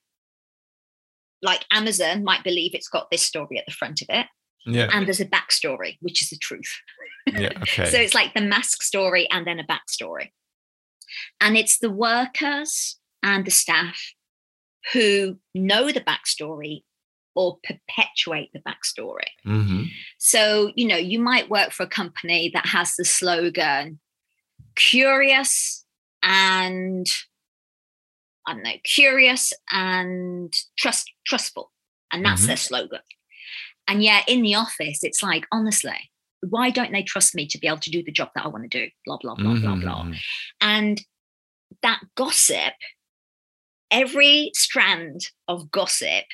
Like 1.42 1.66
Amazon 1.72 2.24
might 2.24 2.46
believe 2.46 2.74
it's 2.74 2.88
got 2.88 3.12
this 3.12 3.22
story 3.22 3.60
at 3.60 3.66
the 3.66 3.74
front 3.74 4.02
of 4.02 4.08
it 4.10 4.28
yeah. 4.66 4.90
And 4.94 5.06
there's 5.06 5.20
a 5.20 5.26
backstory, 5.26 5.98
which 6.02 6.22
is 6.22 6.30
the 6.30 6.38
truth. 6.38 6.72
Yeah. 7.28 7.50
Okay. 7.62 7.86
so 7.86 7.98
it's 7.98 8.14
like 8.14 8.34
the 8.34 8.42
mask 8.42 8.82
story 8.84 9.28
and 9.32 9.48
then 9.48 9.60
a 9.60 9.64
backstory. 9.64 10.32
And 11.40 11.58
it's 11.58 11.80
the 11.80 11.90
workers 11.90 12.98
and 13.22 13.46
the 13.46 13.52
staff 13.52 14.00
who 14.92 15.38
know 15.54 15.92
the 15.92 16.02
backstory 16.02 16.84
or 17.36 17.58
perpetuate 17.64 18.52
the 18.54 18.60
backstory. 18.60 19.32
Mm-hmm. 19.46 19.84
So, 20.20 20.72
you 20.76 20.88
know, 20.88 20.98
you 20.98 21.20
might 21.20 21.50
work 21.50 21.72
for 21.72 21.84
a 21.84 21.88
company 21.88 22.52
that 22.54 22.68
has 22.68 22.94
the 22.96 23.06
slogan 23.06 24.00
curious 24.76 25.86
and 26.22 27.08
I 28.46 28.54
don't 28.54 28.64
know, 28.64 28.72
curious 28.84 29.54
and 29.72 30.54
trust 30.78 31.12
trustful. 31.26 31.72
And 32.12 32.24
that's 32.26 32.42
mm-hmm. 32.42 32.48
their 32.48 32.58
slogan. 32.58 33.00
And 33.88 34.04
yet 34.04 34.24
in 34.28 34.42
the 34.42 34.56
office, 34.56 35.04
it's 35.04 35.22
like, 35.22 35.46
honestly, 35.52 36.10
why 36.42 36.70
don't 36.70 36.92
they 36.92 37.04
trust 37.04 37.36
me 37.36 37.48
to 37.48 37.58
be 37.58 37.68
able 37.68 37.78
to 37.80 37.92
do 37.92 38.04
the 38.04 38.12
job 38.12 38.30
that 38.36 38.46
I 38.46 38.50
want 38.50 38.70
to 38.70 38.86
do? 38.86 38.90
Blah, 39.06 39.18
blah, 39.22 39.36
blah, 39.36 39.52
mm-hmm. 39.52 39.62
blah, 39.62 39.76
blah. 39.76 40.04
Mm-hmm. 40.04 40.14
And 40.62 41.02
that 41.82 42.02
gossip, 42.16 42.74
every 43.92 44.52
strand 44.54 45.28
of 45.48 45.72
gossip 45.72 46.26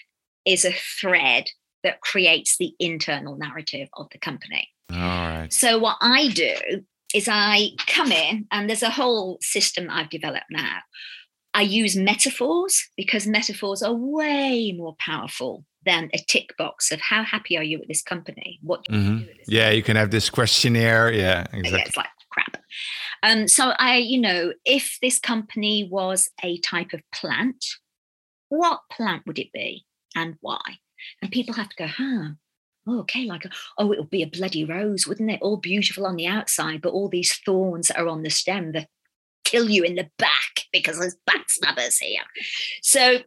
is 0.45 0.65
a 0.65 0.73
thread 0.99 1.49
that 1.83 2.01
creates 2.01 2.57
the 2.57 2.73
internal 2.79 3.37
narrative 3.37 3.87
of 3.97 4.07
the 4.11 4.19
company. 4.19 4.69
All 4.91 4.97
right. 4.97 5.53
So 5.53 5.77
what 5.77 5.97
I 6.01 6.29
do 6.29 6.55
is 7.13 7.27
I 7.29 7.69
come 7.87 8.11
in 8.11 8.45
and 8.51 8.69
there's 8.69 8.83
a 8.83 8.89
whole 8.89 9.37
system 9.41 9.87
I've 9.89 10.09
developed 10.09 10.45
now. 10.51 10.79
I 11.53 11.61
use 11.61 11.95
metaphors 11.95 12.89
because 12.95 13.25
metaphors 13.25 13.81
are 13.81 13.93
way 13.93 14.73
more 14.77 14.95
powerful 14.99 15.65
than 15.86 16.09
a 16.13 16.17
tick 16.17 16.55
box 16.57 16.91
of 16.91 16.99
how 16.99 17.23
happy 17.23 17.57
are 17.57 17.63
you 17.63 17.80
with 17.80 17.88
this 17.88 18.01
company? 18.01 18.59
What 18.61 18.86
mm-hmm. 18.86 19.19
you 19.19 19.27
yeah, 19.47 19.63
company? 19.63 19.77
you 19.77 19.84
can 19.84 19.95
have 19.95 20.11
this 20.11 20.30
questionnaire. 20.30 21.11
Yeah, 21.11 21.41
exactly. 21.53 21.71
Yeah, 21.71 21.84
it's 21.86 21.97
like 21.97 22.07
crap. 22.30 22.57
Um, 23.23 23.47
so 23.47 23.73
I, 23.77 23.97
you 23.97 24.19
know, 24.19 24.53
if 24.65 24.97
this 25.01 25.19
company 25.19 25.88
was 25.89 26.30
a 26.43 26.59
type 26.59 26.93
of 26.93 27.01
plant, 27.13 27.65
what 28.49 28.82
plant 28.91 29.25
would 29.25 29.39
it 29.39 29.51
be 29.51 29.86
and 30.15 30.36
why? 30.41 30.61
And 31.21 31.32
people 31.32 31.53
have 31.53 31.69
to 31.69 31.75
go, 31.75 31.88
huh, 31.88 32.30
oh, 32.88 32.99
okay, 33.01 33.25
like, 33.25 33.45
oh, 33.77 33.91
it 33.91 33.99
would 33.99 34.09
be 34.09 34.23
a 34.23 34.27
bloody 34.27 34.65
rose, 34.65 35.07
wouldn't 35.07 35.32
it? 35.32 35.41
All 35.41 35.57
beautiful 35.57 36.05
on 36.05 36.15
the 36.15 36.27
outside, 36.27 36.82
but 36.82 36.93
all 36.93 37.09
these 37.09 37.36
thorns 37.45 37.88
that 37.88 37.99
are 37.99 38.07
on 38.07 38.23
the 38.23 38.30
stem 38.30 38.71
that 38.73 38.88
kill 39.43 39.69
you 39.69 39.84
in 39.84 39.95
the 39.95 40.09
back 40.17 40.65
because 40.71 40.99
there's 40.99 41.15
backstabbers 41.30 41.99
here. 41.99 42.21
So 42.82 43.19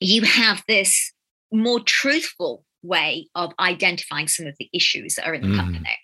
you 0.00 0.22
have 0.22 0.62
this 0.68 1.12
more 1.52 1.80
truthful 1.80 2.64
way 2.82 3.28
of 3.34 3.52
identifying 3.60 4.28
some 4.28 4.46
of 4.46 4.54
the 4.58 4.68
issues 4.72 5.14
that 5.14 5.26
are 5.26 5.34
in 5.34 5.42
the 5.42 5.48
mm. 5.48 5.56
company. 5.56 5.98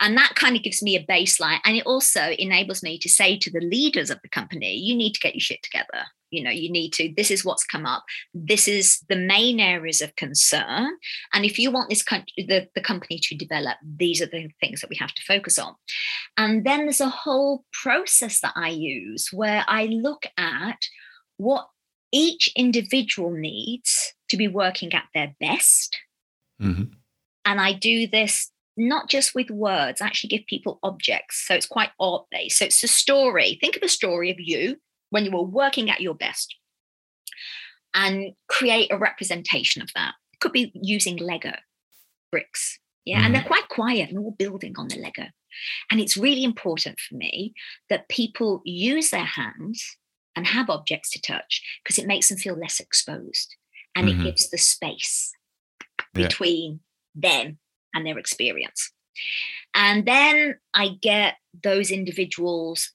And 0.00 0.16
that 0.16 0.34
kind 0.36 0.56
of 0.56 0.62
gives 0.62 0.82
me 0.82 0.96
a 0.96 1.04
baseline. 1.04 1.58
And 1.64 1.76
it 1.76 1.86
also 1.86 2.30
enables 2.38 2.82
me 2.82 2.98
to 2.98 3.08
say 3.08 3.36
to 3.38 3.50
the 3.50 3.60
leaders 3.60 4.10
of 4.10 4.20
the 4.22 4.28
company, 4.28 4.74
you 4.74 4.94
need 4.94 5.12
to 5.14 5.20
get 5.20 5.34
your 5.34 5.40
shit 5.40 5.62
together. 5.62 6.04
You 6.30 6.44
know, 6.44 6.50
you 6.50 6.70
need 6.70 6.92
to, 6.92 7.12
this 7.16 7.30
is 7.32 7.44
what's 7.44 7.64
come 7.64 7.84
up. 7.84 8.04
This 8.32 8.68
is 8.68 9.00
the 9.08 9.16
main 9.16 9.58
areas 9.58 10.00
of 10.00 10.14
concern. 10.14 10.92
And 11.34 11.44
if 11.44 11.58
you 11.58 11.72
want 11.72 11.90
this 11.90 12.04
country, 12.04 12.46
the, 12.46 12.68
the 12.76 12.80
company 12.80 13.18
to 13.24 13.34
develop, 13.34 13.78
these 13.82 14.22
are 14.22 14.26
the 14.26 14.48
things 14.60 14.80
that 14.80 14.90
we 14.90 14.96
have 14.96 15.12
to 15.12 15.22
focus 15.24 15.58
on. 15.58 15.74
And 16.36 16.64
then 16.64 16.80
there's 16.80 17.00
a 17.00 17.08
whole 17.08 17.64
process 17.82 18.40
that 18.40 18.52
I 18.54 18.68
use 18.68 19.30
where 19.32 19.64
I 19.66 19.86
look 19.86 20.26
at 20.36 20.78
what 21.36 21.66
each 22.12 22.52
individual 22.56 23.32
needs 23.32 24.14
to 24.30 24.36
be 24.36 24.48
working 24.48 24.92
at 24.94 25.04
their 25.14 25.34
best. 25.40 25.98
Mm-hmm. 26.60 26.94
And 27.44 27.60
I 27.60 27.72
do 27.72 28.06
this 28.06 28.50
not 28.76 29.08
just 29.08 29.34
with 29.34 29.50
words, 29.50 30.00
I 30.00 30.06
actually 30.06 30.28
give 30.28 30.46
people 30.46 30.78
objects. 30.82 31.44
So 31.46 31.54
it's 31.54 31.66
quite 31.66 31.90
art 32.00 32.24
based. 32.30 32.58
So 32.58 32.64
it's 32.64 32.82
a 32.82 32.88
story. 32.88 33.58
Think 33.60 33.76
of 33.76 33.82
a 33.82 33.88
story 33.88 34.30
of 34.30 34.40
you 34.40 34.76
when 35.10 35.24
you 35.24 35.30
were 35.30 35.42
working 35.42 35.90
at 35.90 36.00
your 36.00 36.14
best 36.14 36.54
and 37.94 38.32
create 38.48 38.92
a 38.92 38.96
representation 38.96 39.82
of 39.82 39.90
that. 39.94 40.14
It 40.32 40.40
could 40.40 40.52
be 40.52 40.72
using 40.74 41.16
Lego 41.16 41.52
bricks. 42.30 42.78
Yeah. 43.04 43.16
Mm-hmm. 43.16 43.26
And 43.26 43.34
they're 43.34 43.42
mm-hmm. 43.42 43.48
quite 43.48 43.68
quiet 43.68 44.08
and 44.10 44.18
all 44.18 44.34
building 44.38 44.74
on 44.78 44.88
the 44.88 44.98
Lego. 44.98 45.26
And 45.90 46.00
it's 46.00 46.16
really 46.16 46.44
important 46.44 47.00
for 47.00 47.16
me 47.16 47.52
that 47.88 48.08
people 48.08 48.62
use 48.64 49.10
their 49.10 49.24
hands 49.24 49.96
and 50.36 50.46
have 50.46 50.70
objects 50.70 51.10
to 51.10 51.20
touch 51.20 51.60
because 51.82 51.98
it 51.98 52.06
makes 52.06 52.28
them 52.28 52.38
feel 52.38 52.54
less 52.54 52.78
exposed 52.78 53.56
and 53.96 54.08
mm-hmm. 54.08 54.20
it 54.20 54.24
gives 54.24 54.50
the 54.50 54.58
space 54.58 55.32
yeah. 56.14 56.26
between 56.26 56.80
them 57.14 57.58
and 57.94 58.06
their 58.06 58.18
experience. 58.18 58.92
And 59.74 60.06
then 60.06 60.56
I 60.74 60.96
get 61.00 61.34
those 61.62 61.90
individuals 61.90 62.92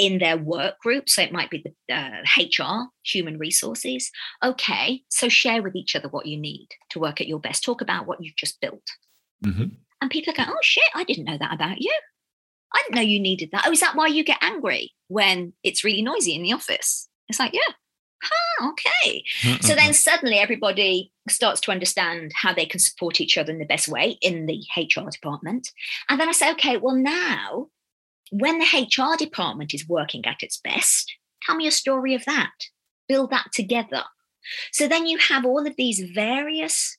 in 0.00 0.18
their 0.18 0.38
work 0.38 0.78
group. 0.78 1.08
So 1.08 1.20
it 1.20 1.32
might 1.32 1.50
be 1.50 1.62
the 1.62 1.94
uh, 1.94 2.22
HR, 2.38 2.88
human 3.04 3.38
resources. 3.38 4.10
Okay, 4.42 5.02
so 5.10 5.28
share 5.28 5.62
with 5.62 5.76
each 5.76 5.94
other 5.94 6.08
what 6.08 6.26
you 6.26 6.38
need 6.38 6.68
to 6.90 6.98
work 6.98 7.20
at 7.20 7.28
your 7.28 7.38
best. 7.38 7.62
Talk 7.62 7.82
about 7.82 8.06
what 8.06 8.18
you've 8.22 8.36
just 8.36 8.60
built. 8.60 8.82
Mm-hmm. 9.44 9.74
And 10.00 10.10
people 10.10 10.32
go, 10.32 10.44
oh 10.48 10.58
shit, 10.62 10.88
I 10.94 11.04
didn't 11.04 11.26
know 11.26 11.36
that 11.38 11.54
about 11.54 11.82
you. 11.82 11.94
I 12.74 12.82
didn't 12.82 12.96
know 12.96 13.02
you 13.02 13.20
needed 13.20 13.50
that. 13.52 13.64
Oh, 13.66 13.72
is 13.72 13.80
that 13.80 13.94
why 13.94 14.06
you 14.06 14.24
get 14.24 14.38
angry 14.40 14.92
when 15.08 15.52
it's 15.62 15.84
really 15.84 16.02
noisy 16.02 16.34
in 16.34 16.42
the 16.42 16.52
office? 16.52 17.08
It's 17.28 17.38
like, 17.38 17.52
yeah. 17.52 17.74
Huh, 18.22 18.70
okay. 18.70 19.24
Mm-mm. 19.42 19.62
So 19.62 19.74
then 19.74 19.94
suddenly 19.94 20.38
everybody 20.38 21.10
starts 21.28 21.60
to 21.62 21.70
understand 21.70 22.32
how 22.34 22.52
they 22.52 22.66
can 22.66 22.80
support 22.80 23.20
each 23.20 23.38
other 23.38 23.52
in 23.52 23.58
the 23.58 23.64
best 23.64 23.88
way 23.88 24.18
in 24.20 24.46
the 24.46 24.62
HR 24.76 25.08
department. 25.10 25.70
And 26.08 26.20
then 26.20 26.28
I 26.28 26.32
say, 26.32 26.50
okay, 26.52 26.76
well, 26.76 26.96
now 26.96 27.68
when 28.30 28.58
the 28.58 28.64
HR 28.66 29.16
department 29.16 29.74
is 29.74 29.88
working 29.88 30.24
at 30.26 30.42
its 30.42 30.58
best, 30.58 31.12
tell 31.42 31.56
me 31.56 31.66
a 31.66 31.72
story 31.72 32.14
of 32.14 32.24
that. 32.26 32.52
Build 33.08 33.30
that 33.30 33.52
together. 33.52 34.04
So 34.72 34.86
then 34.86 35.06
you 35.06 35.18
have 35.18 35.44
all 35.44 35.66
of 35.66 35.76
these 35.76 36.00
various 36.14 36.96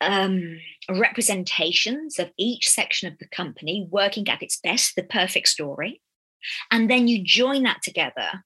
um, 0.00 0.58
representations 0.88 2.18
of 2.18 2.30
each 2.38 2.68
section 2.68 3.10
of 3.10 3.18
the 3.18 3.28
company 3.28 3.86
working 3.90 4.28
at 4.28 4.42
its 4.42 4.58
best, 4.58 4.94
the 4.96 5.02
perfect 5.02 5.48
story. 5.48 6.00
And 6.70 6.90
then 6.90 7.08
you 7.08 7.22
join 7.22 7.64
that 7.64 7.82
together 7.82 8.44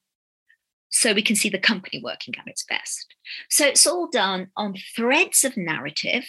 so 0.93 1.13
we 1.13 1.23
can 1.23 1.37
see 1.37 1.49
the 1.49 1.59
company 1.59 2.01
working 2.05 2.35
at 2.39 2.47
its 2.47 2.65
best. 2.65 3.15
So 3.51 3.67
it's 3.67 3.87
all 3.87 4.09
done 4.09 4.49
on 4.57 4.75
threads 4.95 5.43
of 5.43 5.57
narrative, 5.57 6.27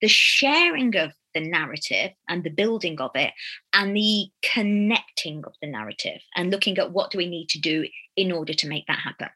the 0.00 0.08
sharing 0.08 0.96
of 0.96 1.12
the 1.34 1.40
narrative 1.40 2.12
and 2.28 2.42
the 2.42 2.50
building 2.50 3.00
of 3.00 3.10
it, 3.14 3.32
and 3.72 3.94
the 3.94 4.28
connecting 4.42 5.42
of 5.44 5.54
the 5.60 5.68
narrative, 5.68 6.20
and 6.36 6.50
looking 6.50 6.78
at 6.78 6.92
what 6.92 7.10
do 7.10 7.18
we 7.18 7.28
need 7.28 7.48
to 7.50 7.60
do 7.60 7.86
in 8.16 8.32
order 8.32 8.54
to 8.54 8.68
make 8.68 8.86
that 8.86 8.98
happen. 8.98 9.28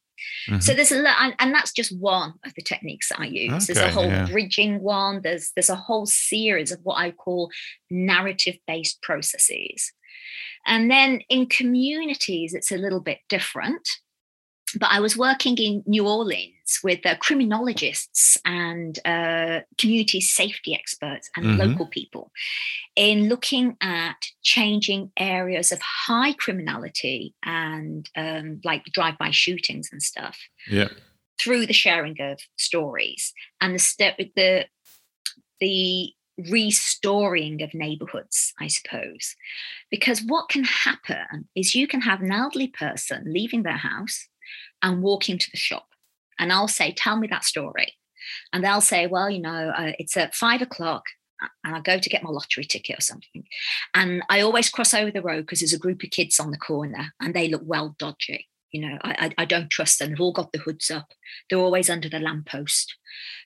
Mm-hmm. 0.48 0.60
So 0.60 0.74
there's 0.74 0.92
a 0.92 1.02
lot, 1.02 1.34
and 1.38 1.52
that's 1.52 1.72
just 1.72 1.96
one 1.98 2.34
of 2.44 2.54
the 2.54 2.62
techniques 2.62 3.08
that 3.08 3.20
I 3.20 3.26
use. 3.26 3.52
Okay, 3.52 3.74
there's 3.74 3.90
a 3.90 3.94
whole 3.94 4.06
yeah. 4.06 4.26
bridging 4.26 4.80
one. 4.80 5.20
There's 5.22 5.50
there's 5.54 5.70
a 5.70 5.76
whole 5.76 6.06
series 6.06 6.70
of 6.72 6.80
what 6.82 6.98
I 6.98 7.10
call 7.10 7.50
narrative-based 7.90 9.02
processes, 9.02 9.92
and 10.66 10.90
then 10.90 11.20
in 11.28 11.46
communities 11.46 12.54
it's 12.54 12.72
a 12.72 12.78
little 12.78 13.00
bit 13.00 13.18
different. 13.28 13.88
But 14.78 14.90
I 14.90 15.00
was 15.00 15.16
working 15.16 15.56
in 15.58 15.82
New 15.86 16.06
Orleans 16.06 16.80
with 16.82 17.04
uh, 17.04 17.16
criminologists 17.16 18.36
and 18.44 18.98
uh, 19.04 19.60
community 19.78 20.20
safety 20.20 20.74
experts 20.74 21.30
and 21.36 21.44
mm-hmm. 21.44 21.70
local 21.70 21.86
people 21.86 22.30
in 22.96 23.28
looking 23.28 23.76
at 23.80 24.16
changing 24.42 25.12
areas 25.16 25.72
of 25.72 25.80
high 25.82 26.32
criminality 26.34 27.34
and 27.44 28.08
um, 28.16 28.60
like 28.64 28.84
drive-by 28.86 29.30
shootings 29.30 29.88
and 29.92 30.02
stuff. 30.02 30.38
Yeah. 30.68 30.88
Through 31.40 31.66
the 31.66 31.72
sharing 31.72 32.20
of 32.20 32.40
stories 32.56 33.32
and 33.60 33.74
the 33.74 33.78
step 33.78 34.16
the 34.18 34.66
the 35.60 36.12
restoring 36.50 37.62
of 37.62 37.74
neighborhoods, 37.74 38.52
I 38.60 38.66
suppose. 38.66 39.36
Because 39.90 40.20
what 40.20 40.48
can 40.48 40.64
happen 40.64 41.48
is 41.54 41.74
you 41.74 41.86
can 41.86 42.00
have 42.00 42.20
an 42.20 42.32
elderly 42.32 42.68
person 42.68 43.24
leaving 43.26 43.62
their 43.62 43.76
house 43.76 44.28
and 44.84 45.02
walking 45.02 45.38
to 45.38 45.50
the 45.50 45.56
shop. 45.56 45.88
And 46.38 46.52
I'll 46.52 46.68
say, 46.68 46.92
Tell 46.92 47.16
me 47.16 47.26
that 47.28 47.42
story. 47.44 47.94
And 48.52 48.62
they'll 48.62 48.80
say, 48.80 49.08
Well, 49.08 49.28
you 49.28 49.40
know, 49.40 49.72
uh, 49.76 49.92
it's 49.98 50.16
at 50.16 50.36
five 50.36 50.62
o'clock 50.62 51.04
and 51.64 51.74
I 51.74 51.80
go 51.80 51.98
to 51.98 52.08
get 52.08 52.22
my 52.22 52.30
lottery 52.30 52.64
ticket 52.64 52.98
or 52.98 53.02
something. 53.02 53.44
And 53.94 54.22
I 54.28 54.40
always 54.40 54.70
cross 54.70 54.94
over 54.94 55.10
the 55.10 55.22
road 55.22 55.42
because 55.42 55.60
there's 55.60 55.72
a 55.72 55.78
group 55.78 56.02
of 56.02 56.10
kids 56.10 56.38
on 56.38 56.50
the 56.50 56.58
corner 56.58 57.12
and 57.20 57.34
they 57.34 57.48
look 57.48 57.62
well 57.64 57.96
dodgy. 57.98 58.46
You 58.70 58.88
know, 58.88 58.98
I, 59.02 59.14
I, 59.18 59.42
I 59.42 59.44
don't 59.44 59.70
trust 59.70 59.98
them. 59.98 60.10
They've 60.10 60.20
all 60.20 60.32
got 60.32 60.52
the 60.52 60.58
hoods 60.58 60.90
up. 60.90 61.08
They're 61.48 61.58
always 61.58 61.88
under 61.88 62.08
the 62.08 62.18
lamppost. 62.18 62.96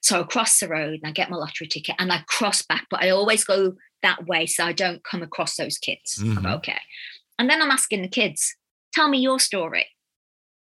So 0.00 0.20
I 0.20 0.24
cross 0.24 0.58
the 0.58 0.68
road 0.68 1.00
and 1.02 1.06
I 1.06 1.10
get 1.10 1.28
my 1.28 1.36
lottery 1.36 1.66
ticket 1.66 1.96
and 1.98 2.12
I 2.12 2.22
cross 2.28 2.62
back, 2.62 2.86
but 2.90 3.02
I 3.02 3.10
always 3.10 3.44
go 3.44 3.74
that 4.02 4.26
way 4.26 4.46
so 4.46 4.64
I 4.64 4.72
don't 4.72 5.04
come 5.04 5.22
across 5.22 5.56
those 5.56 5.76
kids. 5.76 6.18
Mm-hmm. 6.18 6.46
okay. 6.46 6.80
And 7.38 7.50
then 7.50 7.60
I'm 7.60 7.70
asking 7.70 8.02
the 8.02 8.08
kids, 8.08 8.56
tell 8.94 9.08
me 9.08 9.18
your 9.18 9.38
story 9.38 9.86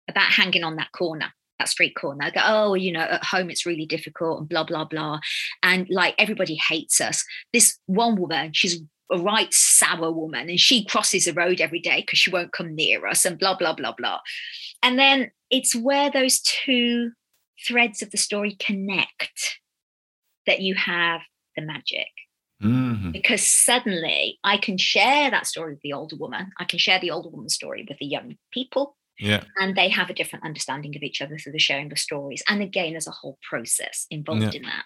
about 0.10 0.32
hanging 0.32 0.64
on 0.64 0.76
that 0.78 0.92
corner 0.92 1.34
that 1.60 1.70
street 1.70 1.96
corner. 1.96 2.26
I 2.26 2.32
go, 2.32 2.42
oh, 2.44 2.74
you 2.74 2.92
know, 2.92 3.02
at 3.02 3.24
home 3.24 3.50
it's 3.50 3.66
really 3.66 3.86
difficult 3.86 4.40
and 4.40 4.50
blah, 4.50 4.64
blah, 4.64 4.86
blah. 4.86 5.20
And 5.62 5.88
like 5.90 6.16
everybody 6.18 6.56
hates 6.56 7.00
us. 7.00 7.24
This 7.52 7.78
one 7.86 8.16
woman, 8.20 8.52
she's 8.54 8.82
a 9.12 9.18
right 9.18 9.54
sour 9.54 10.12
woman 10.12 10.50
and 10.50 10.60
she 10.60 10.86
crosses 10.86 11.26
the 11.26 11.34
road 11.34 11.62
every 11.62 11.80
day 11.80 12.02
because 12.02 12.20
she 12.20 12.32
won't 12.32 12.52
come 12.52 12.76
near 12.76 13.06
us 13.08 13.26
and 13.26 13.40
blah, 13.40 13.56
blah, 13.56 13.74
blah, 13.74 13.94
blah. 13.94 14.20
And 14.82 14.98
then 14.98 15.32
it's 15.50 15.76
where 15.76 16.12
those 16.12 16.42
two 16.42 17.12
threads 17.66 18.02
of 18.02 18.12
the 18.12 18.18
story 18.18 18.56
connect 18.60 19.60
that 20.46 20.60
you 20.60 20.76
have 20.76 21.22
the 21.56 21.62
magic. 21.62 22.08
Mm-hmm. 22.62 23.12
Because 23.12 23.46
suddenly 23.46 24.40
I 24.44 24.58
can 24.58 24.78
share 24.78 25.30
that 25.30 25.48
story 25.48 25.74
with 25.74 25.82
the 25.82 25.94
older 25.94 26.16
woman. 26.16 26.52
I 26.60 26.66
can 26.66 26.80
share 26.80 27.00
the 27.00 27.12
older 27.12 27.30
woman's 27.30 27.56
story 27.56 27.86
with 27.88 28.00
the 28.00 28.06
young 28.06 28.38
people 28.52 28.96
yeah. 29.20 29.44
And 29.58 29.76
they 29.76 29.90
have 29.90 30.10
a 30.10 30.14
different 30.14 30.46
understanding 30.46 30.96
of 30.96 31.04
each 31.04 31.22
other 31.22 31.38
through 31.38 31.54
the 31.54 31.60
sharing 31.60 31.92
of 31.92 32.00
stories. 32.00 32.44
And 32.48 32.62
again, 32.62 32.92
there's 32.92 33.08
a 33.08 33.12
whole 33.12 33.38
process 33.48 34.08
involved 34.10 34.42
yeah. 34.42 34.52
in 34.54 34.62
that. 34.64 34.86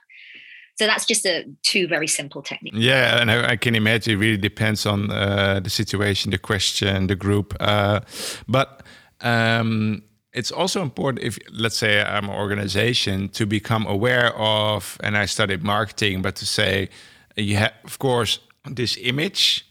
So 0.80 0.86
that's 0.86 1.05
just 1.05 1.25
a 1.25 1.45
two 1.63 1.88
very 1.88 2.07
simple 2.07 2.43
techniques. 2.43 2.78
Yeah, 2.78 3.19
and 3.19 3.32
I, 3.32 3.51
I 3.51 3.55
can 3.55 3.73
imagine 3.73 4.13
it 4.13 4.17
really 4.17 4.38
depends 4.38 4.86
on 4.86 5.11
uh, 5.11 5.59
the 5.59 5.71
situation, 5.71 6.30
the 6.30 6.38
question, 6.38 7.07
the 7.07 7.15
group. 7.15 7.55
Uh, 7.59 8.01
but 8.47 8.84
um, 9.21 10.03
it's 10.34 10.51
also 10.51 10.84
important 10.84 11.23
if, 11.23 11.39
let's 11.51 11.78
say, 11.78 12.03
I'm 12.03 12.25
an 12.25 12.36
organization 12.36 13.30
to 13.30 13.47
become 13.47 13.88
aware 13.88 14.36
of, 14.38 14.97
and 15.03 15.17
I 15.17 15.25
studied 15.25 15.63
marketing, 15.63 16.21
but 16.21 16.36
to 16.36 16.45
say, 16.45 16.89
you 17.36 17.55
have, 17.55 17.73
of 17.84 17.97
course, 17.97 18.39
this 18.69 18.97
image 19.01 19.65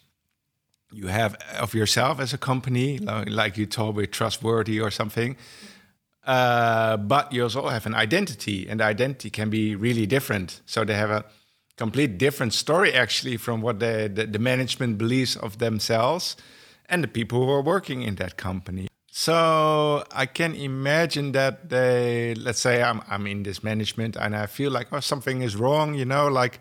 you 0.92 1.08
have 1.08 1.34
of 1.58 1.74
yourself 1.74 2.20
as 2.20 2.32
a 2.32 2.38
company, 2.38 2.98
like 2.98 3.56
you 3.56 3.66
told 3.66 3.96
me, 3.96 4.06
trustworthy 4.06 4.80
or 4.80 4.90
something. 4.90 5.36
Uh, 6.24 6.96
but 6.96 7.32
you 7.32 7.44
also 7.44 7.68
have 7.68 7.86
an 7.86 7.94
identity, 7.94 8.68
and 8.68 8.80
the 8.80 8.84
identity 8.84 9.30
can 9.30 9.48
be 9.48 9.76
really 9.76 10.06
different. 10.06 10.60
So 10.66 10.84
they 10.84 10.94
have 10.94 11.10
a 11.10 11.24
complete 11.76 12.18
different 12.18 12.52
story 12.52 12.92
actually 12.92 13.36
from 13.36 13.60
what 13.60 13.78
the, 13.78 14.10
the, 14.12 14.26
the 14.26 14.38
management 14.38 14.98
believes 14.98 15.36
of 15.36 15.58
themselves 15.58 16.36
and 16.88 17.04
the 17.04 17.08
people 17.08 17.44
who 17.44 17.50
are 17.50 17.62
working 17.62 18.02
in 18.02 18.16
that 18.16 18.36
company. 18.36 18.88
So 19.10 20.04
I 20.12 20.26
can 20.26 20.54
imagine 20.54 21.32
that 21.32 21.70
they, 21.70 22.34
let's 22.34 22.60
say 22.60 22.82
I'm, 22.82 23.02
I'm 23.08 23.26
in 23.26 23.44
this 23.44 23.62
management 23.62 24.16
and 24.16 24.36
I 24.36 24.46
feel 24.46 24.70
like, 24.70 24.88
oh, 24.92 25.00
something 25.00 25.42
is 25.42 25.56
wrong, 25.56 25.94
you 25.94 26.04
know, 26.04 26.28
like 26.28 26.60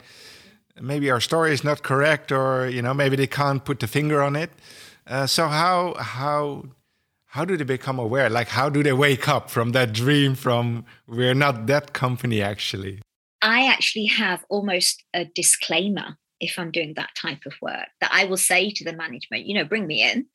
maybe 0.81 1.09
our 1.09 1.21
story 1.21 1.53
is 1.53 1.63
not 1.63 1.83
correct 1.83 2.31
or 2.31 2.67
you 2.67 2.81
know 2.81 2.93
maybe 2.93 3.15
they 3.15 3.27
can't 3.27 3.63
put 3.63 3.79
the 3.79 3.87
finger 3.87 4.21
on 4.21 4.35
it. 4.35 4.51
Uh, 5.07 5.27
so 5.27 5.47
how 5.47 5.95
how 5.99 6.65
how 7.27 7.45
do 7.45 7.57
they 7.57 7.65
become 7.65 7.99
aware? 7.99 8.29
Like 8.29 8.47
how 8.49 8.69
do 8.69 8.83
they 8.83 8.93
wake 8.93 9.27
up 9.27 9.49
from 9.49 9.71
that 9.71 9.93
dream 9.93 10.35
from 10.35 10.85
we're 11.07 11.35
not 11.35 11.67
that 11.67 11.93
company 11.93 12.41
actually 12.41 13.01
i 13.41 13.67
actually 13.67 14.07
have 14.07 14.43
almost 14.49 15.03
a 15.13 15.25
disclaimer 15.35 16.17
if 16.39 16.57
i'm 16.57 16.71
doing 16.71 16.93
that 16.95 17.11
type 17.15 17.45
of 17.45 17.53
work 17.61 17.87
that 18.01 18.09
i 18.11 18.25
will 18.25 18.37
say 18.37 18.71
to 18.71 18.83
the 18.83 18.93
management 18.93 19.45
you 19.45 19.53
know 19.53 19.63
bring 19.63 19.85
me 19.85 20.01
in 20.01 20.25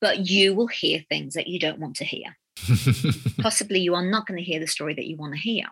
but 0.00 0.28
you 0.28 0.54
will 0.54 0.66
hear 0.66 1.00
things 1.08 1.34
that 1.34 1.46
you 1.46 1.58
don't 1.58 1.78
want 1.78 1.96
to 1.96 2.04
hear. 2.04 2.36
Possibly 3.40 3.80
you 3.80 3.94
are 3.94 4.04
not 4.04 4.26
going 4.26 4.38
to 4.38 4.44
hear 4.44 4.60
the 4.60 4.66
story 4.66 4.94
that 4.94 5.06
you 5.06 5.16
want 5.16 5.34
to 5.34 5.40
hear. 5.40 5.64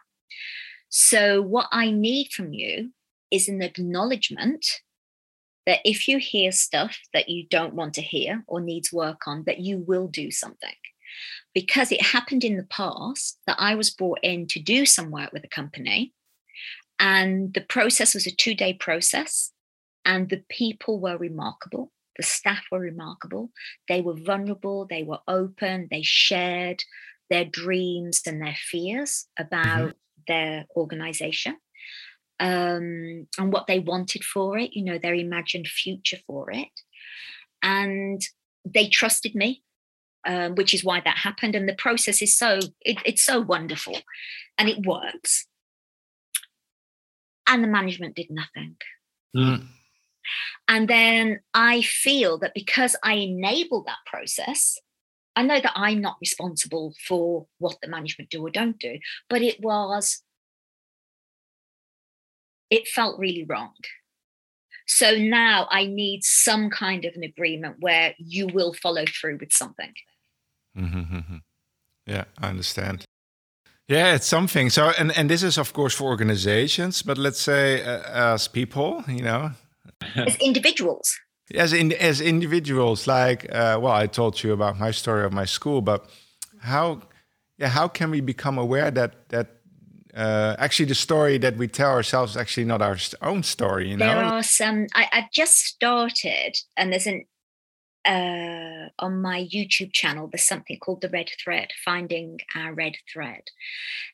So 0.88 1.42
what 1.42 1.66
i 1.72 1.90
need 1.90 2.28
from 2.28 2.52
you 2.52 2.90
is 3.30 3.48
an 3.48 3.62
acknowledgement 3.62 4.64
that 5.66 5.80
if 5.84 6.06
you 6.08 6.18
hear 6.18 6.52
stuff 6.52 6.98
that 7.12 7.28
you 7.28 7.46
don't 7.48 7.74
want 7.74 7.94
to 7.94 8.02
hear 8.02 8.44
or 8.46 8.60
needs 8.60 8.92
work 8.92 9.22
on, 9.26 9.44
that 9.44 9.60
you 9.60 9.78
will 9.78 10.08
do 10.08 10.30
something. 10.30 10.74
Because 11.54 11.92
it 11.92 12.02
happened 12.02 12.44
in 12.44 12.56
the 12.56 12.64
past 12.64 13.38
that 13.46 13.56
I 13.58 13.74
was 13.74 13.90
brought 13.90 14.18
in 14.22 14.46
to 14.48 14.60
do 14.60 14.84
some 14.84 15.10
work 15.10 15.32
with 15.32 15.44
a 15.44 15.48
company, 15.48 16.12
and 16.98 17.54
the 17.54 17.60
process 17.60 18.14
was 18.14 18.26
a 18.26 18.30
two 18.30 18.54
day 18.54 18.74
process, 18.74 19.52
and 20.04 20.28
the 20.28 20.42
people 20.48 21.00
were 21.00 21.16
remarkable. 21.16 21.92
The 22.16 22.24
staff 22.24 22.64
were 22.70 22.80
remarkable. 22.80 23.50
They 23.88 24.00
were 24.00 24.14
vulnerable, 24.14 24.86
they 24.86 25.02
were 25.02 25.20
open, 25.26 25.88
they 25.90 26.02
shared 26.02 26.82
their 27.30 27.44
dreams 27.44 28.22
and 28.26 28.40
their 28.40 28.56
fears 28.56 29.26
about 29.38 29.90
mm-hmm. 29.90 30.22
their 30.28 30.66
organization 30.76 31.56
um, 32.40 33.26
and 33.38 33.52
what 33.52 33.66
they 33.66 33.78
wanted 33.78 34.24
for 34.24 34.58
it, 34.58 34.74
you 34.74 34.84
know, 34.84 34.98
their 34.98 35.14
imagined 35.14 35.68
future 35.68 36.18
for 36.26 36.50
it. 36.50 36.68
And 37.62 38.20
they 38.64 38.88
trusted 38.88 39.34
me, 39.34 39.62
um, 40.26 40.54
which 40.54 40.74
is 40.74 40.84
why 40.84 41.00
that 41.00 41.18
happened. 41.18 41.54
And 41.54 41.68
the 41.68 41.74
process 41.74 42.20
is 42.22 42.36
so, 42.36 42.58
it, 42.80 42.98
it's 43.04 43.22
so 43.22 43.40
wonderful 43.40 43.98
and 44.58 44.68
it 44.68 44.86
works. 44.86 45.46
And 47.46 47.62
the 47.62 47.68
management 47.68 48.16
did 48.16 48.30
nothing. 48.30 48.76
Mm. 49.36 49.66
And 50.66 50.88
then 50.88 51.40
I 51.52 51.82
feel 51.82 52.38
that 52.38 52.54
because 52.54 52.96
I 53.02 53.14
enable 53.14 53.84
that 53.84 53.98
process, 54.06 54.78
I 55.36 55.42
know 55.42 55.60
that 55.60 55.72
I'm 55.74 56.00
not 56.00 56.16
responsible 56.20 56.94
for 57.06 57.46
what 57.58 57.76
the 57.82 57.88
management 57.88 58.30
do 58.30 58.46
or 58.46 58.50
don't 58.50 58.78
do, 58.78 58.98
but 59.28 59.42
it 59.42 59.60
was 59.60 60.22
it 62.70 62.88
felt 62.88 63.18
really 63.18 63.44
wrong. 63.44 63.74
So 64.86 65.16
now 65.16 65.66
I 65.70 65.86
need 65.86 66.24
some 66.24 66.70
kind 66.70 67.04
of 67.04 67.14
an 67.14 67.22
agreement 67.22 67.76
where 67.80 68.14
you 68.18 68.46
will 68.46 68.74
follow 68.74 69.04
through 69.06 69.38
with 69.40 69.52
something. 69.52 69.92
Mm-hmm. 70.76 71.36
Yeah, 72.06 72.24
I 72.38 72.48
understand. 72.48 73.04
Yeah, 73.88 74.14
it's 74.14 74.26
something. 74.26 74.70
So, 74.70 74.92
and 74.98 75.16
and 75.16 75.28
this 75.28 75.42
is 75.42 75.58
of 75.58 75.72
course 75.72 75.94
for 75.94 76.04
organizations, 76.04 77.02
but 77.02 77.18
let's 77.18 77.40
say 77.40 77.82
uh, 77.82 78.32
as 78.34 78.48
people, 78.48 79.04
you 79.06 79.22
know, 79.22 79.52
as 80.14 80.36
individuals. 80.36 81.14
As 81.54 81.72
in 81.72 81.92
as 81.92 82.20
individuals, 82.20 83.06
like 83.06 83.44
uh, 83.52 83.78
well, 83.80 83.92
I 83.92 84.06
told 84.06 84.42
you 84.42 84.52
about 84.52 84.78
my 84.78 84.90
story 84.90 85.24
of 85.24 85.32
my 85.32 85.44
school, 85.44 85.82
but 85.82 86.06
how, 86.60 87.02
yeah, 87.58 87.68
how 87.68 87.88
can 87.88 88.10
we 88.10 88.22
become 88.22 88.56
aware 88.58 88.90
that 88.90 89.28
that 89.28 89.53
uh, 90.16 90.56
actually 90.58 90.86
the 90.86 90.94
story 90.94 91.38
that 91.38 91.56
we 91.56 91.68
tell 91.68 91.90
ourselves 91.90 92.32
is 92.32 92.36
actually 92.36 92.64
not 92.64 92.82
our 92.82 92.96
own 93.22 93.42
story 93.42 93.90
you 93.90 93.96
know? 93.96 94.06
there 94.06 94.24
are 94.24 94.42
some 94.42 94.86
I, 94.94 95.08
have 95.12 95.30
just 95.32 95.58
started 95.58 96.56
and 96.76 96.92
there's 96.92 97.06
an 97.06 97.24
uh, 98.06 98.90
on 98.98 99.22
my 99.22 99.48
youtube 99.52 99.92
channel 99.92 100.28
there's 100.30 100.46
something 100.46 100.78
called 100.78 101.00
the 101.00 101.08
red 101.08 101.30
thread 101.42 101.68
finding 101.84 102.38
our 102.54 102.74
red 102.74 102.96
thread. 103.12 103.42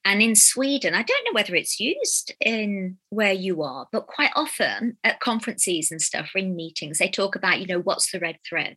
And 0.04 0.22
in 0.22 0.36
sweden 0.36 0.94
i 0.94 1.02
don't 1.02 1.24
know 1.24 1.32
whether 1.32 1.54
it's 1.54 1.80
used 1.80 2.34
in 2.40 2.98
where 3.08 3.32
you 3.32 3.62
are 3.62 3.88
but 3.90 4.06
quite 4.06 4.30
often 4.36 4.96
at 5.02 5.20
conferences 5.20 5.90
and 5.90 6.00
stuff 6.00 6.30
or 6.34 6.38
in 6.38 6.54
meetings 6.54 6.98
they 6.98 7.08
talk 7.08 7.34
about 7.34 7.60
you 7.60 7.66
know 7.66 7.80
what's 7.80 8.12
the 8.12 8.20
red 8.20 8.38
thread? 8.48 8.76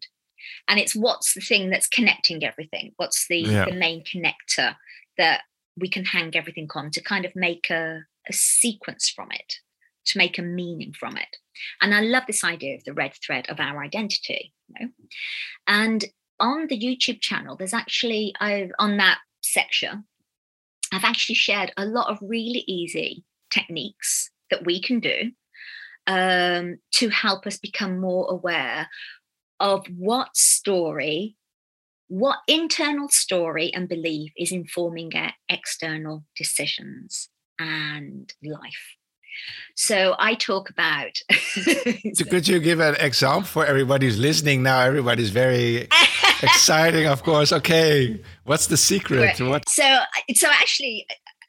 And 0.68 0.80
it's 0.80 0.96
what's 0.96 1.34
the 1.34 1.42
thing 1.42 1.70
that's 1.70 1.88
connecting 1.88 2.44
everything? 2.44 2.94
What's 2.98 3.28
the, 3.28 3.40
yeah. 3.40 3.66
the 3.66 3.74
main 3.74 4.04
connector 4.04 4.76
that 5.18 5.42
we 5.78 5.90
can 5.90 6.06
hang 6.06 6.36
everything 6.36 6.68
on 6.76 6.92
to 6.92 7.02
kind 7.02 7.26
of 7.26 7.36
make 7.36 7.70
a, 7.70 8.02
a 8.30 8.34
sequence 8.34 9.10
from 9.10 9.32
it, 9.32 9.56
to 10.06 10.18
make 10.18 10.38
a 10.38 10.44
meaning 10.44 10.94
from 10.98 11.18
it. 11.18 11.38
And 11.82 11.94
I 11.94 12.02
love 12.02 12.24
this 12.28 12.44
idea 12.44 12.76
of 12.76 12.84
the 12.84 12.94
red 12.94 13.14
thread 13.26 13.50
of 13.50 13.60
our 13.60 13.84
identity. 13.84 14.54
You 14.68 14.86
know? 14.86 14.92
And 15.68 16.06
on 16.40 16.68
the 16.68 16.80
YouTube 16.80 17.22
channel, 17.22 17.56
there's 17.56 17.74
actually 17.74 18.34
I 18.40 18.70
on 18.80 18.98
that 18.98 19.20
section, 19.42 20.06
I've 20.92 21.04
actually 21.04 21.36
shared 21.36 21.72
a 21.78 21.86
lot 21.86 22.10
of 22.10 22.20
really 22.22 22.64
easy 22.68 23.24
techniques 23.52 24.30
that 24.50 24.66
we 24.66 24.82
can 24.82 25.00
do 25.00 25.32
um, 26.08 26.78
to 26.96 27.10
help 27.10 27.48
us 27.48 27.58
become 27.58 28.00
more 28.00 28.30
aware 28.30 28.90
of 29.60 29.86
what 29.88 30.36
story, 30.36 31.36
what 32.08 32.40
internal 32.48 33.10
story 33.10 33.74
and 33.74 33.88
belief 33.90 34.32
is 34.38 34.52
informing 34.52 35.16
our 35.16 35.34
external 35.50 36.24
decisions 36.36 37.30
and 37.60 38.34
life. 38.44 38.96
So 39.76 40.16
I 40.20 40.36
talk 40.36 40.70
about. 40.70 41.18
so 42.14 42.26
could 42.26 42.48
you 42.48 42.60
give 42.60 42.80
an 42.80 42.96
example 43.00 43.44
for 43.44 43.66
everybody 43.66 44.06
who's 44.06 44.20
listening 44.20 44.64
now? 44.64 44.80
Everybody's 44.82 45.32
very 45.32 45.88
exciting, 46.44 47.08
of 47.08 47.24
course. 47.24 47.52
Okay, 47.52 48.22
what's 48.44 48.68
the 48.68 48.78
secret? 48.78 49.40
What? 49.40 49.68
So, 49.68 50.00
so 50.36 50.48
actually, 50.50 51.08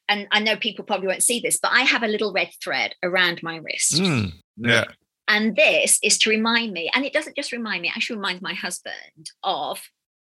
and 0.08 0.26
I 0.30 0.40
know 0.40 0.56
people 0.56 0.84
probably 0.84 1.08
won't 1.08 1.22
see 1.22 1.40
this, 1.40 1.58
but 1.60 1.72
I 1.72 1.82
have 1.82 2.02
a 2.02 2.08
little 2.08 2.32
red 2.32 2.50
thread 2.62 2.94
around 3.02 3.42
my 3.42 3.56
wrist. 3.56 3.94
Mm, 3.94 4.32
yeah. 4.56 4.84
And 5.26 5.56
this 5.56 5.98
is 6.02 6.18
to 6.18 6.30
remind 6.30 6.72
me, 6.72 6.90
and 6.94 7.04
it 7.04 7.12
doesn't 7.12 7.36
just 7.36 7.52
remind 7.52 7.82
me, 7.82 7.88
it 7.88 7.96
actually 7.96 8.16
reminds 8.16 8.42
my 8.42 8.52
husband 8.52 9.30
of 9.42 9.80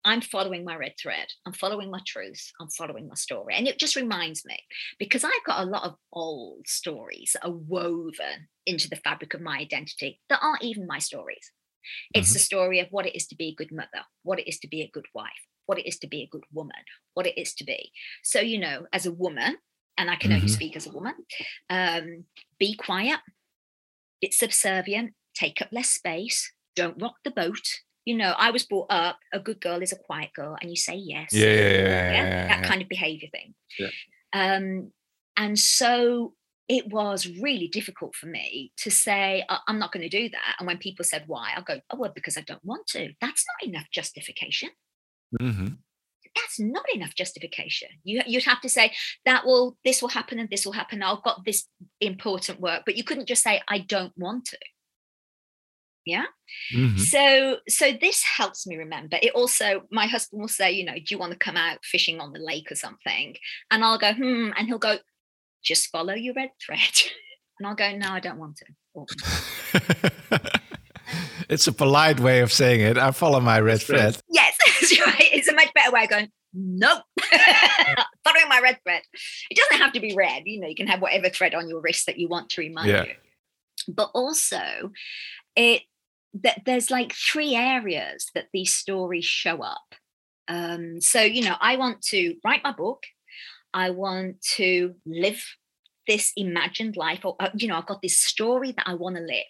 I'm 0.07 0.21
following 0.21 0.63
my 0.63 0.77
red 0.77 0.93
thread. 0.97 1.27
I'm 1.45 1.51
following 1.51 1.91
my 1.91 1.99
truth. 2.07 2.53
I'm 2.61 2.69
following 2.69 3.09
my 3.09 3.15
story. 3.15 3.55
And 3.55 3.67
it 3.67 3.77
just 3.77 3.97
reminds 3.97 4.45
me 4.45 4.57
because 4.99 5.25
I've 5.25 5.43
got 5.45 5.61
a 5.61 5.69
lot 5.69 5.83
of 5.83 5.95
old 6.13 6.65
stories 6.65 7.31
that 7.33 7.45
are 7.45 7.51
woven 7.51 8.47
into 8.65 8.89
the 8.89 8.95
fabric 8.95 9.33
of 9.33 9.41
my 9.41 9.57
identity 9.57 10.21
that 10.29 10.39
aren't 10.41 10.63
even 10.63 10.87
my 10.87 10.99
stories. 10.99 11.51
It's 12.13 12.29
mm-hmm. 12.29 12.33
the 12.35 12.39
story 12.39 12.79
of 12.79 12.87
what 12.89 13.05
it 13.05 13.17
is 13.17 13.27
to 13.27 13.35
be 13.35 13.49
a 13.49 13.55
good 13.55 13.69
mother, 13.69 14.05
what 14.23 14.39
it 14.39 14.47
is 14.47 14.59
to 14.59 14.69
be 14.69 14.81
a 14.81 14.89
good 14.93 15.07
wife, 15.13 15.27
what 15.65 15.77
it 15.77 15.85
is 15.85 15.99
to 15.99 16.07
be 16.07 16.21
a 16.21 16.29
good 16.31 16.45
woman, 16.53 16.83
what 17.13 17.27
it 17.27 17.37
is 17.37 17.53
to 17.55 17.65
be. 17.65 17.91
So, 18.23 18.39
you 18.39 18.59
know, 18.59 18.85
as 18.93 19.05
a 19.05 19.11
woman, 19.11 19.57
and 19.97 20.09
I 20.09 20.15
can 20.15 20.31
mm-hmm. 20.31 20.37
only 20.37 20.47
speak 20.47 20.77
as 20.77 20.87
a 20.87 20.91
woman, 20.91 21.15
um, 21.69 22.23
be 22.57 22.75
quiet, 22.75 23.19
it's 24.21 24.39
subservient, 24.39 25.15
take 25.35 25.61
up 25.61 25.67
less 25.73 25.89
space, 25.89 26.53
don't 26.77 27.01
rock 27.01 27.15
the 27.25 27.31
boat. 27.31 27.81
You 28.07 28.15
know, 28.15 28.33
I 28.37 28.51
was 28.51 28.65
brought 28.65 28.87
up 28.89 29.19
a 29.33 29.39
good 29.39 29.59
girl 29.59 29.81
is 29.81 29.91
a 29.91 29.97
quiet 29.97 30.29
girl, 30.33 30.55
and 30.61 30.69
you 30.69 30.77
say 30.77 30.95
yes. 30.95 31.33
Yeah, 31.33 31.45
yeah, 31.47 31.53
yeah, 31.53 32.11
yeah 32.13 32.47
that 32.47 32.63
kind 32.63 32.81
of 32.81 32.87
behavior 32.87 33.27
thing. 33.31 33.53
Um, 34.33 34.91
and 35.35 35.59
so 35.59 36.33
it 36.69 36.87
was 36.87 37.27
really 37.41 37.67
difficult 37.67 38.13
for 38.13 38.25
me 38.25 38.73
to 38.75 38.91
say 38.91 39.41
i'm 39.69 39.79
not 39.79 39.93
going 39.93 40.03
to 40.03 40.09
do 40.09 40.27
that 40.27 40.55
and 40.59 40.67
when 40.67 40.77
people 40.77 41.05
said 41.05 41.23
why 41.25 41.51
i'll 41.55 41.63
go 41.63 41.79
oh 41.91 41.97
well 41.97 42.11
because 42.13 42.35
i 42.35 42.41
don't 42.41 42.65
want 42.65 42.85
to 42.85 43.13
that's 43.21 43.45
not 43.47 43.69
enough 43.69 43.85
justification 43.89 44.69
mm-hmm 45.39 45.67
that's 46.37 46.59
not 46.59 46.85
enough 46.93 47.15
justification. 47.15 47.89
You, 48.03 48.21
you'd 48.25 48.43
have 48.43 48.61
to 48.61 48.69
say 48.69 48.93
that 49.25 49.45
will, 49.45 49.77
this 49.83 50.01
will 50.01 50.09
happen 50.09 50.39
and 50.39 50.49
this 50.49 50.65
will 50.65 50.73
happen. 50.73 51.01
I've 51.01 51.23
got 51.23 51.43
this 51.45 51.67
important 52.01 52.59
work, 52.59 52.83
but 52.85 52.95
you 52.95 53.03
couldn't 53.03 53.27
just 53.27 53.43
say, 53.43 53.61
I 53.67 53.79
don't 53.79 54.13
want 54.17 54.45
to. 54.45 54.57
Yeah. 56.07 56.25
Mm-hmm. 56.73 56.97
So, 56.99 57.57
so 57.67 57.91
this 57.99 58.23
helps 58.23 58.65
me 58.65 58.77
remember. 58.77 59.17
It 59.21 59.33
also, 59.33 59.83
my 59.91 60.07
husband 60.07 60.39
will 60.39 60.47
say, 60.47 60.71
you 60.71 60.85
know, 60.85 60.93
do 60.93 61.03
you 61.09 61.17
want 61.17 61.33
to 61.33 61.37
come 61.37 61.57
out 61.57 61.79
fishing 61.83 62.21
on 62.21 62.31
the 62.31 62.39
lake 62.39 62.71
or 62.71 62.75
something? 62.75 63.35
And 63.69 63.83
I'll 63.83 63.97
go, 63.97 64.13
hmm. 64.13 64.51
And 64.55 64.67
he'll 64.67 64.77
go, 64.77 64.97
just 65.63 65.89
follow 65.89 66.13
your 66.13 66.33
red 66.33 66.51
thread. 66.65 66.79
and 67.59 67.67
I'll 67.67 67.75
go, 67.75 67.91
no, 67.91 68.11
I 68.11 68.21
don't 68.21 68.37
want 68.39 68.57
to. 68.57 68.65
it's 71.49 71.67
a 71.67 71.73
polite 71.73 72.21
way 72.21 72.39
of 72.39 72.53
saying 72.53 72.79
it. 72.79 72.97
I 72.97 73.11
follow 73.11 73.41
my 73.41 73.59
red 73.59 73.81
thread. 73.81 74.17
Yes, 74.29 74.57
right. 75.05 75.29
It's 75.33 75.49
a 75.49 75.53
much 75.53 75.73
better 75.75 75.91
way 75.91 76.05
of 76.05 76.09
going, 76.09 76.31
nope. 76.53 77.03
Following 78.23 78.47
my 78.47 78.61
red 78.63 78.79
thread. 78.83 79.01
It 79.49 79.57
doesn't 79.57 79.83
have 79.83 79.91
to 79.93 79.99
be 79.99 80.15
red. 80.15 80.43
You 80.45 80.61
know, 80.61 80.69
you 80.69 80.75
can 80.75 80.87
have 80.87 81.01
whatever 81.01 81.27
thread 81.27 81.53
on 81.53 81.67
your 81.67 81.81
wrist 81.81 82.05
that 82.05 82.17
you 82.17 82.29
want 82.29 82.49
to 82.51 82.61
remind 82.61 82.87
yeah. 82.87 83.03
you. 83.03 83.13
But 83.93 84.11
also, 84.13 84.91
it 85.55 85.83
that 86.33 86.61
there's 86.65 86.91
like 86.91 87.13
three 87.13 87.55
areas 87.55 88.29
that 88.35 88.47
these 88.53 88.73
stories 88.73 89.25
show 89.25 89.61
up. 89.61 89.95
Um, 90.47 91.01
so, 91.01 91.21
you 91.21 91.43
know, 91.43 91.55
I 91.59 91.75
want 91.77 92.01
to 92.03 92.35
write 92.43 92.63
my 92.63 92.71
book. 92.71 93.03
I 93.73 93.89
want 93.89 94.41
to 94.55 94.95
live 95.05 95.43
this 96.07 96.31
imagined 96.37 96.95
life, 96.95 97.25
or, 97.25 97.35
uh, 97.39 97.49
you 97.53 97.67
know, 97.67 97.77
I've 97.77 97.85
got 97.85 98.01
this 98.01 98.17
story 98.17 98.71
that 98.71 98.87
I 98.87 98.93
want 98.93 99.17
to 99.17 99.21
live 99.21 99.43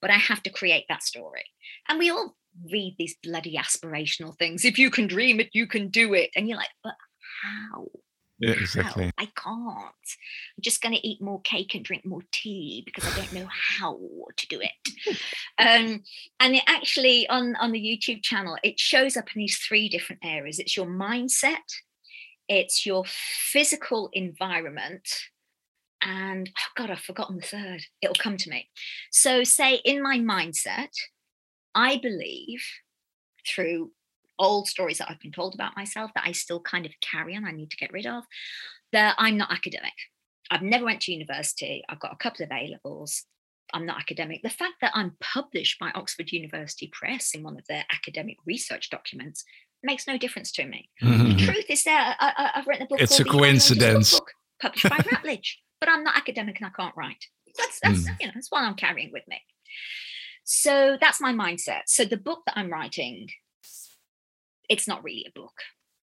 but 0.00 0.10
I 0.10 0.16
have 0.16 0.42
to 0.44 0.50
create 0.50 0.84
that 0.88 1.02
story. 1.02 1.44
And 1.88 1.98
we 1.98 2.10
all 2.10 2.36
read 2.70 2.96
these 2.98 3.16
bloody 3.22 3.56
aspirational 3.56 4.36
things. 4.38 4.64
If 4.64 4.78
you 4.78 4.90
can 4.90 5.06
dream 5.06 5.40
it, 5.40 5.50
you 5.52 5.66
can 5.66 5.88
do 5.88 6.14
it. 6.14 6.30
And 6.36 6.48
you're 6.48 6.58
like, 6.58 6.68
but 6.82 6.94
how? 7.42 7.86
Yeah, 8.38 8.52
exactly. 8.52 9.06
How? 9.06 9.10
I 9.18 9.26
can't. 9.26 9.94
I'm 10.56 10.62
just 10.62 10.82
going 10.82 10.94
to 10.94 11.06
eat 11.06 11.22
more 11.22 11.40
cake 11.42 11.74
and 11.74 11.84
drink 11.84 12.04
more 12.04 12.22
tea 12.32 12.82
because 12.84 13.06
I 13.06 13.16
don't 13.16 13.32
know 13.32 13.48
how 13.50 13.98
to 14.36 14.46
do 14.48 14.60
it. 14.60 14.83
um, 15.58 16.02
and 16.40 16.54
it 16.54 16.62
actually 16.66 17.28
on 17.28 17.56
on 17.56 17.72
the 17.72 17.80
YouTube 17.80 18.22
channel, 18.22 18.56
it 18.62 18.78
shows 18.78 19.16
up 19.16 19.28
in 19.34 19.40
these 19.40 19.58
three 19.58 19.88
different 19.88 20.24
areas. 20.24 20.58
It's 20.58 20.76
your 20.76 20.86
mindset, 20.86 21.56
it's 22.48 22.84
your 22.84 23.04
physical 23.06 24.10
environment, 24.12 25.08
and 26.00 26.50
oh 26.56 26.70
god 26.76 26.90
i've 26.90 27.00
forgotten 27.00 27.36
the 27.36 27.42
third. 27.42 27.82
It'll 28.02 28.14
come 28.14 28.36
to 28.36 28.50
me. 28.50 28.68
So 29.10 29.44
say 29.44 29.76
in 29.84 30.02
my 30.02 30.18
mindset 30.18 30.90
i 31.76 31.96
believe 31.96 32.64
through 33.46 33.90
old 34.38 34.68
stories 34.68 34.98
that 34.98 35.10
i've 35.10 35.18
been 35.18 35.32
told 35.32 35.54
about 35.54 35.76
myself 35.76 36.10
that 36.14 36.24
i 36.24 36.30
still 36.30 36.60
kind 36.60 36.86
of 36.86 36.92
carry 37.00 37.34
on 37.34 37.44
i 37.44 37.50
need 37.50 37.68
to 37.70 37.76
get 37.76 37.92
rid 37.92 38.06
of 38.06 38.22
that 38.92 39.16
i'm 39.18 39.36
not 39.36 39.52
academic. 39.52 39.92
I've 40.50 40.62
never 40.62 40.84
went 40.84 41.00
to 41.02 41.12
university. 41.12 41.82
I've 41.88 42.00
got 42.00 42.12
a 42.12 42.16
couple 42.16 42.44
of 42.44 42.52
a 42.52 42.68
levels 42.70 43.24
i'm 43.74 43.86
not 43.86 43.98
academic 43.98 44.42
the 44.42 44.48
fact 44.48 44.74
that 44.80 44.92
i'm 44.94 45.16
published 45.20 45.78
by 45.78 45.90
oxford 45.94 46.32
university 46.32 46.90
press 46.92 47.34
in 47.34 47.42
one 47.42 47.58
of 47.58 47.66
their 47.68 47.84
academic 47.92 48.36
research 48.46 48.88
documents 48.90 49.44
makes 49.82 50.06
no 50.06 50.16
difference 50.16 50.50
to 50.50 50.64
me 50.64 50.88
mm-hmm. 51.02 51.36
the 51.36 51.46
truth 51.52 51.66
is 51.68 51.84
there 51.84 52.16
I, 52.18 52.52
have 52.54 52.66
written 52.66 52.84
a 52.84 52.88
book 52.88 53.00
it's 53.00 53.20
a 53.20 53.24
coincidence 53.24 54.18
book, 54.18 54.30
published 54.60 54.88
by 54.88 55.04
routledge 55.12 55.60
but 55.84 55.92
I'm 55.92 56.04
not 56.04 56.16
academic 56.16 56.58
and 56.58 56.66
I 56.66 56.70
can't 56.70 56.96
write. 56.96 57.26
That's 57.58 57.78
that's 57.82 58.08
mm. 58.08 58.16
you 58.18 58.26
know 58.26 58.32
that's 58.34 58.50
what 58.50 58.64
I'm 58.64 58.74
carrying 58.74 59.10
with 59.12 59.24
me. 59.28 59.40
So 60.44 60.96
that's 60.98 61.20
my 61.20 61.32
mindset. 61.32 61.82
So 61.86 62.06
the 62.06 62.16
book 62.16 62.42
that 62.46 62.56
I'm 62.56 62.70
writing, 62.70 63.28
it's 64.68 64.88
not 64.88 65.04
really 65.04 65.26
a 65.28 65.38
book. 65.38 65.52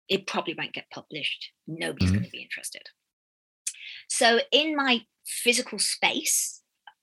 It 0.09 0.27
probably 0.27 0.53
won't 0.57 0.73
get 0.73 0.89
published. 0.91 1.51
Nobody's 1.65 2.09
mm. 2.09 2.15
going 2.15 2.25
to 2.25 2.31
be 2.31 2.41
interested. 2.41 2.81
So 4.09 4.39
in 4.51 4.75
my 4.75 5.05
physical 5.25 5.79
space, 5.79 6.58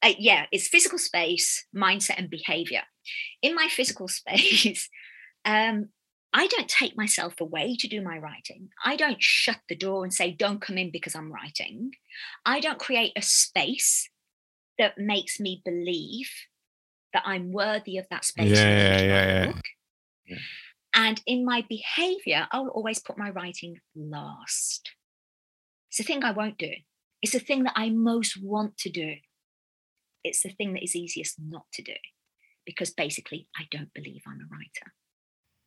uh, 0.07 0.14
yeah, 0.18 0.46
it's 0.52 0.68
physical 0.68 0.98
space, 0.98 1.66
mindset, 1.74 2.18
and 2.18 2.30
behavior. 2.30 2.82
In 3.42 3.54
my 3.54 3.68
physical 3.70 4.09
space, 4.20 4.88
um, 5.44 5.88
I 6.32 6.46
don't 6.48 6.68
take 6.68 6.96
myself 6.96 7.40
away 7.40 7.76
to 7.78 7.88
do 7.88 8.02
my 8.02 8.18
writing. 8.18 8.68
I 8.84 8.96
don't 8.96 9.22
shut 9.22 9.59
the 9.68 9.76
door 9.76 10.04
and 10.04 10.12
say, 10.12 10.32
don't 10.32 10.61
come 10.61 10.76
in 10.76 10.90
because 10.90 11.14
I'm 11.14 11.32
writing. 11.32 11.92
I 12.44 12.61
don't 12.61 12.78
create 12.78 13.12
a 13.16 13.22
space 13.22 14.11
that 14.78 14.98
makes 14.98 15.40
me 15.40 15.62
believe 15.64 16.30
that 17.14 17.22
I'm 17.24 17.52
worthy 17.52 17.96
of 17.96 18.07
that 18.11 18.24
space. 18.24 18.50
Yeah, 18.50 19.00
yeah, 19.00 19.00
yeah, 19.00 19.52
yeah. 20.26 20.36
And 20.94 21.20
in 21.26 21.44
my 21.44 21.64
behavior, 21.68 22.46
I'll 22.52 22.68
always 22.68 22.98
put 22.98 23.18
my 23.18 23.30
writing 23.30 23.76
last. 23.94 24.90
It's 25.90 25.98
the 25.98 26.04
thing 26.04 26.24
I 26.24 26.32
won't 26.32 26.59
do. 26.59 26.72
It's 27.22 27.32
the 27.32 27.38
thing 27.38 27.64
that 27.64 27.72
I 27.76 27.90
most 27.90 28.42
want 28.42 28.76
to 28.78 28.90
do. 28.90 29.14
It's 30.27 30.43
the 30.43 30.51
thing 30.51 30.74
that 30.74 30.85
is 30.85 30.97
easiest 30.97 31.37
not 31.39 31.64
to 31.74 31.83
do 31.83 31.95
because 32.64 32.91
basically 32.91 33.49
I 33.57 33.62
don't 33.70 33.95
believe 33.95 34.22
I'm 34.27 34.41
a 34.41 34.53
writer. 34.53 34.93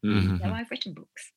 Mm-hmm. 0.06 0.44
So 0.44 0.54
I've 0.54 0.70
written 0.70 0.94
books. 0.94 1.32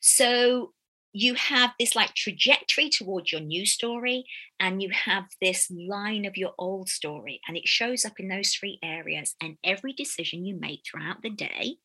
So 0.00 0.72
you 1.12 1.34
have 1.34 1.72
this 1.78 1.96
like 1.96 2.14
trajectory 2.14 2.88
towards 2.88 3.32
your 3.32 3.40
new 3.40 3.66
story, 3.66 4.24
and 4.60 4.82
you 4.82 4.90
have 4.90 5.24
this 5.40 5.70
line 5.70 6.24
of 6.24 6.36
your 6.36 6.52
old 6.58 6.88
story, 6.88 7.40
and 7.46 7.56
it 7.56 7.66
shows 7.66 8.04
up 8.04 8.20
in 8.20 8.28
those 8.28 8.52
three 8.52 8.78
areas. 8.82 9.34
And 9.42 9.56
every 9.64 9.92
decision 9.92 10.44
you 10.44 10.56
make 10.58 10.82
throughout 10.84 11.22
the 11.22 11.30
day 11.30 11.76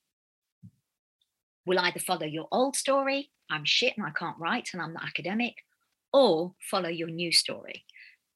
will 1.65 1.79
either 1.79 1.99
follow 1.99 2.27
your 2.27 2.47
old 2.51 2.75
story, 2.75 3.31
I'm 3.49 3.65
shit 3.65 3.93
and 3.97 4.05
I 4.05 4.11
can't 4.11 4.37
write 4.39 4.69
and 4.73 4.81
I'm 4.81 4.93
not 4.93 5.05
academic, 5.05 5.55
or 6.13 6.53
follow 6.69 6.89
your 6.89 7.09
new 7.09 7.31
story. 7.31 7.85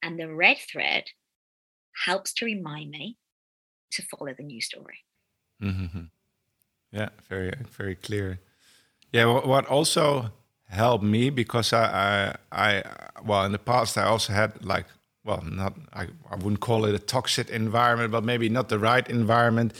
And 0.02 0.18
the 0.18 0.32
red 0.32 0.58
thread 0.58 1.04
helps 2.04 2.32
to 2.34 2.44
remind 2.44 2.90
me 2.90 3.18
to 3.92 4.02
follow 4.02 4.32
the 4.36 4.42
new 4.42 4.60
story. 4.60 4.98
Mm-hmm. 5.62 6.04
Yeah, 6.92 7.10
very 7.28 7.52
very 7.70 7.94
clear. 7.94 8.40
Yeah, 9.12 9.26
what 9.26 9.66
also 9.66 10.30
helped 10.70 11.04
me 11.04 11.30
because 11.30 11.72
I, 11.72 12.36
I, 12.52 12.74
I 12.80 12.82
well 13.24 13.44
in 13.44 13.52
the 13.52 13.58
past 13.58 13.98
I 13.98 14.04
also 14.04 14.32
had 14.32 14.64
like 14.64 14.86
well 15.24 15.42
not 15.42 15.74
I, 15.92 16.06
I 16.30 16.36
wouldn't 16.36 16.60
call 16.60 16.84
it 16.84 16.94
a 16.94 16.98
toxic 16.98 17.50
environment 17.50 18.12
but 18.12 18.24
maybe 18.24 18.48
not 18.48 18.68
the 18.68 18.78
right 18.78 19.08
environment 19.10 19.72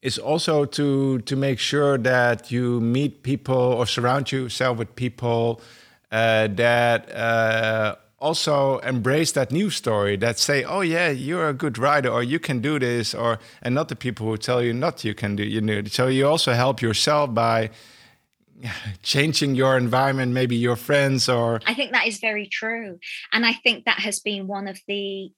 is 0.00 0.18
also 0.18 0.64
to 0.64 1.18
to 1.22 1.36
make 1.36 1.58
sure 1.58 1.98
that 1.98 2.52
you 2.52 2.80
meet 2.80 3.22
people 3.22 3.56
or 3.56 3.86
surround 3.86 4.30
yourself 4.30 4.78
with 4.78 4.94
people 4.94 5.60
uh, 6.12 6.46
that 6.46 7.12
uh, 7.12 7.96
also 8.20 8.78
embrace 8.78 9.32
that 9.32 9.52
new 9.52 9.70
story 9.70 10.16
that 10.16 10.38
say 10.38 10.64
oh 10.64 10.80
yeah 10.80 11.08
you're 11.08 11.48
a 11.48 11.54
good 11.54 11.78
writer 11.78 12.08
or 12.08 12.22
you 12.22 12.38
can 12.38 12.60
do 12.60 12.78
this 12.78 13.14
or 13.14 13.38
and 13.62 13.74
not 13.74 13.88
the 13.88 13.96
people 13.96 14.26
who 14.26 14.36
tell 14.36 14.62
you 14.62 14.72
not 14.72 15.04
you 15.04 15.14
can 15.14 15.36
do 15.36 15.44
you 15.44 15.60
know. 15.60 15.82
So 15.84 16.08
you 16.08 16.26
also 16.26 16.52
help 16.52 16.82
yourself 16.82 17.32
by 17.32 17.70
changing 19.02 19.54
your 19.54 19.76
environment 19.76 20.32
maybe 20.32 20.56
your 20.56 20.76
friends 20.76 21.28
or 21.28 21.60
i 21.66 21.74
think 21.74 21.92
that 21.92 22.06
is 22.06 22.18
very 22.18 22.46
true. 22.46 22.98
And 23.32 23.46
i 23.46 23.52
think 23.52 23.84
that 23.84 24.00
has 24.00 24.18
been 24.18 24.46
one 24.46 24.66
of 24.66 24.80
the 24.88 25.30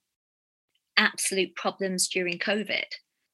absolute 0.97 1.55
problems 1.55 2.09
during 2.09 2.39
covid 2.39 2.85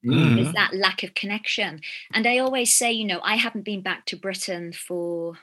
mm-hmm. 0.04 0.38
is 0.38 0.52
that 0.52 0.74
lack 0.74 1.02
of 1.04 1.14
connection. 1.14 1.80
And 2.12 2.26
i 2.26 2.38
always 2.38 2.74
say 2.74 2.90
you 2.90 3.04
know 3.04 3.20
i 3.22 3.36
haven't 3.36 3.64
been 3.64 3.82
back 3.82 4.06
to 4.06 4.16
britain 4.16 4.72
for 4.72 5.38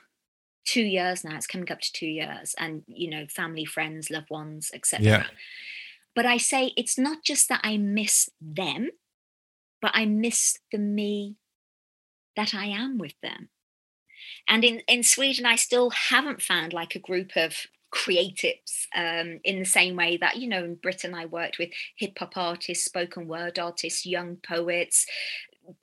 two 0.64 0.82
years 0.82 1.24
now 1.24 1.36
it's 1.36 1.46
coming 1.46 1.70
up 1.70 1.80
to 1.80 1.92
two 1.92 2.06
years 2.06 2.54
and 2.58 2.82
you 2.86 3.08
know 3.08 3.26
family 3.28 3.64
friends 3.64 4.10
loved 4.10 4.30
ones 4.30 4.70
etc 4.74 5.06
yeah. 5.06 5.24
but 6.14 6.26
i 6.26 6.36
say 6.36 6.72
it's 6.76 6.98
not 6.98 7.22
just 7.22 7.48
that 7.48 7.60
i 7.62 7.76
miss 7.76 8.28
them 8.40 8.90
but 9.82 9.90
i 9.94 10.04
miss 10.04 10.58
the 10.72 10.78
me 10.78 11.36
that 12.36 12.54
i 12.54 12.66
am 12.66 12.98
with 12.98 13.14
them 13.22 13.48
and 14.48 14.64
in, 14.64 14.80
in 14.88 15.02
Sweden, 15.02 15.46
I 15.46 15.56
still 15.56 15.90
haven't 15.90 16.42
found 16.42 16.72
like 16.72 16.94
a 16.94 17.00
group 17.00 17.32
of 17.36 17.66
creatives 17.92 18.86
um, 18.94 19.40
in 19.44 19.58
the 19.58 19.64
same 19.64 19.96
way 19.96 20.16
that, 20.16 20.36
you 20.36 20.48
know, 20.48 20.64
in 20.64 20.74
Britain, 20.74 21.14
I 21.14 21.26
worked 21.26 21.58
with 21.58 21.70
hip 21.96 22.18
hop 22.18 22.36
artists, 22.36 22.84
spoken 22.84 23.28
word 23.28 23.58
artists, 23.58 24.04
young 24.04 24.36
poets, 24.36 25.06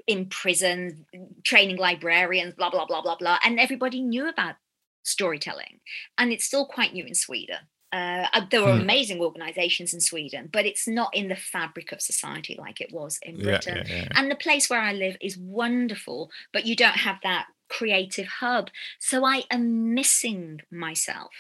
in 0.06 0.28
prison, 0.28 1.06
training 1.44 1.78
librarians, 1.78 2.54
blah, 2.54 2.70
blah, 2.70 2.86
blah, 2.86 3.02
blah, 3.02 3.16
blah. 3.16 3.40
And 3.44 3.60
everybody 3.60 4.02
knew 4.02 4.28
about 4.28 4.56
storytelling. 5.04 5.80
And 6.18 6.32
it's 6.32 6.46
still 6.46 6.66
quite 6.66 6.94
new 6.94 7.06
in 7.06 7.16
Sweden. 7.16 7.58
Uh, 7.94 8.28
uh 8.34 8.46
there 8.50 8.64
are 8.64 8.76
hmm. 8.76 8.82
amazing 8.82 9.20
organizations 9.20 9.94
in 9.94 10.00
Sweden, 10.00 10.50
but 10.52 10.66
it's 10.66 10.88
not 10.88 11.14
in 11.14 11.28
the 11.28 11.36
fabric 11.36 11.92
of 11.92 12.02
society 12.02 12.56
like 12.58 12.80
it 12.80 12.94
was 12.94 13.20
in 13.22 13.38
Britain. 13.38 13.84
Yeah, 13.86 13.96
yeah, 13.96 14.04
yeah. 14.04 14.08
And 14.16 14.32
the 14.32 14.36
place 14.36 14.70
where 14.70 14.82
I 14.82 14.94
live 14.94 15.18
is 15.20 15.38
wonderful, 15.38 16.32
but 16.54 16.66
you 16.66 16.76
don't 16.76 16.98
have 16.98 17.18
that 17.24 17.48
creative 17.68 18.28
hub. 18.28 18.70
So 19.00 19.26
I 19.26 19.44
am 19.50 19.94
missing 19.94 20.62
myself. 20.72 21.32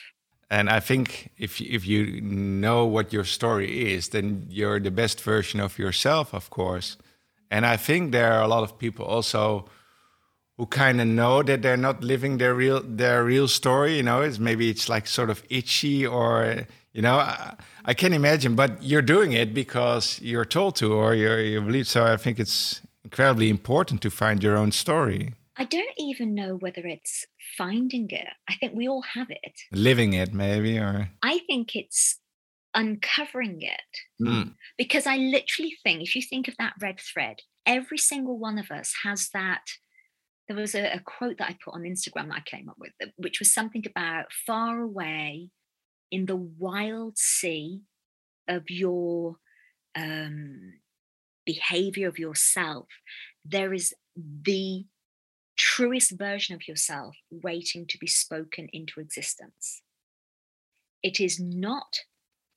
And 0.49 0.70
I 0.70 0.82
think 0.82 1.30
if 1.38 1.62
if 1.62 1.88
you 1.88 2.20
know 2.22 2.86
what 2.86 3.14
your 3.14 3.24
story 3.24 3.93
is, 3.93 4.09
then 4.09 4.45
you're 4.49 4.82
the 4.82 4.91
best 4.91 5.22
version 5.22 5.62
of 5.62 5.80
yourself, 5.80 6.34
of 6.34 6.49
course. 6.49 6.97
And 7.49 7.66
I 7.66 7.78
think 7.78 8.12
there 8.12 8.34
are 8.34 8.41
a 8.41 8.47
lot 8.47 8.64
of 8.64 8.78
people 8.78 9.05
also 9.05 9.70
who 10.62 10.68
kind 10.68 11.01
of 11.01 11.07
know 11.07 11.41
that 11.41 11.64
they're 11.64 11.76
not 11.76 12.03
living 12.03 12.38
their 12.38 12.53
real 12.53 12.84
their 12.84 13.24
real 13.24 13.47
story. 13.47 13.97
You 13.97 14.03
know, 14.03 14.22
it's 14.22 14.38
maybe 14.38 14.70
it's 14.70 14.88
like 14.88 15.07
sort 15.07 15.32
of 15.32 15.41
itchy 15.49 16.05
or 16.05 16.68
you 16.93 17.01
know 17.01 17.16
I, 17.16 17.55
I 17.84 17.95
can 17.95 18.14
imagine, 18.14 18.53
but 18.53 18.84
you're 18.84 19.01
doing 19.01 19.32
it 19.32 19.55
because 19.55 20.22
you're 20.22 20.45
told 20.45 20.76
to 20.76 20.93
or 20.93 21.16
you're, 21.16 21.41
you 21.41 21.62
believe. 21.62 21.88
So 21.88 22.05
I 22.05 22.16
think 22.16 22.39
it's 22.39 22.80
incredibly 23.03 23.49
important 23.49 24.03
to 24.03 24.12
find 24.12 24.43
your 24.43 24.55
own 24.55 24.72
story. 24.72 25.34
I 25.57 25.64
don't 25.64 25.97
even 25.97 26.36
know 26.36 26.57
whether 26.57 26.86
it's 26.86 27.26
finding 27.57 28.07
it. 28.12 28.28
I 28.47 28.53
think 28.53 28.76
we 28.76 28.88
all 28.88 29.01
have 29.16 29.32
it. 29.32 29.62
Living 29.72 30.14
it, 30.14 30.32
maybe, 30.32 30.78
or. 30.78 31.09
I 31.24 31.39
think 31.47 31.76
it's 31.76 32.20
uncovering 32.76 33.64
it. 33.64 33.91
Mm. 34.22 34.53
Because 34.78 35.07
I 35.07 35.18
literally 35.18 35.76
think, 35.84 36.03
if 36.03 36.16
you 36.16 36.22
think 36.22 36.47
of 36.47 36.55
that 36.59 36.74
red 36.80 36.99
thread, 36.99 37.38
every 37.66 37.97
single 37.97 38.38
one 38.38 38.59
of 38.59 38.70
us 38.70 38.93
has 39.03 39.30
that. 39.34 39.64
There 40.51 40.61
was 40.61 40.75
a, 40.75 40.95
a 40.95 40.99
quote 40.99 41.37
that 41.37 41.49
I 41.49 41.57
put 41.63 41.75
on 41.75 41.83
Instagram 41.83 42.27
that 42.27 42.37
I 42.37 42.43
came 42.45 42.67
up 42.67 42.77
with, 42.77 42.91
which 43.15 43.39
was 43.39 43.53
something 43.53 43.83
about 43.85 44.33
far 44.45 44.81
away 44.81 45.49
in 46.11 46.25
the 46.25 46.35
wild 46.35 47.17
sea 47.17 47.81
of 48.49 48.69
your 48.69 49.37
um, 49.95 50.73
behavior 51.45 52.09
of 52.09 52.19
yourself, 52.19 52.87
there 53.45 53.73
is 53.73 53.93
the 54.15 54.85
truest 55.57 56.11
version 56.17 56.53
of 56.55 56.67
yourself 56.67 57.15
waiting 57.29 57.85
to 57.87 57.97
be 57.97 58.07
spoken 58.07 58.67
into 58.73 58.99
existence. 58.99 59.81
It 61.01 61.19
is 61.19 61.39
not 61.39 62.01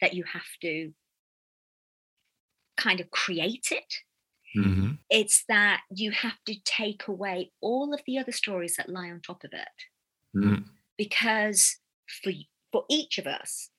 that 0.00 0.14
you 0.14 0.24
have 0.32 0.42
to 0.62 0.92
kind 2.76 2.98
of 3.00 3.10
create 3.10 3.68
it. 3.70 3.94
Mm-hmm. 4.56 4.92
It's 5.10 5.44
that 5.48 5.80
you 5.90 6.10
have 6.12 6.38
to 6.46 6.54
take 6.64 7.08
away 7.08 7.52
all 7.60 7.92
of 7.92 8.00
the 8.06 8.18
other 8.18 8.32
stories 8.32 8.76
that 8.76 8.88
lie 8.88 9.10
on 9.10 9.20
top 9.20 9.44
of 9.44 9.50
it. 9.52 10.36
Mm-hmm. 10.36 10.62
Because 10.96 11.78
for, 12.22 12.32
for 12.72 12.84
each 12.88 13.18
of 13.18 13.26
us, 13.26 13.70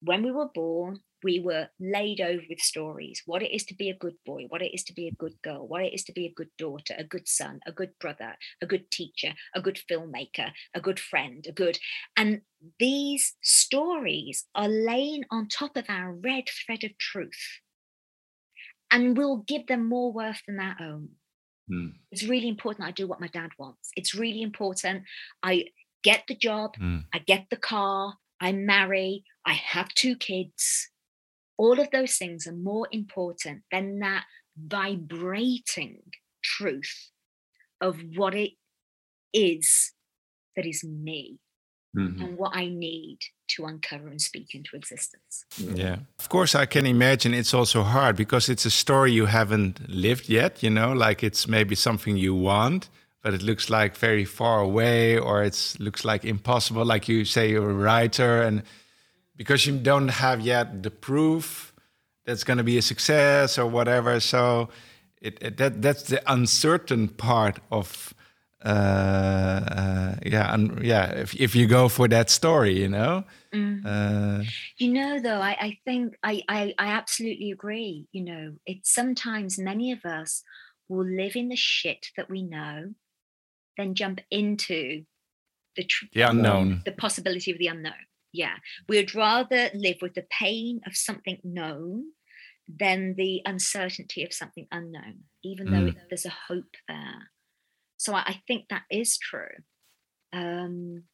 when 0.00 0.22
we 0.22 0.32
were 0.32 0.48
born, 0.54 1.00
we 1.22 1.40
were 1.40 1.68
laid 1.80 2.20
over 2.20 2.42
with 2.48 2.60
stories 2.60 3.22
what 3.26 3.42
it 3.42 3.52
is 3.52 3.64
to 3.64 3.74
be 3.74 3.90
a 3.90 3.96
good 3.96 4.14
boy, 4.24 4.44
what 4.48 4.62
it 4.62 4.72
is 4.72 4.84
to 4.84 4.92
be 4.92 5.08
a 5.08 5.14
good 5.14 5.34
girl, 5.42 5.66
what 5.66 5.82
it 5.82 5.92
is 5.92 6.04
to 6.04 6.12
be 6.12 6.26
a 6.26 6.32
good 6.32 6.50
daughter, 6.58 6.94
a 6.98 7.04
good 7.04 7.26
son, 7.26 7.58
a 7.66 7.72
good 7.72 7.90
brother, 7.98 8.36
a 8.62 8.66
good 8.66 8.90
teacher, 8.90 9.32
a 9.54 9.60
good 9.60 9.80
filmmaker, 9.90 10.50
a 10.74 10.80
good 10.80 11.00
friend, 11.00 11.44
a 11.48 11.52
good. 11.52 11.78
And 12.16 12.42
these 12.78 13.34
stories 13.42 14.44
are 14.54 14.68
laying 14.68 15.24
on 15.30 15.48
top 15.48 15.76
of 15.76 15.86
our 15.88 16.12
red 16.12 16.44
thread 16.64 16.84
of 16.84 16.96
truth. 16.98 17.60
And 18.90 19.16
we'll 19.16 19.38
give 19.38 19.66
them 19.66 19.88
more 19.88 20.12
worth 20.12 20.40
than 20.46 20.60
our 20.60 20.76
own. 20.80 21.08
Mm. 21.70 21.94
It's 22.12 22.22
really 22.22 22.48
important 22.48 22.86
I 22.86 22.92
do 22.92 23.06
what 23.06 23.20
my 23.20 23.28
dad 23.28 23.50
wants. 23.58 23.90
It's 23.96 24.14
really 24.14 24.42
important 24.42 25.02
I 25.42 25.66
get 26.04 26.22
the 26.28 26.36
job, 26.36 26.76
mm. 26.80 27.04
I 27.12 27.18
get 27.18 27.46
the 27.50 27.56
car, 27.56 28.14
I 28.40 28.52
marry, 28.52 29.24
I 29.44 29.54
have 29.54 29.88
two 29.88 30.14
kids 30.14 30.90
all 31.56 31.80
of 31.80 31.90
those 31.90 32.16
things 32.16 32.46
are 32.46 32.52
more 32.52 32.86
important 32.90 33.62
than 33.70 33.98
that 34.00 34.24
vibrating 34.56 36.02
truth 36.42 37.10
of 37.80 37.98
what 38.14 38.34
it 38.34 38.52
is 39.32 39.92
that 40.54 40.66
is 40.66 40.84
me 40.84 41.38
mm-hmm. 41.96 42.22
and 42.22 42.38
what 42.38 42.54
I 42.54 42.68
need 42.68 43.18
to 43.48 43.64
uncover 43.64 44.08
and 44.08 44.20
speak 44.20 44.54
into 44.54 44.76
existence. 44.76 45.44
Yeah. 45.58 45.96
Of 46.18 46.28
course, 46.28 46.54
I 46.54 46.66
can 46.66 46.86
imagine 46.86 47.34
it's 47.34 47.54
also 47.54 47.82
hard 47.82 48.16
because 48.16 48.48
it's 48.48 48.64
a 48.64 48.70
story 48.70 49.12
you 49.12 49.26
haven't 49.26 49.88
lived 49.88 50.28
yet, 50.28 50.62
you 50.62 50.70
know, 50.70 50.92
like 50.92 51.22
it's 51.22 51.48
maybe 51.48 51.74
something 51.74 52.16
you 52.16 52.34
want. 52.34 52.88
But 53.22 53.34
it 53.34 53.42
looks 53.42 53.68
like 53.68 53.96
very 53.96 54.24
far 54.24 54.60
away, 54.60 55.18
or 55.18 55.42
it 55.42 55.76
looks 55.80 56.04
like 56.04 56.24
impossible. 56.24 56.84
Like 56.84 57.08
you 57.08 57.24
say, 57.24 57.50
you're 57.50 57.70
a 57.70 57.74
writer, 57.74 58.40
and 58.40 58.62
because 59.34 59.66
you 59.66 59.76
don't 59.76 60.08
have 60.08 60.40
yet 60.40 60.84
the 60.84 60.92
proof 60.92 61.74
that's 62.24 62.44
going 62.44 62.58
to 62.58 62.64
be 62.64 62.78
a 62.78 62.82
success 62.82 63.58
or 63.58 63.66
whatever. 63.66 64.20
So 64.20 64.68
it, 65.20 65.38
it, 65.40 65.56
that 65.56 65.82
that's 65.82 66.04
the 66.04 66.22
uncertain 66.32 67.08
part 67.08 67.58
of 67.72 68.14
yeah 68.64 70.54
and 70.54 70.82
yeah 70.84 71.06
if 71.10 71.34
if 71.34 71.54
you 71.54 71.66
go 71.66 71.88
for 71.88 72.08
that 72.08 72.30
story, 72.30 72.78
you 72.78 72.88
know. 72.88 73.24
Mm. 73.54 73.82
Uh, 73.84 74.44
you 74.78 74.92
know, 74.92 75.20
though, 75.20 75.40
I, 75.40 75.56
I 75.60 75.78
think 75.84 76.14
I, 76.22 76.42
I 76.48 76.74
I 76.78 76.86
absolutely 76.88 77.50
agree. 77.50 78.06
You 78.12 78.24
know, 78.24 78.52
it's 78.66 78.92
sometimes 78.92 79.58
many 79.58 79.92
of 79.92 80.04
us 80.04 80.42
will 80.88 81.06
live 81.06 81.36
in 81.36 81.48
the 81.48 81.56
shit 81.56 82.06
that 82.16 82.30
we 82.30 82.42
know, 82.42 82.94
then 83.76 83.94
jump 83.94 84.20
into 84.30 85.04
the 85.76 85.84
tr- 85.84 86.06
the 86.12 86.22
unknown, 86.22 86.82
the 86.84 86.92
possibility 86.92 87.50
of 87.50 87.58
the 87.58 87.68
unknown 87.68 87.94
yeah 88.36 88.56
we'd 88.88 89.14
rather 89.14 89.70
live 89.74 89.96
with 90.02 90.14
the 90.14 90.26
pain 90.30 90.80
of 90.86 90.96
something 90.96 91.38
known 91.42 92.04
than 92.68 93.14
the 93.16 93.40
uncertainty 93.46 94.24
of 94.24 94.32
something 94.32 94.66
unknown 94.70 95.20
even 95.42 95.70
though 95.70 95.92
mm. 95.92 95.96
there's 96.08 96.26
a 96.26 96.34
hope 96.48 96.74
there 96.88 97.30
so 97.96 98.14
I, 98.14 98.22
I 98.26 98.42
think 98.46 98.66
that 98.68 98.82
is 98.90 99.18
true 99.18 99.56
um, 100.32 101.04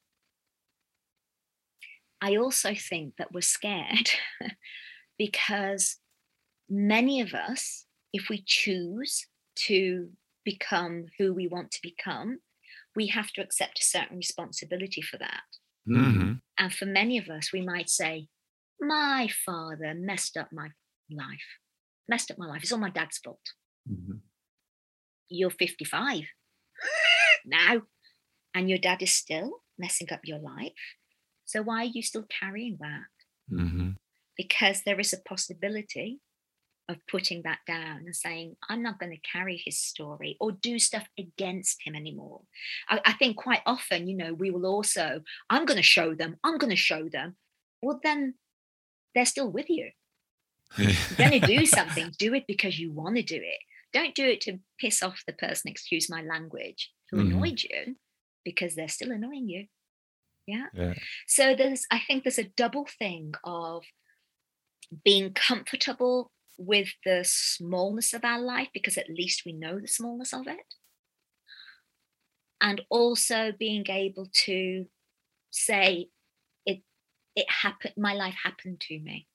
i 2.20 2.36
also 2.36 2.74
think 2.74 3.14
that 3.18 3.32
we're 3.32 3.40
scared 3.40 4.10
because 5.18 5.96
many 6.68 7.20
of 7.20 7.34
us 7.34 7.86
if 8.12 8.28
we 8.28 8.42
choose 8.44 9.26
to 9.54 10.10
become 10.44 11.06
who 11.18 11.32
we 11.32 11.46
want 11.46 11.70
to 11.70 11.80
become 11.82 12.38
we 12.94 13.06
have 13.06 13.30
to 13.32 13.40
accept 13.40 13.78
a 13.78 13.84
certain 13.84 14.16
responsibility 14.16 15.00
for 15.00 15.18
that 15.18 15.42
Mm-hmm. 15.88 16.32
And 16.58 16.72
for 16.72 16.86
many 16.86 17.18
of 17.18 17.28
us, 17.28 17.52
we 17.52 17.60
might 17.60 17.88
say, 17.88 18.28
My 18.80 19.28
father 19.44 19.94
messed 19.96 20.36
up 20.36 20.48
my 20.52 20.68
life, 21.10 21.58
messed 22.08 22.30
up 22.30 22.38
my 22.38 22.46
life. 22.46 22.62
It's 22.62 22.72
all 22.72 22.78
my 22.78 22.90
dad's 22.90 23.18
fault. 23.18 23.40
Mm-hmm. 23.90 24.18
You're 25.28 25.50
55 25.50 26.24
now, 27.46 27.82
and 28.54 28.68
your 28.68 28.78
dad 28.78 29.02
is 29.02 29.12
still 29.12 29.62
messing 29.78 30.12
up 30.12 30.20
your 30.24 30.38
life. 30.38 30.72
So 31.44 31.62
why 31.62 31.82
are 31.82 31.90
you 31.92 32.02
still 32.02 32.26
carrying 32.40 32.78
that? 32.80 33.54
Mm-hmm. 33.54 33.90
Because 34.36 34.82
there 34.82 35.00
is 35.00 35.12
a 35.12 35.20
possibility 35.28 36.20
of 36.88 36.96
putting 37.10 37.42
that 37.42 37.58
down 37.66 38.02
and 38.04 38.14
saying, 38.14 38.56
I'm 38.68 38.82
not 38.82 38.98
going 38.98 39.12
to 39.12 39.30
carry 39.30 39.60
his 39.62 39.78
story 39.78 40.36
or 40.40 40.52
do 40.52 40.78
stuff 40.78 41.06
against 41.18 41.78
him 41.84 41.94
anymore. 41.94 42.42
I, 42.88 43.00
I 43.04 43.12
think 43.14 43.36
quite 43.36 43.60
often, 43.66 44.08
you 44.08 44.16
know, 44.16 44.34
we 44.34 44.50
will 44.50 44.66
also, 44.66 45.22
I'm 45.50 45.64
going 45.64 45.76
to 45.76 45.82
show 45.82 46.14
them, 46.14 46.36
I'm 46.42 46.58
going 46.58 46.70
to 46.70 46.76
show 46.76 47.08
them. 47.08 47.36
Well, 47.82 48.00
then 48.02 48.34
they're 49.14 49.26
still 49.26 49.50
with 49.50 49.68
you. 49.68 49.90
You're 50.76 50.92
going 51.18 51.40
to 51.40 51.46
do 51.46 51.66
something, 51.66 52.12
do 52.18 52.34
it 52.34 52.44
because 52.46 52.78
you 52.78 52.92
want 52.92 53.16
to 53.16 53.22
do 53.22 53.36
it. 53.36 53.58
Don't 53.92 54.14
do 54.14 54.26
it 54.26 54.40
to 54.42 54.58
piss 54.80 55.02
off 55.02 55.22
the 55.26 55.32
person, 55.32 55.70
excuse 55.70 56.08
my 56.08 56.22
language, 56.22 56.90
who 57.10 57.18
mm-hmm. 57.18 57.36
annoyed 57.36 57.62
you 57.62 57.96
because 58.44 58.74
they're 58.74 58.88
still 58.88 59.12
annoying 59.12 59.48
you. 59.48 59.66
Yeah? 60.46 60.66
yeah. 60.74 60.94
So 61.26 61.54
there's, 61.54 61.86
I 61.90 62.00
think 62.06 62.24
there's 62.24 62.38
a 62.38 62.52
double 62.56 62.86
thing 62.98 63.34
of 63.44 63.84
being 65.04 65.32
comfortable 65.32 66.30
with 66.58 66.88
the 67.04 67.22
smallness 67.24 68.12
of 68.12 68.24
our 68.24 68.40
life 68.40 68.68
because 68.72 68.96
at 68.96 69.08
least 69.08 69.42
we 69.44 69.52
know 69.52 69.80
the 69.80 69.88
smallness 69.88 70.32
of 70.32 70.46
it. 70.46 70.74
And 72.60 72.80
also 72.90 73.52
being 73.58 73.84
able 73.88 74.28
to 74.44 74.86
say, 75.50 76.08
it 76.64 76.82
it 77.34 77.46
happened, 77.50 77.94
my 77.96 78.14
life 78.14 78.36
happened 78.42 78.80
to 78.82 79.00
me. 79.00 79.26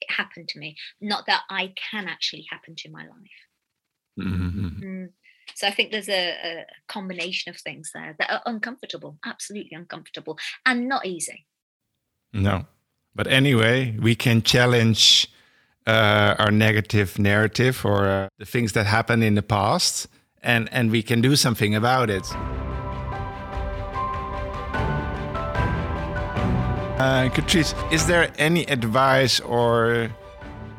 It 0.00 0.10
happened 0.12 0.48
to 0.50 0.58
me. 0.58 0.76
Not 1.00 1.26
that 1.26 1.42
I 1.48 1.72
can 1.90 2.06
actually 2.06 2.46
happen 2.50 2.74
to 2.76 2.90
my 2.90 3.02
life. 3.02 3.47
Mm-hmm. 4.22 4.84
Mm. 4.84 5.08
So 5.54 5.66
I 5.66 5.70
think 5.70 5.90
there's 5.90 6.08
a, 6.08 6.30
a, 6.30 6.66
combination 6.88 7.50
of 7.50 7.56
things 7.60 7.90
there 7.94 8.14
that 8.18 8.30
are 8.30 8.42
uncomfortable, 8.46 9.18
absolutely 9.24 9.76
uncomfortable, 9.76 10.38
and 10.66 10.88
not 10.88 11.06
easy. 11.06 11.46
No. 12.32 12.66
But 13.14 13.26
anyway, 13.26 13.96
we 13.98 14.14
can 14.14 14.42
challenge 14.42 15.28
uh, 15.86 16.34
our 16.38 16.50
negative 16.50 17.18
narrative 17.18 17.84
or 17.84 18.06
uh, 18.06 18.28
the 18.38 18.44
things 18.44 18.72
that 18.72 18.86
happened 18.86 19.24
in 19.24 19.34
the 19.34 19.42
past, 19.42 20.06
and 20.42 20.68
and 20.72 20.90
we 20.90 21.02
can 21.02 21.20
do 21.20 21.34
something 21.34 21.74
about 21.74 22.10
it. 22.10 22.24
Uh, 27.00 27.28
Katrice, 27.30 27.74
is 27.92 28.06
there 28.06 28.32
any 28.38 28.64
advice 28.66 29.40
or 29.40 30.10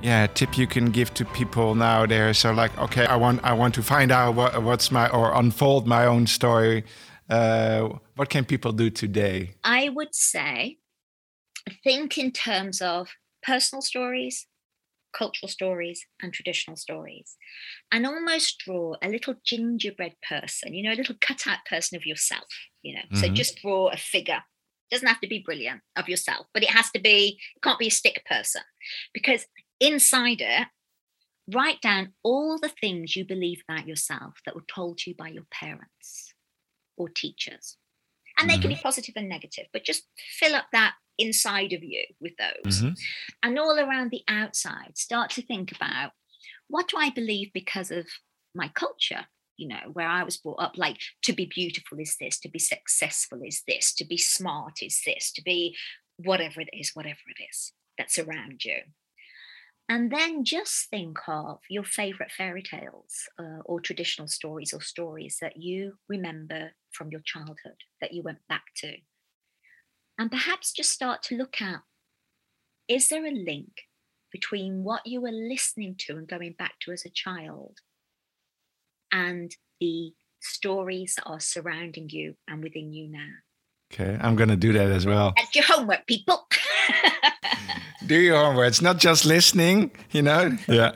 yeah 0.02 0.28
tip 0.28 0.58
you 0.58 0.68
can 0.68 0.92
give 0.92 1.14
to 1.16 1.26
people 1.26 1.76
now 1.76 2.06
there? 2.06 2.34
So 2.34 2.52
like, 2.52 2.78
okay, 2.78 3.06
I 3.06 3.16
want 3.16 3.44
I 3.44 3.54
want 3.54 3.74
to 3.76 3.84
find 3.84 4.12
out 4.12 4.36
what, 4.36 4.62
what's 4.64 4.92
my 4.92 5.10
or 5.10 5.34
unfold 5.34 5.88
my 5.88 6.06
own 6.06 6.28
story. 6.28 6.84
Uh, 7.30 7.90
what 8.16 8.30
can 8.30 8.44
people 8.44 8.72
do 8.72 8.90
today? 8.90 9.52
I 9.64 9.90
would 9.90 10.16
say 10.16 10.78
think 11.84 12.18
in 12.18 12.32
terms 12.32 12.82
of 12.82 13.10
personal 13.44 13.82
stories, 13.82 14.48
cultural 15.14 15.50
stories 15.50 16.06
and 16.22 16.34
traditional 16.34 16.78
stories 16.78 17.36
and 17.92 18.06
almost 18.06 18.60
draw 18.60 18.96
a 19.02 19.10
little 19.10 19.34
gingerbread 19.44 20.14
person 20.28 20.74
you 20.74 20.84
know 20.84 20.94
a 20.94 20.96
little 20.96 21.16
cutout 21.20 21.58
person 21.68 21.96
of 21.96 22.06
yourself 22.06 22.48
you 22.84 22.94
know 22.94 23.02
mm-hmm. 23.02 23.16
so 23.16 23.28
just 23.28 23.58
draw 23.62 23.88
a 23.88 23.98
figure 23.98 24.42
doesn't 24.92 25.08
have 25.08 25.20
to 25.20 25.28
be 25.28 25.44
brilliant 25.44 25.82
of 25.96 26.08
yourself 26.08 26.46
but 26.54 26.64
it 26.64 26.70
has 26.70 26.90
to 26.92 27.00
be 27.00 27.40
it 27.56 27.62
can't 27.62 27.80
be 27.80 27.88
a 27.88 27.92
stick 27.92 28.24
person 28.30 28.62
because 29.14 29.46
inside 29.80 30.42
it 30.42 30.68
write 31.54 31.82
down 31.82 32.14
all 32.24 32.60
the 32.60 32.70
things 32.70 33.16
you 33.16 33.26
believe 33.26 33.62
about 33.68 33.88
yourself 33.88 34.36
that 34.46 34.56
were 34.56 34.66
told 34.74 34.98
to 34.98 35.10
you 35.10 35.16
by 35.16 35.28
your 35.28 35.46
parents 35.52 36.34
or 36.98 37.10
teachers 37.10 37.78
and 38.38 38.48
mm-hmm. 38.48 38.56
they 38.56 38.62
can 38.62 38.70
be 38.70 38.76
mm-hmm. 38.76 38.84
positive 38.84 39.14
and 39.16 39.30
negative 39.30 39.66
but 39.74 39.84
just 39.84 40.04
fill 40.38 40.54
up 40.54 40.66
that 40.72 40.94
inside 41.20 41.74
of 41.74 41.84
you 41.84 42.04
with 42.20 42.34
those. 42.38 42.82
Mm-hmm. 42.82 42.94
And 43.44 43.60
all 43.60 43.78
around 43.78 44.10
the 44.10 44.24
outside, 44.28 44.98
start 44.98 45.30
to 45.32 45.42
think 45.42 45.72
about 45.76 46.12
what 46.68 46.88
do 46.88 46.98
I 46.98 47.12
believe 47.12 47.52
because 47.54 47.92
of 47.92 48.08
my 48.56 48.70
culture? 48.70 49.28
You 49.58 49.68
know, 49.68 49.92
where 49.92 50.08
I 50.08 50.24
was 50.24 50.38
brought 50.38 50.62
up, 50.62 50.78
like 50.78 50.98
to 51.24 51.34
be 51.34 51.46
beautiful 51.46 52.00
is 52.00 52.16
this, 52.20 52.40
to 52.40 52.50
be 52.50 52.60
successful 52.60 53.42
is 53.44 53.62
this, 53.68 53.94
to 53.96 54.06
be 54.06 54.18
smart 54.18 54.82
is 54.82 55.02
this, 55.06 55.32
to 55.34 55.44
be 55.44 55.76
whatever 56.16 56.62
it 56.62 56.70
is, 56.72 56.92
whatever 56.94 57.20
it 57.38 57.44
is 57.50 57.74
that's 57.98 58.18
around 58.18 58.64
you. 58.64 58.78
And 59.90 60.12
then 60.12 60.46
just 60.46 60.88
think 60.92 61.18
of 61.28 61.60
your 61.68 61.84
favorite 61.84 62.32
fairy 62.32 62.62
tales 62.62 63.28
uh, 63.40 63.62
or 63.66 63.82
traditional 63.82 64.28
stories 64.28 64.72
or 64.72 64.82
stories 64.82 65.38
that 65.42 65.58
you 65.58 65.96
remember 66.08 66.72
from 66.92 67.10
your 67.10 67.22
childhood 67.26 67.82
that 68.00 68.14
you 68.14 68.22
went 68.22 68.40
back 68.48 68.64
to 68.78 68.96
and 70.20 70.30
perhaps 70.30 70.74
just 70.74 70.92
start 70.92 71.24
to 71.24 71.38
look 71.38 71.62
at 71.62 71.80
is 72.88 73.08
there 73.08 73.26
a 73.26 73.32
link 73.32 73.72
between 74.32 74.84
what 74.84 75.06
you 75.06 75.22
were 75.22 75.32
listening 75.32 75.96
to 75.98 76.18
and 76.18 76.28
going 76.28 76.54
back 76.60 76.74
to 76.82 76.92
as 76.92 77.06
a 77.06 77.10
child 77.10 77.78
and 79.12 79.56
the 79.80 80.12
stories 80.42 81.16
that 81.16 81.26
are 81.26 81.40
surrounding 81.40 82.10
you 82.10 82.36
and 82.48 82.62
within 82.62 82.92
you 82.92 83.10
now? 83.10 83.30
Okay, 83.92 84.18
I'm 84.22 84.36
going 84.36 84.50
to 84.50 84.56
do 84.56 84.74
that 84.74 84.92
as 84.92 85.06
well. 85.06 85.34
That's 85.36 85.56
your 85.56 85.66
homework, 85.66 86.06
people. 86.06 86.48
do 88.06 88.16
your 88.16 88.38
homework. 88.44 88.68
It's 88.68 88.82
not 88.82 88.98
just 88.98 89.26
listening, 89.26 89.92
you 90.12 90.22
know? 90.22 90.58
Yeah. 90.68 90.92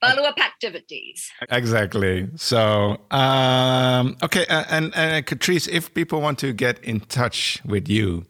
Follow 0.00 0.22
up 0.22 0.38
activities. 0.38 1.30
Exactly. 1.50 2.28
So, 2.36 3.00
um, 3.10 4.16
okay. 4.22 4.46
And, 4.48 4.66
and, 4.70 4.94
and 4.94 5.26
Katrice, 5.26 5.68
if 5.68 5.92
people 5.94 6.20
want 6.20 6.38
to 6.40 6.52
get 6.52 6.78
in 6.84 7.00
touch 7.00 7.60
with 7.64 7.88
you, 7.88 8.26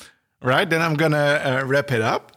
Right, 0.42 0.68
then 0.68 0.82
I'm 0.82 0.94
gonna 0.94 1.62
uh, 1.62 1.62
wrap 1.64 1.90
it 1.92 2.02
up. 2.02 2.33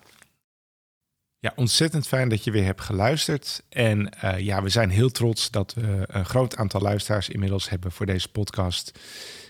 Ja, 1.47 1.53
ontzettend 1.55 2.07
fijn 2.07 2.29
dat 2.29 2.43
je 2.43 2.51
weer 2.51 2.63
hebt 2.63 2.81
geluisterd. 2.81 3.63
En 3.69 4.09
uh, 4.23 4.39
ja, 4.39 4.63
we 4.63 4.69
zijn 4.69 4.89
heel 4.89 5.09
trots 5.09 5.51
dat 5.51 5.73
we 5.73 6.03
een 6.07 6.25
groot 6.25 6.57
aantal 6.57 6.81
luisteraars 6.81 7.29
inmiddels 7.29 7.69
hebben 7.69 7.91
voor 7.91 8.05
deze 8.05 8.29
podcast. 8.29 8.99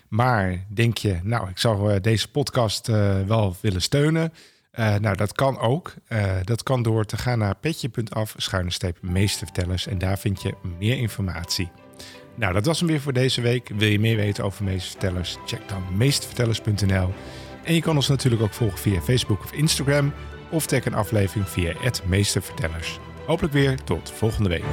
Maar 0.08 0.66
denk 0.68 0.98
je, 0.98 1.20
nou, 1.24 1.50
ik 1.50 1.58
zou 1.58 1.94
uh, 1.94 2.00
deze 2.02 2.32
podcast 2.32 2.90
uh, 2.90 3.22
wel 3.22 3.56
willen 3.62 3.82
steunen? 3.82 4.34
nou, 4.76 5.16
dat 5.16 5.34
kan 5.34 5.60
ook. 5.60 5.94
dat 6.44 6.64
kan 6.64 6.84
door 6.84 7.06
te 7.06 7.18
gaan 7.18 7.40
naar 7.40 7.56
petje.af, 7.56 8.34
schuine 8.38 8.72
meestervertellers. 9.02 9.88
En 9.88 9.98
daar 9.98 10.20
vind 10.20 10.42
je 10.42 10.54
meer 10.78 10.98
informatie. 10.98 11.72
Nou, 12.36 12.54
dat 12.54 12.66
was 12.66 12.80
hem 12.80 12.88
weer 12.88 13.02
voor 13.02 13.14
deze 13.14 13.42
week. 13.42 13.70
Wil 13.76 13.88
je 13.88 14.00
meer 14.00 14.16
weten 14.16 14.44
over 14.44 14.64
meestervertellers? 14.64 15.38
Check 15.46 15.70
dan 15.70 15.84
meestervertellers.nl. 15.98 17.14
En 17.64 17.74
je 17.74 17.82
kan 17.82 17.96
ons 17.96 18.08
natuurlijk 18.08 18.42
ook 18.42 18.54
volgen 18.54 18.80
via 18.80 19.02
Facebook 19.02 19.44
of 19.44 19.52
Instagram. 19.52 20.14
Of 20.50 20.66
tag 20.66 20.86
een 20.86 20.94
aflevering 20.94 21.50
via 21.50 21.74
Meestervertellers. 22.06 23.00
Hopelijk 23.26 23.54
weer 23.54 23.84
tot 23.84 24.12
volgende 24.12 24.50
week. 24.50 24.64